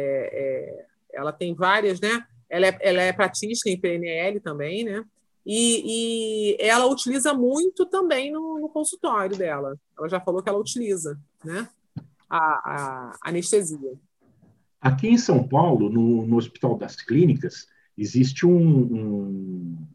ela 1.13 1.31
tem 1.31 1.53
várias, 1.53 1.99
né? 2.01 2.23
Ela 2.49 2.67
é, 2.67 2.77
ela 2.81 3.01
é 3.01 3.13
pratista 3.13 3.69
em 3.69 3.79
PNL 3.79 4.39
também, 4.39 4.83
né? 4.83 5.05
E, 5.51 6.53
e, 6.53 6.57
ela 6.59 6.85
utiliza 6.85 7.33
muito 7.33 7.83
também 7.87 8.31
no, 8.31 8.59
no, 8.59 8.69
consultório 8.69 9.35
dela. 9.35 9.75
Ela 9.97 10.07
já 10.07 10.19
falou 10.19 10.43
que 10.43 10.47
ela 10.47 10.59
utiliza 10.59 11.19
né? 11.43 11.67
a, 12.29 12.37
a 12.37 13.17
anestesia. 13.23 13.93
Aqui 14.79 15.07
em 15.07 15.17
São 15.17 15.47
Paulo, 15.47 15.89
no, 15.89 16.23
no 16.27 16.37
Hospital 16.37 16.77
das 16.77 16.97
Clínicas, 16.97 17.67
existe 17.97 18.45
um, 18.45 18.59
um, 18.59 19.87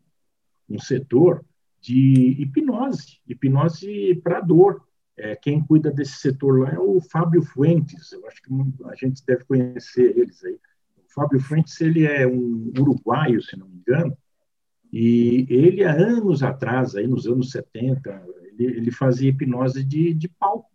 um 0.70 0.78
setor 0.80 1.44
de 1.80 2.34
hipnose, 2.42 3.20
hipnose 3.28 4.20
para 4.24 4.40
dor. 4.40 4.82
É, 5.16 5.36
quem 5.36 5.64
cuida 5.64 5.88
desse 5.88 6.16
setor 6.16 6.62
lá 6.62 6.70
é 6.70 6.80
o 6.80 7.00
Fábio 7.00 7.44
Fuentes, 7.44 8.10
eu 8.10 8.26
acho 8.26 8.42
que 8.42 8.50
a 8.86 8.94
gente 8.96 9.24
deve 9.24 9.44
conhecer 9.44 10.18
eles 10.18 10.42
aí. 10.42 10.58
O 10.98 11.14
Fábio 11.14 11.38
Fuentes 11.38 11.80
ele 11.80 12.04
é 12.04 12.26
um 12.26 12.72
uruguaio, 12.76 13.40
se 13.40 13.56
não 13.56 13.68
me 13.68 13.76
engano, 13.76 14.18
e 14.96 15.44
ele, 15.50 15.82
há 15.82 15.92
anos 15.92 16.40
atrás, 16.44 16.94
aí 16.94 17.04
nos 17.04 17.26
anos 17.26 17.50
70, 17.50 18.24
ele, 18.44 18.76
ele 18.76 18.90
fazia 18.92 19.28
hipnose 19.28 19.82
de, 19.82 20.14
de 20.14 20.28
palco. 20.28 20.70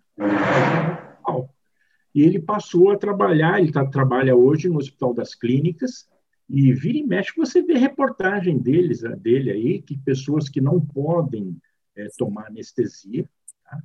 E 2.14 2.22
ele 2.24 2.38
passou 2.38 2.92
a 2.92 2.98
trabalhar, 2.98 3.62
ele 3.62 3.72
tá, 3.72 3.86
trabalha 3.86 4.36
hoje 4.36 4.68
no 4.68 4.78
Hospital 4.78 5.14
das 5.14 5.34
Clínicas, 5.34 6.10
e 6.50 6.74
vira 6.74 6.98
e 6.98 7.04
mexe, 7.04 7.32
você 7.38 7.62
vê 7.62 7.78
reportagem 7.78 8.58
deles, 8.58 9.04
dele 9.20 9.52
aí, 9.52 9.82
que 9.82 9.98
pessoas 9.98 10.50
que 10.50 10.60
não 10.60 10.82
podem 10.82 11.56
é, 11.96 12.10
tomar 12.18 12.48
anestesia, 12.48 13.30
tá? 13.64 13.82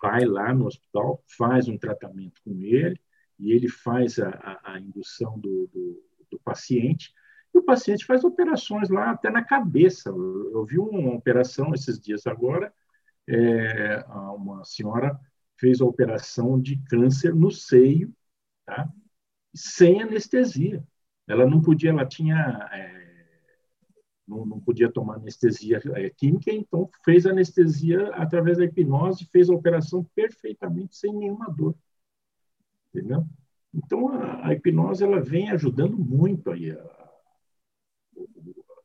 vai 0.00 0.24
lá 0.24 0.54
no 0.54 0.66
hospital, 0.66 1.22
faz 1.36 1.68
um 1.68 1.76
tratamento 1.76 2.40
com 2.42 2.58
ele, 2.62 2.98
e 3.38 3.52
ele 3.52 3.68
faz 3.68 4.18
a, 4.18 4.30
a, 4.30 4.72
a 4.72 4.80
indução 4.80 5.38
do, 5.38 5.68
do, 5.70 6.02
do 6.30 6.40
paciente, 6.42 7.12
e 7.54 7.58
o 7.58 7.62
paciente 7.62 8.04
faz 8.04 8.24
operações 8.24 8.90
lá 8.90 9.10
até 9.10 9.30
na 9.30 9.44
cabeça. 9.44 10.10
Eu 10.10 10.64
vi 10.64 10.78
uma 10.78 11.14
operação 11.14 11.72
esses 11.72 11.98
dias 12.00 12.26
agora, 12.26 12.72
é, 13.28 14.04
uma 14.36 14.64
senhora 14.64 15.18
fez 15.58 15.80
a 15.80 15.84
operação 15.84 16.60
de 16.60 16.76
câncer 16.88 17.34
no 17.34 17.50
seio, 17.50 18.12
tá? 18.66 18.90
sem 19.54 20.02
anestesia. 20.02 20.84
Ela 21.26 21.46
não 21.46 21.62
podia, 21.62 21.90
ela 21.90 22.04
tinha, 22.04 22.68
é, 22.72 23.40
não, 24.26 24.44
não, 24.44 24.60
podia 24.60 24.90
tomar 24.90 25.14
anestesia 25.16 25.80
é, 25.94 26.10
química, 26.10 26.52
então 26.52 26.90
fez 27.04 27.24
anestesia 27.24 28.08
através 28.14 28.58
da 28.58 28.64
hipnose, 28.64 29.28
fez 29.32 29.48
a 29.48 29.54
operação 29.54 30.04
perfeitamente 30.14 30.96
sem 30.96 31.14
nenhuma 31.14 31.48
dor, 31.50 31.74
entendeu? 32.92 33.24
Então 33.72 34.08
a, 34.08 34.48
a 34.48 34.52
hipnose 34.52 35.02
ela 35.02 35.20
vem 35.20 35.50
ajudando 35.50 35.96
muito 35.96 36.50
aí 36.50 36.72
a, 36.72 37.03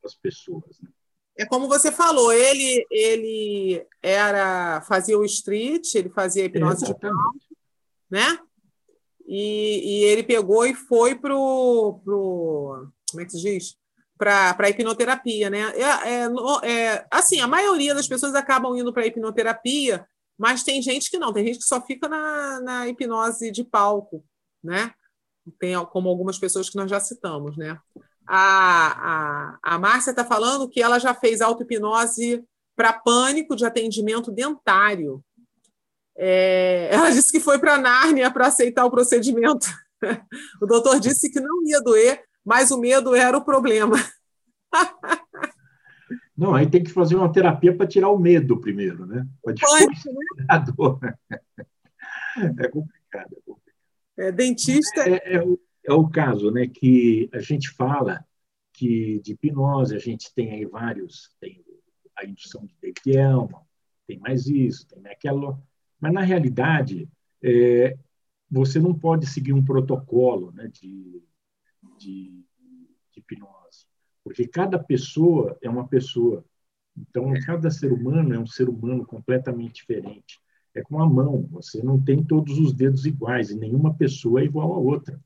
as 0.04 0.14
pessoas. 0.14 0.80
Né? 0.80 0.88
É 1.38 1.46
como 1.46 1.68
você 1.68 1.90
falou, 1.90 2.32
ele 2.32 2.86
ele 2.90 3.86
era 4.02 4.80
fazia 4.82 5.18
o 5.18 5.24
street, 5.24 5.94
ele 5.94 6.10
fazia 6.10 6.44
hipnose 6.44 6.84
de 6.84 6.94
palco, 6.94 7.38
né? 8.10 8.38
E, 9.26 10.02
e, 10.02 10.04
ele 10.04 10.24
pegou 10.24 10.66
e 10.66 10.74
foi 10.74 11.14
pro, 11.14 12.00
pro 12.04 12.88
como 13.10 13.22
é 13.22 13.24
que 13.24 13.30
se 13.30 13.40
diz? 13.40 13.76
Para 14.18 14.56
a 14.58 14.68
hipnoterapia, 14.68 15.48
né? 15.48 15.72
É, 15.76 16.14
é, 16.14 16.68
é, 16.68 17.06
assim, 17.10 17.40
a 17.40 17.46
maioria 17.46 17.94
das 17.94 18.08
pessoas 18.08 18.34
acabam 18.34 18.76
indo 18.76 18.92
para 18.92 19.04
a 19.04 19.06
hipnoterapia 19.06 20.04
mas 20.40 20.62
tem 20.62 20.80
gente 20.80 21.10
que 21.10 21.18
não, 21.18 21.34
tem 21.34 21.44
gente 21.44 21.58
que 21.58 21.66
só 21.66 21.82
fica 21.82 22.08
na, 22.08 22.60
na 22.62 22.88
hipnose 22.88 23.50
de 23.50 23.62
palco, 23.62 24.24
né? 24.64 24.90
Tem 25.58 25.76
como 25.84 26.08
algumas 26.08 26.38
pessoas 26.38 26.70
que 26.70 26.76
nós 26.76 26.88
já 26.88 26.98
citamos, 26.98 27.58
né? 27.58 27.78
A, 28.32 29.56
a, 29.64 29.74
a 29.74 29.78
Márcia 29.78 30.10
está 30.10 30.24
falando 30.24 30.68
que 30.68 30.80
ela 30.80 31.00
já 31.00 31.12
fez 31.12 31.40
auto-hipnose 31.40 32.44
para 32.76 32.92
pânico 32.92 33.56
de 33.56 33.66
atendimento 33.66 34.30
dentário. 34.30 35.20
É, 36.16 36.88
ela 36.92 37.10
disse 37.10 37.32
que 37.32 37.40
foi 37.40 37.58
para 37.58 37.76
Nárnia 37.76 38.30
para 38.30 38.46
aceitar 38.46 38.84
o 38.84 38.90
procedimento. 38.90 39.66
O 40.62 40.66
doutor 40.66 40.98
disse 40.98 41.30
que 41.30 41.38
não 41.40 41.62
ia 41.66 41.78
doer, 41.78 42.24
mas 42.42 42.70
o 42.70 42.78
medo 42.78 43.14
era 43.14 43.36
o 43.36 43.44
problema. 43.44 43.96
Não, 46.34 46.54
aí 46.54 46.66
tem 46.66 46.82
que 46.82 46.90
fazer 46.90 47.16
uma 47.16 47.30
terapia 47.30 47.76
para 47.76 47.86
tirar 47.86 48.08
o 48.08 48.18
medo 48.18 48.58
primeiro, 48.58 49.04
né? 49.04 49.26
Para 49.42 49.52
depois 49.52 50.04
né? 50.06 50.44
a 50.48 50.56
dor. 50.56 50.98
É 51.04 52.66
complicado. 52.68 53.36
É, 53.36 53.42
complicado. 53.44 53.60
é 54.16 54.32
dentista. 54.32 55.02
É, 55.02 55.36
é, 55.36 55.44
é, 55.90 55.94
o 55.94 56.08
caso, 56.08 56.50
né? 56.50 56.66
Que 56.66 57.28
a 57.32 57.40
gente 57.40 57.70
fala 57.70 58.24
que 58.72 59.20
de 59.20 59.32
hipnose 59.32 59.94
a 59.94 59.98
gente 59.98 60.32
tem 60.34 60.52
aí 60.52 60.64
vários, 60.64 61.34
tem 61.40 61.64
a 62.16 62.24
indução 62.24 62.64
de 62.66 62.74
Dequielma, 62.80 63.62
tem 64.06 64.18
mais 64.18 64.46
isso, 64.46 64.86
tem 64.88 65.06
aquilo, 65.06 65.62
mas 66.00 66.12
na 66.12 66.22
realidade 66.22 67.08
é, 67.42 67.96
você 68.50 68.78
não 68.78 68.94
pode 68.94 69.26
seguir 69.26 69.52
um 69.52 69.64
protocolo, 69.64 70.52
né? 70.52 70.68
De, 70.68 71.22
de, 71.98 72.44
de 73.12 73.20
hipnose 73.20 73.90
porque 74.24 74.46
cada 74.46 74.78
pessoa 74.78 75.58
é 75.62 75.68
uma 75.68 75.86
pessoa. 75.86 76.44
Então, 76.96 77.32
cada 77.44 77.70
ser 77.70 77.92
humano 77.92 78.34
é 78.34 78.38
um 78.38 78.46
ser 78.46 78.68
humano 78.68 79.04
completamente 79.04 79.74
diferente. 79.76 80.38
É 80.74 80.82
como 80.82 81.02
a 81.02 81.08
mão, 81.08 81.48
você 81.50 81.82
não 81.82 82.00
tem 82.00 82.22
todos 82.22 82.58
os 82.58 82.72
dedos 82.72 83.06
iguais, 83.06 83.50
e 83.50 83.58
nenhuma 83.58 83.94
pessoa 83.94 84.40
é 84.40 84.44
igual 84.44 84.72
a 84.72 84.78
outra. 84.78 85.20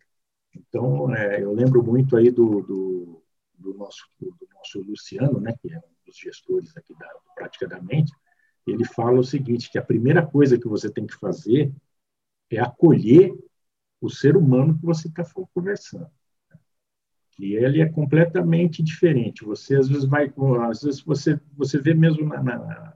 Então, 0.55 1.14
é, 1.14 1.42
eu 1.42 1.52
lembro 1.52 1.82
muito 1.82 2.16
aí 2.16 2.30
do, 2.30 2.62
do, 2.62 3.22
do, 3.59 3.74
nosso, 3.74 4.05
do, 4.20 4.36
nosso 4.55 4.80
Luciano, 4.82 5.40
né, 5.40 5.55
que 5.61 5.72
é 5.72 5.78
um 5.78 6.07
dos 6.07 6.16
gestores 6.16 6.76
aqui 6.76 6.94
da 6.98 7.09
Prática 7.34 7.66
da 7.66 7.80
Mente, 7.80 8.12
ele 8.66 8.84
fala 8.84 9.20
o 9.20 9.24
seguinte, 9.24 9.70
que 9.70 9.78
a 9.78 9.84
primeira 9.84 10.24
coisa 10.24 10.59
que 10.59 10.68
você 10.68 10.90
tem 10.90 11.07
que 11.07 11.16
fazer 11.16 11.72
é 12.50 12.61
acolher 12.61 13.34
o 14.00 14.09
ser 14.09 14.36
humano 14.36 14.78
que 14.78 14.84
você 14.84 15.09
está 15.09 15.24
conversando 15.52 16.11
que 17.34 17.55
ele 17.55 17.80
é 17.80 17.88
completamente 17.88 18.82
diferente. 18.82 19.44
Você 19.44 19.76
às 19.76 19.88
vezes 19.88 20.05
vai, 20.05 20.32
às 20.68 20.82
vezes 20.82 21.00
você 21.00 21.38
você 21.57 21.78
vê 21.78 21.94
mesmo 21.94 22.26
na, 22.26 22.42
na, 22.42 22.94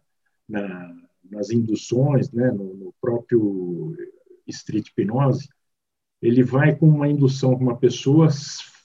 na 0.48 0.98
nas 1.30 1.50
induções, 1.50 2.32
né, 2.32 2.50
no, 2.50 2.74
no, 2.74 2.94
próprio 3.00 3.94
street 4.46 4.88
hipnose, 4.88 5.46
ele 6.20 6.42
vai 6.42 6.74
com 6.74 6.88
uma 6.88 7.08
indução 7.08 7.56
com 7.56 7.64
uma 7.64 7.76
pessoa 7.76 8.28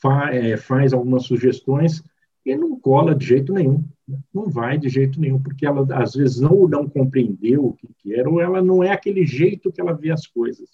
fa, 0.01 0.34
é, 0.34 0.57
faz 0.57 0.93
algumas 0.93 1.25
sugestões 1.25 2.03
e 2.45 2.55
não 2.55 2.79
cola 2.79 3.15
de 3.15 3.25
jeito 3.25 3.53
nenhum, 3.53 3.86
não 4.34 4.49
vai 4.49 4.77
de 4.77 4.89
jeito 4.89 5.19
nenhum, 5.19 5.41
porque 5.41 5.65
ela 5.65 5.86
às 5.95 6.13
vezes 6.13 6.39
não 6.39 6.67
não 6.67 6.89
compreendeu 6.89 7.65
o 7.65 7.73
que, 7.73 7.88
que 7.99 8.13
era 8.13 8.29
ou 8.29 8.41
ela 8.41 8.61
não 8.61 8.84
é 8.84 8.91
aquele 8.91 9.25
jeito 9.25 9.71
que 9.71 9.79
ela 9.79 9.93
vê 9.93 10.11
as 10.11 10.27
coisas. 10.27 10.69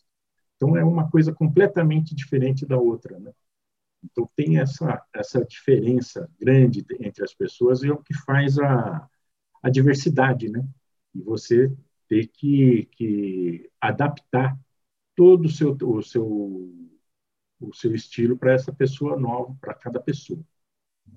Então 0.56 0.76
é 0.76 0.84
uma 0.84 1.10
coisa 1.10 1.32
completamente 1.32 2.14
diferente 2.14 2.66
da 2.66 2.78
outra, 2.78 3.18
né? 3.20 3.32
Então, 4.04 4.30
tem 4.36 4.60
essa, 4.60 5.04
essa 5.14 5.44
diferença 5.46 6.30
grande 6.40 6.86
entre 7.00 7.24
as 7.24 7.34
pessoas 7.34 7.84
e 7.84 7.88
é 7.88 7.92
o 7.92 8.02
que 8.02 8.14
faz 8.14 8.58
a, 8.58 9.08
a 9.62 9.70
diversidade, 9.70 10.50
né? 10.50 10.66
E 11.14 11.22
você 11.22 11.72
ter 12.08 12.28
que, 12.28 12.88
que 12.94 13.70
adaptar 13.80 14.58
todo 15.20 15.48
o 15.48 15.50
seu, 15.50 15.76
o 15.84 16.02
seu, 16.02 16.26
o 17.60 17.76
seu 17.76 17.94
estilo 17.94 18.38
para 18.38 18.54
essa 18.54 18.72
pessoa 18.72 19.20
nova, 19.20 19.54
para 19.60 19.74
cada 19.74 20.00
pessoa. 20.00 20.40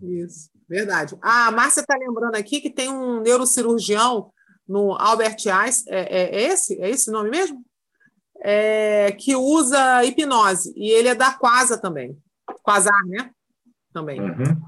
Isso, 0.02 0.50
verdade. 0.68 1.16
A 1.22 1.52
Márcia 1.52 1.82
está 1.82 1.96
lembrando 1.96 2.34
aqui 2.34 2.60
que 2.60 2.68
tem 2.68 2.88
um 2.88 3.20
neurocirurgião 3.20 4.32
no 4.66 4.96
Albert 4.96 5.36
Einstein, 5.46 5.94
é, 5.94 6.00
é, 6.00 6.34
é 6.34 6.42
esse? 6.52 6.82
É 6.82 6.90
esse 6.90 7.10
o 7.10 7.12
nome 7.12 7.30
mesmo? 7.30 7.64
É, 8.40 9.12
que 9.12 9.36
usa 9.36 10.04
hipnose, 10.04 10.72
e 10.74 10.90
ele 10.90 11.06
é 11.06 11.14
da 11.14 11.34
Quasa 11.34 11.78
também. 11.78 12.18
Quasar, 12.64 13.06
né? 13.06 13.30
Também. 13.92 14.20
Uhum. 14.20 14.60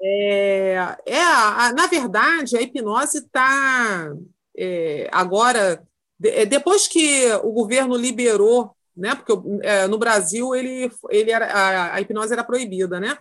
É, 0.00 0.96
é 1.04 1.22
a, 1.22 1.74
na 1.74 1.86
verdade, 1.88 2.56
a 2.56 2.62
hipnose 2.62 3.18
está 3.18 4.14
é, 4.56 5.10
agora, 5.12 5.86
de, 6.18 6.30
é, 6.30 6.46
depois 6.46 6.88
que 6.88 7.30
o 7.42 7.52
governo 7.52 7.94
liberou, 7.94 8.74
né? 8.98 9.14
Porque 9.14 9.32
é, 9.62 9.86
no 9.86 9.98
Brasil 9.98 10.54
ele, 10.54 10.90
ele 11.08 11.30
era, 11.30 11.46
a, 11.46 11.94
a 11.94 12.00
hipnose 12.00 12.32
era 12.32 12.44
proibida, 12.44 13.00
né? 13.00 13.16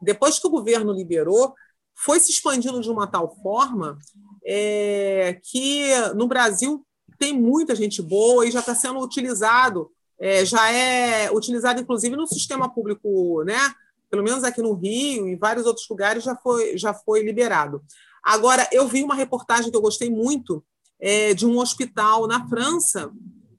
Depois 0.00 0.38
que 0.38 0.46
o 0.46 0.50
governo 0.50 0.92
liberou, 0.92 1.54
foi 1.94 2.18
se 2.18 2.32
expandindo 2.32 2.80
de 2.80 2.90
uma 2.90 3.06
tal 3.06 3.34
forma 3.42 3.98
é, 4.44 5.38
que 5.42 5.88
no 6.16 6.26
Brasil 6.26 6.84
tem 7.18 7.32
muita 7.32 7.74
gente 7.74 8.02
boa 8.02 8.46
e 8.46 8.50
já 8.50 8.60
está 8.60 8.74
sendo 8.74 8.98
utilizado 9.00 9.90
é, 10.18 10.44
já 10.44 10.70
é 10.70 11.30
utilizado, 11.30 11.80
inclusive, 11.80 12.16
no 12.16 12.26
sistema 12.26 12.68
público, 12.68 13.42
né? 13.44 13.58
Pelo 14.10 14.22
menos 14.22 14.44
aqui 14.44 14.62
no 14.62 14.74
Rio 14.74 15.28
e 15.28 15.36
vários 15.36 15.66
outros 15.66 15.88
lugares 15.88 16.22
já 16.22 16.36
foi, 16.36 16.78
já 16.78 16.94
foi 16.94 17.22
liberado. 17.22 17.82
Agora, 18.22 18.66
eu 18.72 18.86
vi 18.86 19.02
uma 19.02 19.14
reportagem 19.14 19.70
que 19.70 19.76
eu 19.76 19.82
gostei 19.82 20.08
muito 20.08 20.64
é, 21.00 21.34
de 21.34 21.44
um 21.44 21.58
hospital 21.58 22.26
na 22.26 22.48
França 22.48 23.10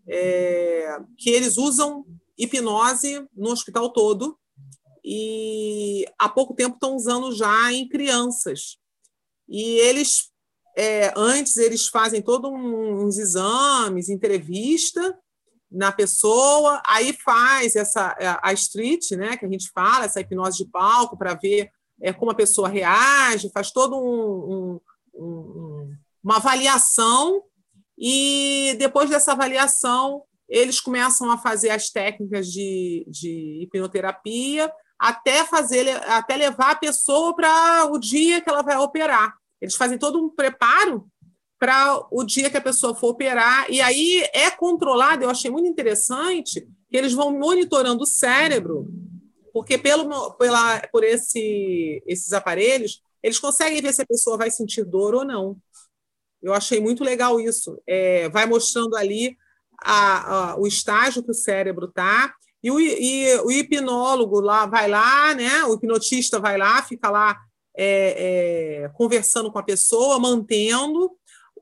é, 0.08 0.98
que 1.18 1.30
eles 1.30 1.58
usam 1.58 2.06
hipnose 2.38 3.28
no 3.36 3.52
hospital 3.52 3.92
todo 3.92 4.38
e 5.04 6.06
há 6.18 6.28
pouco 6.28 6.56
tempo 6.56 6.76
estão 6.76 6.96
usando 6.96 7.32
já 7.32 7.72
em 7.72 7.88
crianças. 7.88 8.78
E 9.48 9.78
eles, 9.80 10.32
é, 10.76 11.14
antes, 11.16 11.58
eles 11.58 11.88
fazem 11.88 12.22
todos 12.22 12.52
uns 12.52 13.18
exames, 13.18 14.10
entrevista, 14.10 15.18
na 15.72 15.92
pessoa, 15.92 16.82
aí 16.86 17.14
faz 17.14 17.76
essa 17.76 18.16
a 18.42 18.54
street, 18.54 19.12
né, 19.12 19.36
que 19.36 19.46
a 19.46 19.50
gente 19.50 19.70
fala, 19.72 20.06
essa 20.06 20.22
hipnose 20.22 20.64
de 20.64 20.70
palco 20.70 21.18
para 21.18 21.34
ver 21.34 21.70
é, 22.02 22.14
como 22.14 22.32
a 22.32 22.36
pessoa 22.36 22.70
reage, 22.70 23.52
faz 23.54 23.72
todo 23.72 23.98
um, 23.98 24.80
um, 25.14 25.22
um, 25.22 25.98
uma 26.24 26.38
avaliação 26.38 27.44
e 27.98 28.76
depois 28.78 29.10
dessa 29.10 29.32
avaliação 29.32 30.24
eles 30.48 30.80
começam 30.80 31.32
a 31.32 31.38
fazer 31.38 31.70
as 31.70 31.90
técnicas 31.90 32.48
de, 32.48 33.06
de 33.10 33.64
hipnoterapia 33.64 34.72
até 35.00 35.44
fazer 35.44 35.90
até 36.08 36.36
levar 36.36 36.72
a 36.72 36.76
pessoa 36.76 37.36
para 37.36 37.86
o 37.92 38.00
dia 38.00 38.42
que 38.42 38.50
ela 38.50 38.62
vai 38.62 38.78
operar. 38.78 39.36
Eles 39.62 39.76
fazem 39.76 39.98
todo 39.98 40.24
um 40.24 40.30
preparo 40.30 41.08
para 41.60 42.06
o 42.12 42.24
dia 42.24 42.50
que 42.50 42.58
a 42.58 42.62
pessoa 42.62 42.96
for 42.96 43.10
operar. 43.10 43.66
E 43.70 43.82
aí 43.82 44.24
é 44.34 44.50
controlado, 44.52 45.24
eu 45.24 45.30
achei 45.30 45.50
muito 45.50 45.68
interessante, 45.68 46.68
que 46.90 46.98
eles 46.98 47.14
vão 47.14 47.38
monitorando 47.38 48.04
o 48.04 48.08
cérebro, 48.08 48.88
porque 49.52 49.78
pelo, 49.78 50.34
pela, 50.34 50.80
por 50.92 51.04
esse, 51.04 52.04
esses 52.06 52.34
aparelhos, 52.34 53.02
eles 53.24 53.40
conseguem 53.40 53.82
ver 53.82 53.94
se 53.94 54.02
a 54.02 54.06
pessoa 54.06 54.38
vai 54.38 54.52
sentir 54.52 54.86
dor 54.86 55.16
ou 55.16 55.26
não. 55.26 55.58
Eu 56.46 56.54
achei 56.54 56.80
muito 56.80 57.04
legal 57.04 57.40
isso. 57.40 57.82
É, 57.88 58.30
vai 58.30 58.46
mostrando 58.46 58.96
ali 58.96 59.36
a, 59.84 60.52
a, 60.52 60.60
o 60.60 60.68
estágio 60.68 61.24
que 61.24 61.32
o 61.32 61.36
cérebro 61.36 61.88
está. 61.88 62.34
E 62.64 62.72
o, 62.72 62.80
e 62.80 63.36
o 63.42 63.52
hipnólogo 63.52 64.40
lá 64.40 64.66
vai 64.66 64.88
lá, 64.88 65.34
né? 65.34 65.64
O 65.66 65.76
hipnotista 65.76 66.40
vai 66.40 66.58
lá, 66.58 66.82
fica 66.82 67.10
lá 67.10 67.38
é, 67.78 68.84
é, 68.86 68.90
conversando 68.90 69.52
com 69.52 69.60
a 69.60 69.64
pessoa, 69.64 70.20
mantendo, 70.20 71.12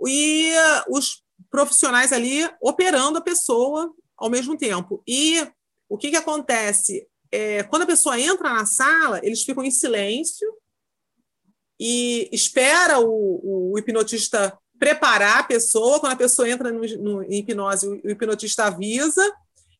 e 0.05 0.53
os 0.89 1.23
profissionais 1.49 2.11
ali 2.11 2.49
operando 2.61 3.17
a 3.17 3.21
pessoa 3.21 3.93
ao 4.17 4.29
mesmo 4.29 4.57
tempo. 4.57 5.03
E 5.07 5.45
o 5.89 5.97
que, 5.97 6.09
que 6.09 6.15
acontece? 6.15 7.07
É, 7.31 7.63
quando 7.63 7.83
a 7.83 7.87
pessoa 7.87 8.19
entra 8.19 8.53
na 8.53 8.65
sala, 8.65 9.19
eles 9.23 9.43
ficam 9.43 9.63
em 9.63 9.71
silêncio 9.71 10.47
e 11.79 12.29
espera 12.31 12.99
o, 12.99 13.71
o 13.71 13.79
hipnotista 13.79 14.57
preparar 14.83 15.39
a 15.39 15.43
pessoa. 15.43 15.99
Quando 15.99 16.13
a 16.13 16.17
pessoa 16.17 16.49
entra 16.49 16.71
no, 16.71 16.81
no, 16.81 17.23
em 17.23 17.39
hipnose, 17.39 17.87
o, 17.87 18.09
hipnotista 18.09 18.65
avisa 18.65 19.23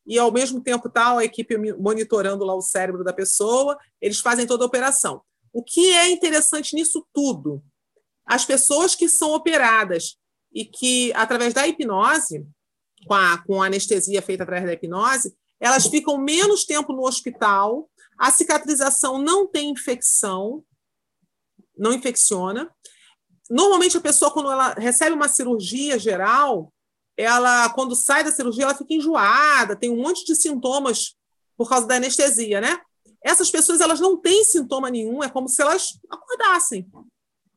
e, 0.06 0.18
ao 0.18 0.32
mesmo 0.32 0.62
tempo, 0.62 0.88
tal 0.88 1.16
tá 1.16 1.20
a 1.20 1.24
equipe 1.24 1.56
monitorando 1.74 2.44
lá 2.44 2.54
o 2.54 2.62
cérebro 2.62 3.04
da 3.04 3.12
pessoa. 3.12 3.78
Eles 4.00 4.20
fazem 4.20 4.46
toda 4.46 4.64
a 4.64 4.66
operação. 4.66 5.22
O 5.52 5.62
que 5.62 5.92
é 5.92 6.10
interessante 6.10 6.74
nisso 6.74 7.06
tudo? 7.12 7.62
as 8.26 8.44
pessoas 8.44 8.94
que 8.94 9.08
são 9.08 9.32
operadas 9.32 10.16
e 10.52 10.64
que, 10.64 11.12
através 11.14 11.52
da 11.52 11.66
hipnose, 11.66 12.46
com 13.06 13.14
a, 13.14 13.38
com 13.38 13.62
a 13.62 13.66
anestesia 13.66 14.22
feita 14.22 14.44
através 14.44 14.66
da 14.66 14.72
hipnose, 14.72 15.36
elas 15.60 15.86
ficam 15.86 16.16
menos 16.18 16.64
tempo 16.64 16.92
no 16.92 17.06
hospital, 17.06 17.88
a 18.18 18.30
cicatrização 18.30 19.18
não 19.18 19.46
tem 19.46 19.70
infecção, 19.70 20.64
não 21.76 21.92
infecciona. 21.92 22.73
Normalmente, 23.50 23.96
a 23.96 24.00
pessoa, 24.00 24.30
quando 24.30 24.50
ela 24.50 24.72
recebe 24.74 25.14
uma 25.14 25.28
cirurgia 25.28 25.98
geral, 25.98 26.72
ela, 27.16 27.68
quando 27.70 27.94
sai 27.94 28.24
da 28.24 28.32
cirurgia, 28.32 28.64
ela 28.64 28.74
fica 28.74 28.94
enjoada, 28.94 29.76
tem 29.76 29.90
um 29.90 30.02
monte 30.02 30.24
de 30.24 30.34
sintomas 30.34 31.14
por 31.56 31.68
causa 31.68 31.86
da 31.86 31.96
anestesia, 31.96 32.60
né? 32.60 32.80
Essas 33.22 33.50
pessoas 33.50 33.80
elas 33.80 34.00
não 34.00 34.16
têm 34.16 34.44
sintoma 34.44 34.90
nenhum, 34.90 35.22
é 35.22 35.28
como 35.28 35.48
se 35.48 35.62
elas 35.62 35.98
acordassem, 36.10 36.90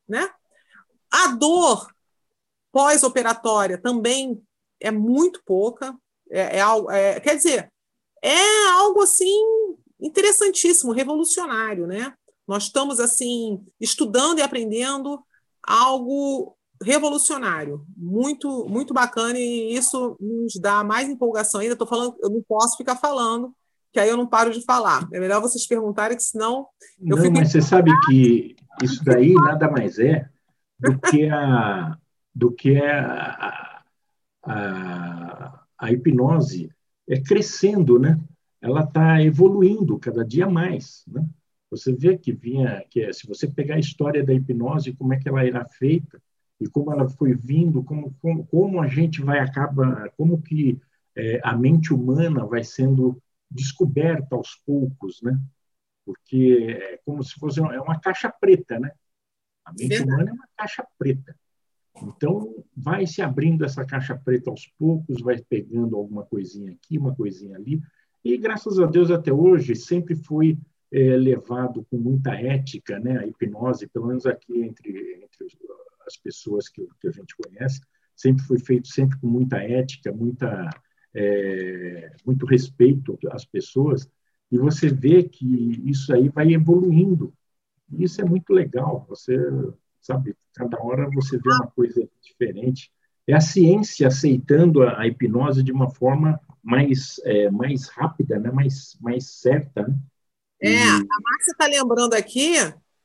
né? 0.07 0.29
A 1.11 1.27
dor 1.27 1.87
pós-operatória 2.71 3.77
também 3.77 4.41
é 4.79 4.91
muito 4.91 5.41
pouca, 5.43 5.97
é, 6.29 6.59
é, 6.59 7.15
é, 7.15 7.19
quer 7.19 7.35
dizer, 7.35 7.71
é 8.21 8.67
algo 8.71 9.01
assim 9.01 9.41
interessantíssimo, 9.99 10.91
revolucionário, 10.91 11.87
né? 11.87 12.13
Nós 12.47 12.63
estamos 12.63 12.99
assim 12.99 13.65
estudando 13.79 14.39
e 14.39 14.41
aprendendo 14.41 15.21
algo 15.67 16.55
revolucionário, 16.81 17.85
muito 17.95 18.65
muito 18.69 18.93
bacana 18.93 19.37
e 19.37 19.75
isso 19.75 20.15
nos 20.19 20.53
dá 20.61 20.83
mais 20.83 21.09
empolgação 21.09 21.59
ainda. 21.59 21.73
Estou 21.73 21.87
falando, 21.87 22.15
eu 22.21 22.29
não 22.29 22.41
posso 22.47 22.77
ficar 22.77 22.95
falando, 22.95 23.53
que 23.91 23.99
aí 23.99 24.09
eu 24.09 24.17
não 24.17 24.27
paro 24.27 24.51
de 24.51 24.63
falar. 24.63 25.07
É 25.11 25.19
melhor 25.19 25.41
vocês 25.41 25.67
perguntarem, 25.67 26.15
que 26.15 26.23
senão 26.23 26.67
eu 26.99 27.15
não, 27.15 27.17
fico. 27.17 27.33
Mas 27.33 27.51
você 27.51 27.61
sabe 27.61 27.91
que 28.05 28.55
isso 28.81 29.03
daí 29.03 29.33
nada 29.33 29.69
mais 29.69 29.99
é 29.99 30.29
do 30.79 30.97
que 30.99 31.27
a 31.29 31.97
do 32.33 32.51
que 32.51 32.77
a, 32.77 33.81
a, 34.43 35.63
a 35.79 35.91
hipnose 35.91 36.71
é 37.09 37.19
crescendo, 37.19 37.97
né? 37.97 38.19
Ela 38.61 38.81
está 38.81 39.21
evoluindo 39.21 39.97
cada 39.97 40.23
dia 40.23 40.47
mais, 40.47 41.03
né? 41.07 41.27
Você 41.69 41.93
vê 41.93 42.17
que 42.17 42.31
vinha, 42.31 42.83
que 42.89 43.01
é, 43.01 43.11
se 43.11 43.27
você 43.27 43.47
pegar 43.47 43.75
a 43.75 43.79
história 43.79 44.23
da 44.23 44.33
hipnose, 44.33 44.93
como 44.93 45.13
é 45.13 45.19
que 45.19 45.27
ela 45.27 45.45
era 45.45 45.65
feita 45.65 46.21
e 46.59 46.67
como 46.67 46.91
ela 46.91 47.07
foi 47.07 47.33
vindo, 47.33 47.83
como 47.83 48.15
como, 48.21 48.45
como 48.47 48.81
a 48.81 48.87
gente 48.87 49.21
vai 49.21 49.39
acaba, 49.39 50.09
como 50.17 50.41
que 50.41 50.79
é, 51.15 51.39
a 51.43 51.55
mente 51.55 51.93
humana 51.93 52.45
vai 52.45 52.63
sendo 52.63 53.21
descoberta 53.49 54.35
aos 54.35 54.55
poucos, 54.65 55.21
né? 55.21 55.39
Porque 56.05 56.67
é 56.69 56.99
como 57.05 57.23
se 57.23 57.33
fosse 57.39 57.59
uma, 57.59 57.75
é 57.75 57.81
uma 57.81 57.99
caixa 57.99 58.29
preta, 58.29 58.79
né? 58.79 58.91
A 59.65 59.73
mente 59.73 60.01
humana 60.01 60.29
é 60.29 60.33
uma 60.33 60.47
caixa 60.55 60.87
preta. 60.97 61.35
Então, 62.01 62.63
vai 62.75 63.07
se 63.07 63.21
abrindo 63.21 63.65
essa 63.65 63.83
caixa 63.85 64.15
preta 64.15 64.49
aos 64.49 64.67
poucos, 64.77 65.21
vai 65.21 65.37
pegando 65.49 65.95
alguma 65.95 66.23
coisinha 66.23 66.71
aqui, 66.71 66.97
uma 66.97 67.15
coisinha 67.15 67.57
ali, 67.57 67.81
e 68.23 68.37
graças 68.37 68.79
a 68.79 68.85
Deus 68.85 69.09
até 69.09 69.33
hoje 69.33 69.75
sempre 69.75 70.15
foi 70.15 70.57
é, 70.91 71.17
levado 71.17 71.85
com 71.89 71.97
muita 71.97 72.33
ética, 72.33 72.99
né? 72.99 73.19
A 73.19 73.27
hipnose, 73.27 73.87
pelo 73.87 74.07
menos 74.07 74.25
aqui 74.25 74.61
entre, 74.61 75.21
entre 75.23 75.47
as 76.05 76.17
pessoas 76.17 76.69
que, 76.69 76.87
que 76.99 77.07
a 77.07 77.11
gente 77.11 77.35
conhece, 77.35 77.81
sempre 78.15 78.43
foi 78.43 78.59
feito 78.59 78.87
sempre 78.87 79.19
com 79.19 79.27
muita 79.27 79.57
ética, 79.57 80.11
muita 80.11 80.69
é, 81.13 82.11
muito 82.25 82.45
respeito 82.45 83.17
às 83.31 83.45
pessoas. 83.45 84.09
E 84.51 84.57
você 84.57 84.89
vê 84.89 85.23
que 85.23 85.45
isso 85.89 86.13
aí 86.13 86.29
vai 86.29 86.53
evoluindo. 86.53 87.33
E 87.91 88.03
isso 88.03 88.21
é 88.21 88.25
muito 88.25 88.53
legal. 88.53 89.05
Você 89.09 89.35
sabe, 89.99 90.35
cada 90.53 90.81
hora 90.81 91.09
você 91.13 91.37
vê 91.37 91.49
uma 91.49 91.67
coisa 91.67 92.07
diferente. 92.21 92.91
É 93.25 93.33
a 93.33 93.41
ciência 93.41 94.07
aceitando 94.07 94.83
a, 94.83 95.01
a 95.01 95.07
hipnose 95.07 95.61
de 95.61 95.71
uma 95.71 95.89
forma 95.89 96.39
mais, 96.63 97.19
é, 97.25 97.49
mais 97.51 97.89
rápida, 97.89 98.39
né? 98.39 98.51
mais, 98.51 98.97
mais 99.01 99.25
certa. 99.25 99.87
Né? 99.87 99.97
É, 100.61 100.83
a 100.83 100.91
Márcia 100.93 101.51
está 101.51 101.65
lembrando 101.67 102.13
aqui 102.13 102.55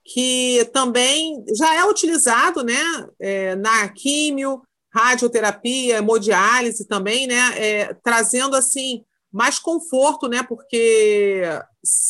que 0.05 0.69
também 0.73 1.45
já 1.57 1.75
é 1.75 1.85
utilizado 1.85 2.65
né, 2.65 2.83
é, 3.21 3.55
na 3.57 3.89
químio, 3.89 4.63
radioterapia, 4.93 5.99
hemodiálise 5.99 6.87
também, 6.87 7.27
né, 7.27 7.53
é, 7.57 7.95
trazendo 8.03 8.57
assim 8.57 9.05
mais 9.33 9.59
conforto, 9.59 10.29
né, 10.29 10.43
porque 10.43 11.43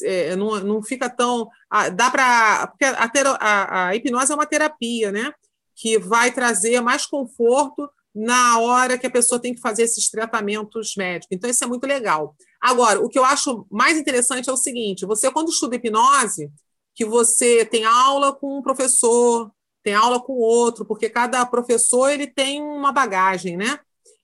é, 0.05 0.34
não, 0.36 0.59
não 0.61 0.82
fica 0.82 1.09
tão 1.09 1.49
dá 1.95 2.11
para 2.11 2.66
porque 2.66 2.84
a, 2.84 3.09
a, 3.40 3.86
a 3.88 3.97
hipnose 3.97 4.32
é 4.32 4.34
uma 4.34 4.47
terapia, 4.47 5.12
né, 5.12 5.32
que 5.76 5.99
vai 5.99 6.32
trazer 6.32 6.80
mais 6.80 7.07
conforto 7.07 7.88
na 8.14 8.58
hora 8.58 8.98
que 8.98 9.06
a 9.06 9.10
pessoa 9.10 9.40
tem 9.40 9.54
que 9.54 9.60
fazer 9.60 9.84
esses 9.84 10.10
tratamentos 10.10 10.94
médicos. 10.96 11.34
Então, 11.36 11.48
isso 11.48 11.64
é 11.64 11.66
muito 11.66 11.86
legal. 11.86 12.34
Agora, 12.60 13.00
o 13.00 13.08
que 13.08 13.18
eu 13.18 13.24
acho 13.24 13.66
mais 13.70 13.96
interessante 13.98 14.50
é 14.50 14.52
o 14.52 14.56
seguinte: 14.56 15.06
você, 15.06 15.30
quando 15.30 15.50
estuda 15.50 15.76
hipnose, 15.76 16.50
que 16.94 17.04
você 17.04 17.64
tem 17.64 17.84
aula 17.84 18.32
com 18.32 18.58
um 18.58 18.62
professor, 18.62 19.50
tem 19.82 19.94
aula 19.94 20.20
com 20.20 20.34
outro, 20.34 20.84
porque 20.84 21.08
cada 21.08 21.44
professor 21.46 22.10
ele 22.10 22.26
tem 22.26 22.62
uma 22.62 22.92
bagagem, 22.92 23.56
né? 23.56 23.80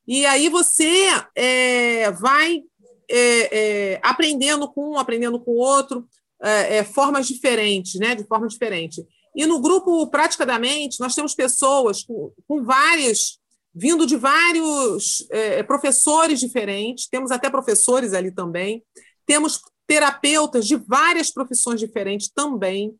E 0.06 0.24
aí 0.24 0.48
você 0.48 1.08
é, 1.34 2.10
vai 2.12 2.62
é, 3.10 3.58
é, 3.92 4.00
aprendendo 4.02 4.70
com 4.70 4.92
um, 4.92 4.98
aprendendo 4.98 5.40
com 5.40 5.52
o 5.52 5.58
outro, 5.58 6.06
é, 6.42 6.78
é, 6.78 6.84
formas 6.84 7.26
diferentes, 7.26 7.94
né? 7.94 8.14
De 8.14 8.24
forma 8.24 8.46
diferente. 8.46 9.04
E 9.34 9.46
no 9.46 9.60
grupo 9.60 10.06
Prática 10.08 10.44
da 10.44 10.58
Mente, 10.58 11.00
nós 11.00 11.14
temos 11.14 11.34
pessoas 11.34 12.02
com, 12.02 12.32
com 12.46 12.62
várias 12.64 13.38
vindo 13.78 14.04
de 14.04 14.16
vários 14.16 15.24
é, 15.30 15.62
professores 15.62 16.40
diferentes, 16.40 17.06
temos 17.06 17.30
até 17.30 17.48
professores 17.48 18.12
ali 18.12 18.32
também, 18.32 18.82
temos 19.24 19.60
terapeutas 19.86 20.66
de 20.66 20.74
várias 20.74 21.30
profissões 21.30 21.78
diferentes 21.78 22.28
também. 22.28 22.92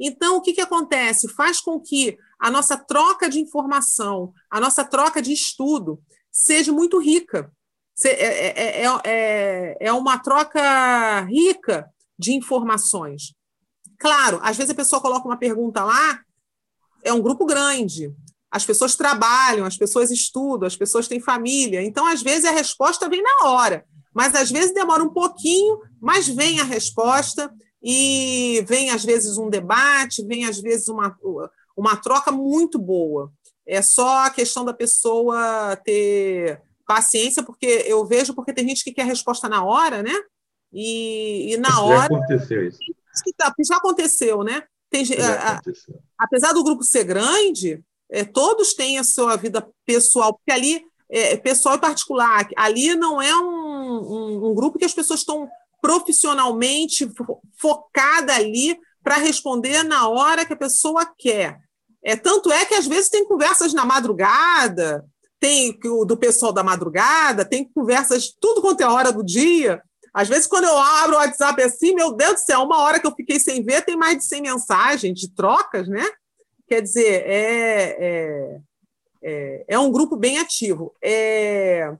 Então, 0.00 0.36
o 0.36 0.40
que, 0.40 0.54
que 0.54 0.60
acontece? 0.62 1.28
Faz 1.28 1.60
com 1.60 1.78
que 1.78 2.16
a 2.40 2.50
nossa 2.50 2.78
troca 2.78 3.28
de 3.28 3.38
informação, 3.40 4.32
a 4.50 4.58
nossa 4.58 4.82
troca 4.84 5.20
de 5.20 5.32
estudo 5.32 6.00
seja 6.30 6.72
muito 6.72 6.98
rica. 6.98 7.52
É, 8.04 8.84
é, 8.84 8.86
é, 9.04 9.76
é 9.78 9.92
uma 9.92 10.18
troca 10.18 11.20
rica 11.26 11.88
de 12.18 12.32
informações. 12.32 13.34
Claro, 13.98 14.40
às 14.42 14.56
vezes 14.56 14.72
a 14.72 14.74
pessoa 14.74 15.02
coloca 15.02 15.28
uma 15.28 15.36
pergunta 15.36 15.84
lá, 15.84 16.20
é 17.04 17.12
um 17.12 17.20
grupo 17.20 17.44
grande, 17.44 18.12
as 18.52 18.66
pessoas 18.66 18.94
trabalham, 18.94 19.64
as 19.64 19.78
pessoas 19.78 20.10
estudam, 20.10 20.66
as 20.66 20.76
pessoas 20.76 21.08
têm 21.08 21.18
família. 21.18 21.82
Então, 21.82 22.06
às 22.06 22.22
vezes, 22.22 22.44
a 22.44 22.50
resposta 22.50 23.08
vem 23.08 23.22
na 23.22 23.48
hora, 23.48 23.86
mas 24.14 24.34
às 24.34 24.50
vezes 24.50 24.74
demora 24.74 25.02
um 25.02 25.08
pouquinho, 25.08 25.80
mas 25.98 26.28
vem 26.28 26.60
a 26.60 26.64
resposta 26.64 27.50
e 27.82 28.62
vem, 28.68 28.90
às 28.90 29.02
vezes, 29.02 29.38
um 29.38 29.48
debate, 29.48 30.24
vem, 30.26 30.44
às 30.44 30.60
vezes, 30.60 30.88
uma, 30.88 31.16
uma 31.74 31.96
troca 31.96 32.30
muito 32.30 32.78
boa. 32.78 33.32
É 33.66 33.80
só 33.80 34.26
a 34.26 34.30
questão 34.30 34.66
da 34.66 34.74
pessoa 34.74 35.74
ter 35.76 36.60
paciência, 36.86 37.42
porque 37.42 37.84
eu 37.86 38.04
vejo 38.04 38.34
porque 38.34 38.52
tem 38.52 38.68
gente 38.68 38.84
que 38.84 38.92
quer 38.92 39.06
resposta 39.06 39.48
na 39.48 39.64
hora, 39.64 40.02
né? 40.02 40.14
E, 40.70 41.54
e 41.54 41.56
na 41.56 41.70
já 41.70 41.80
hora. 41.80 41.98
Já 42.00 42.04
aconteceu 42.04 42.68
isso. 42.68 42.78
Tá, 43.38 43.54
já 43.66 43.76
aconteceu, 43.76 44.42
né? 44.42 44.62
Tem, 44.90 45.06
já 45.06 45.54
aconteceu. 45.54 45.94
A, 46.18 46.24
apesar 46.24 46.52
do 46.52 46.62
grupo 46.62 46.82
ser 46.82 47.04
grande, 47.04 47.82
é, 48.12 48.24
todos 48.24 48.74
têm 48.74 48.98
a 48.98 49.04
sua 49.04 49.36
vida 49.36 49.66
pessoal, 49.86 50.34
porque 50.34 50.52
ali, 50.52 50.84
é, 51.10 51.36
pessoal 51.38 51.76
e 51.76 51.80
particular, 51.80 52.46
ali 52.56 52.94
não 52.94 53.20
é 53.20 53.34
um, 53.34 53.40
um, 53.42 54.50
um 54.50 54.54
grupo 54.54 54.78
que 54.78 54.84
as 54.84 54.92
pessoas 54.92 55.20
estão 55.20 55.48
profissionalmente 55.80 57.10
focada 57.58 58.34
ali 58.34 58.78
para 59.02 59.16
responder 59.16 59.82
na 59.82 60.08
hora 60.08 60.44
que 60.44 60.52
a 60.52 60.56
pessoa 60.56 61.10
quer. 61.18 61.58
É, 62.04 62.14
tanto 62.14 62.52
é 62.52 62.64
que 62.64 62.74
às 62.74 62.86
vezes 62.86 63.08
tem 63.08 63.26
conversas 63.26 63.72
na 63.72 63.84
madrugada, 63.84 65.04
tem 65.40 65.76
do 66.06 66.16
pessoal 66.16 66.52
da 66.52 66.62
madrugada, 66.62 67.44
tem 67.44 67.68
conversas 67.74 68.28
tudo 68.40 68.60
quanto 68.60 68.82
é 68.82 68.86
hora 68.86 69.10
do 69.10 69.24
dia. 69.24 69.82
Às 70.14 70.28
vezes, 70.28 70.46
quando 70.46 70.64
eu 70.64 70.76
abro 70.76 71.16
o 71.16 71.18
WhatsApp 71.18 71.62
assim, 71.62 71.94
meu 71.94 72.12
Deus 72.12 72.34
do 72.34 72.40
céu, 72.40 72.60
uma 72.60 72.78
hora 72.78 73.00
que 73.00 73.06
eu 73.06 73.14
fiquei 73.14 73.40
sem 73.40 73.64
ver, 73.64 73.82
tem 73.82 73.96
mais 73.96 74.18
de 74.18 74.26
100 74.26 74.42
mensagens 74.42 75.18
de 75.18 75.34
trocas, 75.34 75.88
né? 75.88 76.06
Quer 76.72 76.80
dizer, 76.80 77.22
é, 77.26 77.96
é, 78.00 78.60
é, 79.22 79.64
é 79.68 79.78
um 79.78 79.92
grupo 79.92 80.16
bem 80.16 80.38
ativo. 80.38 80.94
É, 81.04 81.94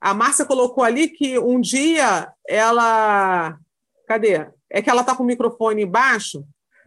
a 0.00 0.14
Márcia 0.14 0.44
colocou 0.44 0.84
ali 0.84 1.08
que 1.08 1.36
um 1.36 1.60
dia 1.60 2.32
ela. 2.46 3.58
Cadê? 4.06 4.46
É 4.70 4.80
que 4.80 4.88
ela 4.88 5.00
está 5.00 5.16
com 5.16 5.24
o 5.24 5.26
microfone 5.26 5.82
embaixo. 5.82 6.44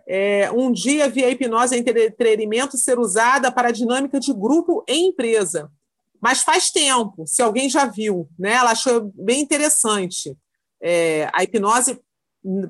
É, 0.07 0.49
um 0.53 0.72
dia 0.72 1.09
via 1.09 1.28
a 1.28 1.30
hipnose 1.30 1.76
em 1.76 1.80
entretenimento 1.80 2.78
ser 2.78 2.97
usada 2.97 3.51
para 3.51 3.68
a 3.68 3.74
dinâmica 3.74 4.18
de 4.18 4.32
grupo 4.32 4.82
em 4.88 5.09
empresa. 5.09 5.70
Mas 6.22 6.43
faz 6.43 6.72
tempo, 6.72 7.28
se 7.28 7.41
alguém 7.41 7.68
já 7.70 7.88
viu, 7.88 8.30
né? 8.39 8.53
Ela 8.53 8.72
achou 8.72 9.12
bem 9.16 9.41
interessante 9.41 10.34
é, 10.82 11.30
a 11.34 11.43
hipnose 11.43 11.99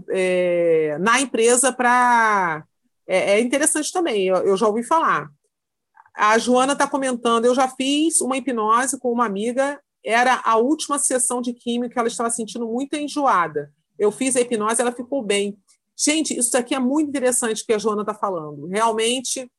é, 0.10 0.98
na 1.00 1.22
empresa 1.22 1.72
para 1.72 2.66
é, 3.12 3.32
é 3.32 3.40
interessante 3.42 3.92
também, 3.92 4.26
eu, 4.26 4.38
eu, 4.38 4.56
já 4.56 4.66
ouvi 4.66 4.84
falar. 4.84 5.30
A 6.16 6.38
Joana 6.38 6.72
está 6.72 6.88
comentando, 6.88 7.44
eu 7.44 7.54
já 7.54 7.68
fiz 7.68 8.22
uma 8.22 8.38
hipnose 8.38 8.98
com 8.98 9.12
uma 9.12 9.26
amiga, 9.26 9.78
era 10.04 10.42
a 10.46 10.56
última 10.56 10.98
sessão 10.98 11.42
de 11.42 11.54
química, 11.54 12.00
ela 12.00 12.08
estava 12.08 12.30
sentindo 12.30 12.66
muito 12.66 12.96
enjoada. 12.96 13.70
Eu 14.00 14.14
fiz 14.14 14.38
a 14.38 14.42
hipnose, 14.42 14.82
ela 14.82 14.94
ficou 14.94 15.22
bem. 15.22 15.58
Gente, 15.98 16.38
isso 16.38 16.58
aqui 16.58 16.74
é 16.74 16.80
muito 16.80 17.10
interessante 17.10 17.66
que 17.66 17.74
a 17.74 17.78
Joana 17.78 18.02
está 18.02 18.14
falando. 18.14 18.68
Realmente, 18.68 19.52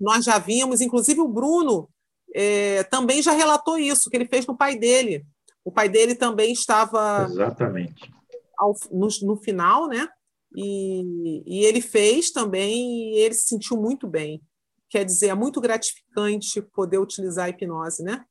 nós 0.00 0.24
já 0.24 0.38
vimos, 0.38 0.80
inclusive 0.80 1.20
o 1.20 1.28
Bruno 1.28 1.88
é, 2.34 2.82
também 2.84 3.22
já 3.22 3.32
relatou 3.32 3.78
isso, 3.78 4.10
que 4.10 4.16
ele 4.16 4.26
fez 4.26 4.44
no 4.44 4.56
pai 4.56 4.76
dele. 4.76 5.24
O 5.64 5.70
pai 5.70 5.88
dele 5.88 6.16
também 6.16 6.52
estava. 6.52 7.26
Exatamente. 7.30 8.12
Ao, 8.58 8.74
no, 8.90 9.08
no 9.22 9.36
final, 9.36 9.86
né? 9.86 10.08
E, 10.54 11.42
e 11.46 11.64
ele 11.64 11.80
fez 11.80 12.30
também 12.30 13.14
e 13.14 13.18
ele 13.18 13.34
se 13.34 13.48
sentiu 13.48 13.76
muito 13.76 14.06
bem. 14.06 14.40
Quer 14.88 15.04
dizer, 15.04 15.28
é 15.28 15.34
muito 15.34 15.60
gratificante 15.60 16.62
poder 16.62 16.98
utilizar 16.98 17.46
a 17.46 17.48
hipnose, 17.50 18.02
né? 18.02 18.24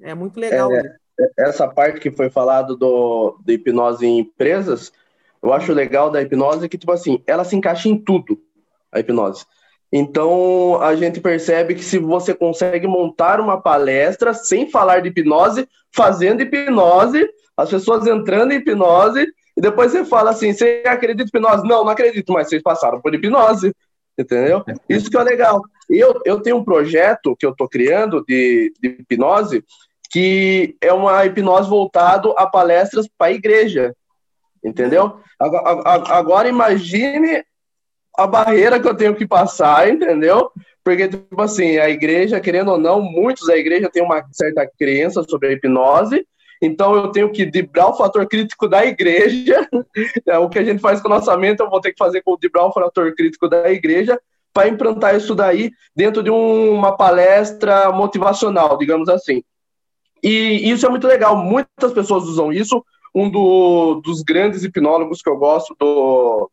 É 0.00 0.14
muito 0.14 0.38
legal. 0.38 0.70
É, 0.72 0.96
essa 1.38 1.66
parte 1.66 2.00
que 2.00 2.10
foi 2.10 2.28
falado 2.28 2.76
do, 2.76 3.38
de 3.44 3.54
hipnose 3.54 4.04
em 4.04 4.18
empresas, 4.18 4.92
eu 5.42 5.52
acho 5.52 5.72
legal 5.72 6.10
da 6.10 6.20
hipnose 6.20 6.68
que, 6.68 6.78
tipo 6.78 6.92
assim, 6.92 7.22
ela 7.26 7.44
se 7.44 7.56
encaixa 7.56 7.88
em 7.88 7.96
tudo, 7.96 8.38
a 8.92 9.00
hipnose. 9.00 9.46
Então, 9.90 10.82
a 10.82 10.96
gente 10.96 11.20
percebe 11.20 11.74
que 11.74 11.84
se 11.84 11.98
você 11.98 12.34
consegue 12.34 12.86
montar 12.86 13.40
uma 13.40 13.60
palestra 13.60 14.34
sem 14.34 14.68
falar 14.68 15.00
de 15.00 15.08
hipnose, 15.08 15.68
fazendo 15.92 16.42
hipnose, 16.42 17.26
as 17.56 17.70
pessoas 17.70 18.06
entrando 18.06 18.52
em 18.52 18.56
hipnose, 18.56 19.24
e 19.56 19.60
depois 19.60 19.92
você 19.92 20.04
fala 20.04 20.30
assim: 20.30 20.52
você 20.52 20.82
acredita 20.86 21.22
em 21.22 21.26
hipnose? 21.26 21.66
Não, 21.66 21.84
não 21.84 21.90
acredito, 21.90 22.32
mas 22.32 22.48
vocês 22.48 22.62
passaram 22.62 23.00
por 23.00 23.14
hipnose, 23.14 23.74
entendeu? 24.18 24.64
Isso 24.88 25.10
que 25.10 25.16
é 25.16 25.22
legal. 25.22 25.62
Eu, 25.88 26.20
eu 26.24 26.40
tenho 26.40 26.56
um 26.56 26.64
projeto 26.64 27.36
que 27.38 27.46
eu 27.46 27.50
estou 27.50 27.68
criando 27.68 28.24
de, 28.26 28.72
de 28.80 28.88
hipnose, 29.00 29.64
que 30.10 30.76
é 30.80 30.92
uma 30.92 31.24
hipnose 31.24 31.68
voltado 31.68 32.34
a 32.36 32.46
palestras 32.46 33.08
para 33.16 33.28
a 33.28 33.32
igreja, 33.32 33.94
entendeu? 34.64 35.20
Agora, 35.38 36.48
imagine 36.48 37.44
a 38.16 38.26
barreira 38.26 38.80
que 38.80 38.88
eu 38.88 38.94
tenho 38.94 39.14
que 39.14 39.26
passar, 39.26 39.88
entendeu? 39.88 40.50
Porque, 40.84 41.08
tipo 41.08 41.40
assim, 41.40 41.78
a 41.78 41.88
igreja, 41.88 42.40
querendo 42.40 42.72
ou 42.72 42.78
não, 42.78 43.00
muitos 43.00 43.46
da 43.46 43.56
igreja 43.56 43.90
têm 43.90 44.02
uma 44.02 44.24
certa 44.32 44.68
crença 44.78 45.22
sobre 45.24 45.48
a 45.48 45.52
hipnose, 45.52 46.26
então 46.64 46.94
eu 46.94 47.12
tenho 47.12 47.30
que 47.30 47.44
dibrar 47.44 47.88
o 47.88 47.96
fator 47.96 48.26
crítico 48.26 48.68
da 48.68 48.84
igreja. 48.84 49.68
É, 50.26 50.38
o 50.38 50.48
que 50.48 50.58
a 50.58 50.64
gente 50.64 50.80
faz 50.80 51.00
com 51.00 51.08
o 51.08 51.10
lançamento, 51.10 51.60
eu 51.60 51.70
vou 51.70 51.80
ter 51.80 51.92
que 51.92 51.98
fazer 51.98 52.22
com 52.22 52.32
o 52.32 52.38
dibrar 52.38 52.64
o 52.64 52.72
fator 52.72 53.14
crítico 53.14 53.48
da 53.48 53.70
igreja 53.70 54.20
para 54.52 54.68
implantar 54.68 55.14
isso 55.14 55.34
daí 55.34 55.70
dentro 55.94 56.22
de 56.22 56.30
um, 56.30 56.72
uma 56.72 56.96
palestra 56.96 57.92
motivacional, 57.92 58.76
digamos 58.76 59.08
assim. 59.08 59.42
E 60.22 60.70
isso 60.70 60.86
é 60.86 60.88
muito 60.88 61.06
legal, 61.06 61.36
muitas 61.36 61.92
pessoas 61.92 62.24
usam 62.24 62.52
isso. 62.52 62.84
Um 63.14 63.30
do, 63.30 64.00
dos 64.02 64.22
grandes 64.22 64.64
hipnólogos 64.64 65.22
que 65.22 65.28
eu 65.28 65.36
gosto 65.36 65.76
do, 65.78 66.50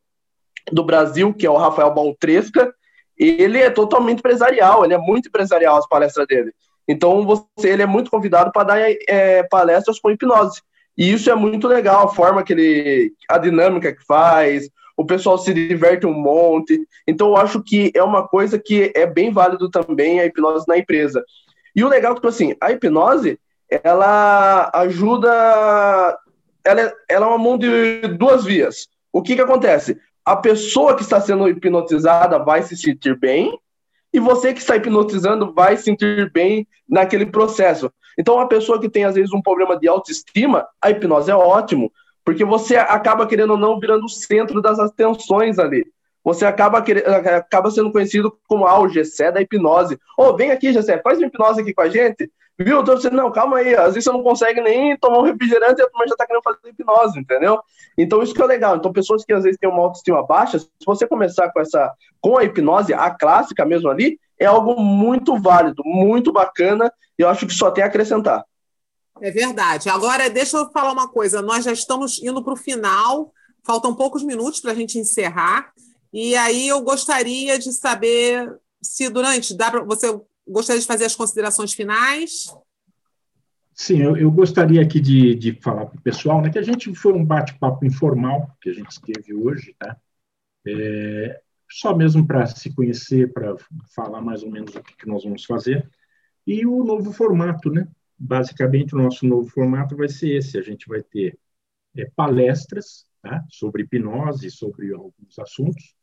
do 0.71 0.83
Brasil, 0.83 1.33
que 1.33 1.45
é 1.45 1.49
o 1.49 1.57
Rafael 1.57 1.93
Baltresca, 1.93 2.73
ele 3.17 3.59
é 3.59 3.69
totalmente 3.69 4.19
empresarial, 4.19 4.83
ele 4.83 4.93
é 4.93 4.97
muito 4.97 5.29
empresarial 5.29 5.77
as 5.77 5.87
palestras 5.87 6.27
dele. 6.27 6.51
Então, 6.87 7.25
você, 7.25 7.69
ele 7.69 7.83
é 7.83 7.85
muito 7.85 8.11
convidado 8.11 8.51
para 8.51 8.63
dar 8.63 8.79
é, 9.07 9.43
palestras 9.43 9.99
com 9.99 10.11
hipnose. 10.11 10.61
E 10.97 11.11
isso 11.11 11.29
é 11.29 11.35
muito 11.35 11.67
legal, 11.67 12.05
a 12.05 12.13
forma 12.13 12.43
que 12.43 12.53
ele. 12.53 13.13
a 13.29 13.37
dinâmica 13.37 13.93
que 13.93 14.05
faz, 14.05 14.69
o 14.97 15.05
pessoal 15.05 15.37
se 15.37 15.53
diverte 15.53 16.05
um 16.05 16.13
monte. 16.13 16.79
Então, 17.07 17.29
eu 17.29 17.37
acho 17.37 17.61
que 17.63 17.91
é 17.95 18.03
uma 18.03 18.27
coisa 18.27 18.59
que 18.59 18.91
é 18.95 19.05
bem 19.05 19.31
válido 19.31 19.69
também 19.69 20.19
a 20.19 20.25
hipnose 20.25 20.65
na 20.67 20.77
empresa. 20.77 21.23
E 21.75 21.83
o 21.83 21.87
legal 21.87 22.11
é 22.11 22.15
tipo 22.15 22.27
assim, 22.27 22.55
a 22.59 22.71
hipnose, 22.71 23.39
ela 23.83 24.69
ajuda. 24.73 25.29
Ela 26.63 26.81
é, 26.81 26.93
ela 27.09 27.25
é 27.25 27.29
uma 27.29 27.37
mão 27.37 27.57
de 27.57 28.01
duas 28.19 28.43
vias. 28.43 28.87
O 29.11 29.21
que, 29.21 29.35
que 29.35 29.41
acontece? 29.41 29.97
A 30.23 30.35
pessoa 30.35 30.95
que 30.95 31.01
está 31.01 31.19
sendo 31.19 31.47
hipnotizada 31.47 32.37
vai 32.37 32.61
se 32.61 32.77
sentir 32.77 33.17
bem, 33.17 33.57
e 34.13 34.19
você 34.19 34.53
que 34.53 34.59
está 34.59 34.75
hipnotizando 34.75 35.53
vai 35.53 35.77
se 35.77 35.83
sentir 35.83 36.31
bem 36.31 36.67
naquele 36.87 37.25
processo. 37.25 37.91
Então, 38.17 38.39
a 38.39 38.47
pessoa 38.47 38.79
que 38.79 38.89
tem, 38.89 39.05
às 39.05 39.15
vezes, 39.15 39.31
um 39.33 39.41
problema 39.41 39.77
de 39.79 39.87
autoestima, 39.87 40.67
a 40.81 40.89
hipnose 40.89 41.31
é 41.31 41.35
ótimo, 41.35 41.91
porque 42.25 42.43
você 42.43 42.75
acaba, 42.75 43.25
querendo 43.25 43.51
ou 43.51 43.57
não, 43.57 43.79
virando 43.79 44.05
o 44.05 44.09
centro 44.09 44.61
das 44.61 44.79
atenções 44.79 45.57
ali. 45.57 45.85
Você 46.23 46.45
acaba, 46.45 46.83
acaba 47.37 47.71
sendo 47.71 47.91
conhecido 47.91 48.37
como 48.47 48.67
ah, 48.67 48.79
o 48.79 48.87
Gessé 48.87 49.31
da 49.31 49.41
hipnose. 49.41 49.95
Ô, 50.17 50.25
oh, 50.25 50.35
vem 50.35 50.51
aqui, 50.51 50.71
Gessé, 50.71 51.01
faz 51.01 51.17
uma 51.17 51.27
hipnose 51.27 51.61
aqui 51.61 51.73
com 51.73 51.81
a 51.81 51.89
gente. 51.89 52.29
Viu? 52.63 52.81
Então 52.81 52.95
você, 52.95 53.09
não, 53.09 53.31
calma 53.31 53.57
aí, 53.57 53.75
às 53.75 53.93
vezes 53.93 54.03
você 54.03 54.11
não 54.11 54.23
consegue 54.23 54.61
nem 54.61 54.97
tomar 54.97 55.19
um 55.19 55.23
refrigerante 55.23 55.81
turma 55.81 56.07
já 56.07 56.15
tá 56.15 56.25
querendo 56.25 56.43
fazer 56.43 56.59
hipnose, 56.65 57.19
entendeu? 57.19 57.59
Então 57.97 58.21
isso 58.21 58.33
que 58.33 58.41
é 58.41 58.45
legal. 58.45 58.75
Então 58.75 58.91
pessoas 58.91 59.23
que 59.23 59.33
às 59.33 59.43
vezes 59.43 59.59
têm 59.59 59.69
uma 59.69 59.81
autoestima 59.81 60.25
baixa, 60.25 60.59
se 60.59 60.67
você 60.85 61.07
começar 61.07 61.51
com 61.51 61.59
essa, 61.59 61.91
com 62.19 62.37
a 62.37 62.43
hipnose, 62.43 62.93
a 62.93 63.09
clássica 63.09 63.65
mesmo 63.65 63.89
ali, 63.89 64.19
é 64.39 64.45
algo 64.45 64.79
muito 64.81 65.37
válido, 65.37 65.83
muito 65.85 66.31
bacana, 66.31 66.91
e 67.17 67.21
eu 67.21 67.29
acho 67.29 67.45
que 67.45 67.53
só 67.53 67.69
tem 67.69 67.83
a 67.83 67.87
acrescentar. 67.87 68.43
É 69.21 69.29
verdade. 69.29 69.87
Agora, 69.87 70.29
deixa 70.29 70.57
eu 70.57 70.71
falar 70.71 70.91
uma 70.91 71.07
coisa. 71.07 71.41
Nós 71.41 71.63
já 71.63 71.71
estamos 71.71 72.21
indo 72.23 72.43
para 72.43 72.53
o 72.53 72.57
final, 72.57 73.31
faltam 73.63 73.93
poucos 73.93 74.23
minutos 74.23 74.59
para 74.59 74.71
a 74.71 74.75
gente 74.75 74.97
encerrar. 74.97 75.71
E 76.11 76.35
aí 76.35 76.67
eu 76.67 76.81
gostaria 76.81 77.59
de 77.59 77.71
saber 77.71 78.51
se 78.81 79.07
durante 79.09 79.55
dá 79.55 79.69
pra, 79.69 79.83
você 79.83 80.19
gostaria 80.47 80.81
de 80.81 80.87
fazer 80.87 81.05
as 81.05 81.15
considerações 81.15 81.73
finais? 81.73 82.53
Sim, 83.73 84.01
eu, 84.01 84.17
eu 84.17 84.31
gostaria 84.31 84.81
aqui 84.81 84.99
de, 84.99 85.33
de 85.35 85.53
falar 85.61 85.85
para 85.85 85.97
o 85.97 86.01
pessoal, 86.01 86.41
né, 86.41 86.49
que 86.49 86.59
a 86.59 86.63
gente 86.63 86.93
foi 86.93 87.13
um 87.13 87.25
bate-papo 87.25 87.85
informal 87.85 88.55
que 88.61 88.69
a 88.69 88.73
gente 88.73 89.01
teve 89.01 89.33
hoje, 89.33 89.75
tá? 89.79 89.97
É, 90.67 91.41
só 91.69 91.95
mesmo 91.95 92.27
para 92.27 92.45
se 92.45 92.73
conhecer, 92.75 93.31
para 93.31 93.55
falar 93.95 94.21
mais 94.21 94.43
ou 94.43 94.51
menos 94.51 94.75
o 94.75 94.83
que, 94.83 94.95
que 94.95 95.07
nós 95.07 95.23
vamos 95.23 95.45
fazer. 95.45 95.89
E 96.45 96.65
o 96.65 96.83
novo 96.83 97.11
formato, 97.11 97.71
né? 97.71 97.87
Basicamente, 98.17 98.93
o 98.93 98.97
nosso 98.97 99.25
novo 99.25 99.49
formato 99.49 99.95
vai 99.95 100.09
ser 100.09 100.35
esse: 100.35 100.57
a 100.57 100.61
gente 100.61 100.87
vai 100.87 101.01
ter 101.01 101.39
é, 101.97 102.05
palestras 102.15 103.07
tá? 103.21 103.43
sobre 103.49 103.83
hipnose, 103.83 104.51
sobre 104.51 104.93
alguns 104.93 105.39
assuntos, 105.39 105.95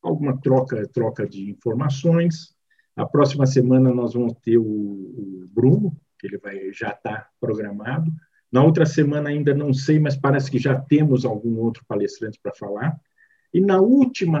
alguma 0.00 0.40
troca, 0.40 0.88
troca 0.88 1.28
de 1.28 1.50
informações, 1.50 2.55
a 2.96 3.04
próxima 3.04 3.46
semana 3.46 3.92
nós 3.92 4.14
vamos 4.14 4.32
ter 4.42 4.56
o, 4.56 4.64
o 4.64 5.46
Bruno, 5.50 5.96
que 6.18 6.26
ele 6.26 6.38
vai 6.38 6.72
já 6.72 6.90
está 6.90 7.28
programado. 7.38 8.10
Na 8.50 8.64
outra 8.64 8.86
semana 8.86 9.28
ainda 9.28 9.54
não 9.54 9.72
sei, 9.72 9.98
mas 9.98 10.16
parece 10.16 10.50
que 10.50 10.58
já 10.58 10.80
temos 10.80 11.24
algum 11.24 11.58
outro 11.58 11.84
palestrante 11.86 12.40
para 12.42 12.54
falar. 12.54 12.98
E 13.52 13.60
na 13.60 13.80
última, 13.80 14.40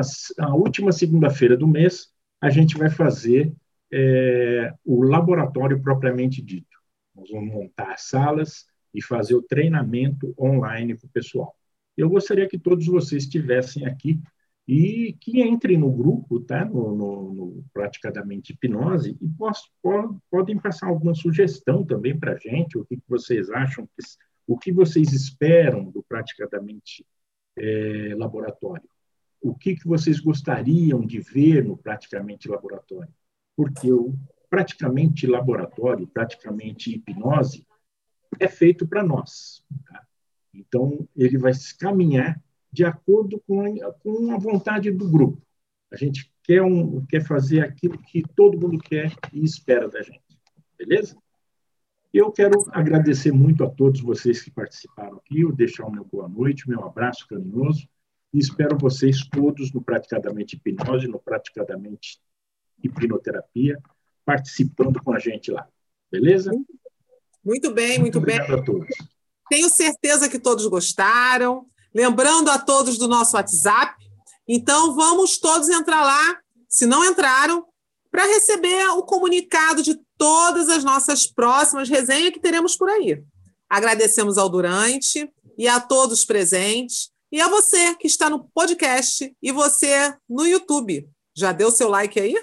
última 0.54 0.90
segunda-feira 0.90 1.56
do 1.56 1.66
mês, 1.66 2.08
a 2.40 2.48
gente 2.48 2.78
vai 2.78 2.88
fazer 2.88 3.52
é, 3.92 4.72
o 4.84 5.02
laboratório 5.02 5.80
propriamente 5.80 6.40
dito. 6.40 6.76
Nós 7.14 7.30
vamos 7.30 7.52
montar 7.52 7.92
as 7.92 8.02
salas 8.02 8.66
e 8.92 9.02
fazer 9.02 9.34
o 9.34 9.42
treinamento 9.42 10.34
online 10.38 10.94
para 10.96 11.06
o 11.06 11.10
pessoal. 11.10 11.54
Eu 11.96 12.08
gostaria 12.08 12.48
que 12.48 12.58
todos 12.58 12.86
vocês 12.86 13.24
estivessem 13.24 13.86
aqui 13.86 14.20
e 14.66 15.12
que 15.20 15.40
entre 15.40 15.76
no 15.76 15.92
grupo, 15.92 16.40
tá? 16.40 16.64
no, 16.64 16.96
no, 16.96 17.34
no 17.34 17.64
Hipnose, 18.50 19.16
e 19.20 19.28
posso, 19.28 19.70
podem 20.28 20.58
passar 20.58 20.88
alguma 20.88 21.14
sugestão 21.14 21.84
também 21.84 22.18
para 22.18 22.32
a 22.32 22.38
gente, 22.38 22.76
o 22.76 22.84
que, 22.84 22.96
que 22.96 23.08
vocês 23.08 23.48
acham, 23.50 23.88
o 24.46 24.58
que 24.58 24.72
vocês 24.72 25.12
esperam 25.12 25.84
do 25.90 26.02
Praticadamente 26.02 27.06
é, 27.56 28.14
Laboratório, 28.16 28.88
o 29.40 29.54
que, 29.54 29.76
que 29.76 29.86
vocês 29.86 30.18
gostariam 30.18 31.06
de 31.06 31.20
ver 31.20 31.64
no 31.64 31.76
Praticamente 31.76 32.48
Laboratório, 32.48 33.12
porque 33.56 33.92
o 33.92 34.14
Praticamente 34.50 35.28
Laboratório, 35.28 36.08
Praticamente 36.08 36.92
Hipnose, 36.92 37.64
é 38.40 38.48
feito 38.48 38.86
para 38.86 39.04
nós. 39.04 39.64
Tá? 39.88 40.04
Então, 40.52 41.08
ele 41.14 41.38
vai 41.38 41.54
se 41.54 41.76
caminhar 41.76 42.42
de 42.72 42.84
acordo 42.84 43.42
com 43.46 43.62
a, 43.62 43.92
com 43.92 44.32
a 44.32 44.38
vontade 44.38 44.90
do 44.90 45.08
grupo. 45.08 45.40
A 45.90 45.96
gente 45.96 46.30
quer, 46.42 46.62
um, 46.62 47.04
quer 47.06 47.24
fazer 47.24 47.60
aquilo 47.60 47.98
que 47.98 48.22
todo 48.34 48.58
mundo 48.58 48.78
quer 48.78 49.12
e 49.32 49.44
espera 49.44 49.88
da 49.88 50.02
gente. 50.02 50.22
Beleza? 50.78 51.16
Eu 52.12 52.30
quero 52.32 52.64
agradecer 52.70 53.32
muito 53.32 53.62
a 53.64 53.68
todos 53.68 54.00
vocês 54.00 54.40
que 54.40 54.50
participaram 54.50 55.18
aqui, 55.18 55.40
eu 55.40 55.52
deixar 55.52 55.86
o 55.86 55.92
meu 55.92 56.04
boa 56.04 56.28
noite, 56.28 56.68
meu 56.68 56.84
abraço 56.84 57.26
carinhoso 57.28 57.88
e 58.32 58.38
espero 58.38 58.78
vocês 58.78 59.26
todos 59.28 59.72
no 59.72 59.82
Praticadamente 59.82 60.56
Hipnose, 60.56 61.08
no 61.08 61.18
Praticadamente 61.18 62.18
Hipnoterapia, 62.82 63.78
participando 64.24 65.02
com 65.02 65.12
a 65.12 65.18
gente 65.18 65.50
lá. 65.50 65.68
Beleza? 66.10 66.50
Muito 67.44 67.72
bem, 67.72 67.98
muito, 67.98 68.18
muito 68.18 68.20
bem. 68.20 68.40
Obrigado 68.40 68.60
a 68.60 68.64
todos. 68.64 68.88
Tenho 69.48 69.68
certeza 69.68 70.28
que 70.28 70.38
todos 70.38 70.66
gostaram. 70.66 71.66
Lembrando 71.96 72.50
a 72.50 72.58
todos 72.58 72.98
do 72.98 73.08
nosso 73.08 73.36
WhatsApp. 73.36 73.94
Então, 74.46 74.94
vamos 74.94 75.38
todos 75.38 75.70
entrar 75.70 76.04
lá, 76.04 76.38
se 76.68 76.84
não 76.84 77.02
entraram, 77.02 77.64
para 78.10 78.26
receber 78.26 78.86
o 78.90 79.02
comunicado 79.02 79.82
de 79.82 79.98
todas 80.18 80.68
as 80.68 80.84
nossas 80.84 81.26
próximas 81.26 81.88
resenhas 81.88 82.34
que 82.34 82.38
teremos 82.38 82.76
por 82.76 82.90
aí. 82.90 83.24
Agradecemos 83.66 84.36
ao 84.36 84.50
Durante 84.50 85.26
e 85.56 85.66
a 85.66 85.80
todos 85.80 86.22
presentes 86.22 87.08
e 87.32 87.40
a 87.40 87.48
você 87.48 87.94
que 87.94 88.06
está 88.06 88.28
no 88.28 88.46
podcast 88.52 89.34
e 89.42 89.50
você 89.50 90.14
no 90.28 90.46
YouTube. 90.46 91.08
Já 91.34 91.50
deu 91.50 91.70
seu 91.70 91.88
like 91.88 92.20
aí? 92.20 92.36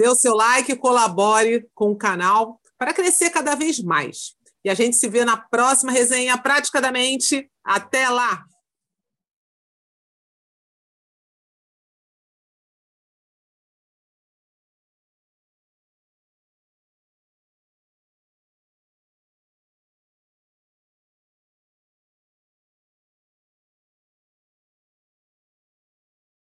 O 0.00 0.14
seu 0.16 0.34
like, 0.34 0.74
colabore 0.74 1.64
com 1.76 1.92
o 1.92 1.96
canal 1.96 2.60
para 2.76 2.92
crescer 2.92 3.30
cada 3.30 3.54
vez 3.54 3.78
mais. 3.78 4.34
E 4.64 4.68
a 4.68 4.74
gente 4.74 4.96
se 4.96 5.08
vê 5.08 5.24
na 5.24 5.36
próxima 5.36 5.92
resenha 5.92 6.36
Prática 6.36 6.80
da 6.80 6.90
Mente. 6.90 7.48
Até 7.64 8.08
lá! 8.08 8.49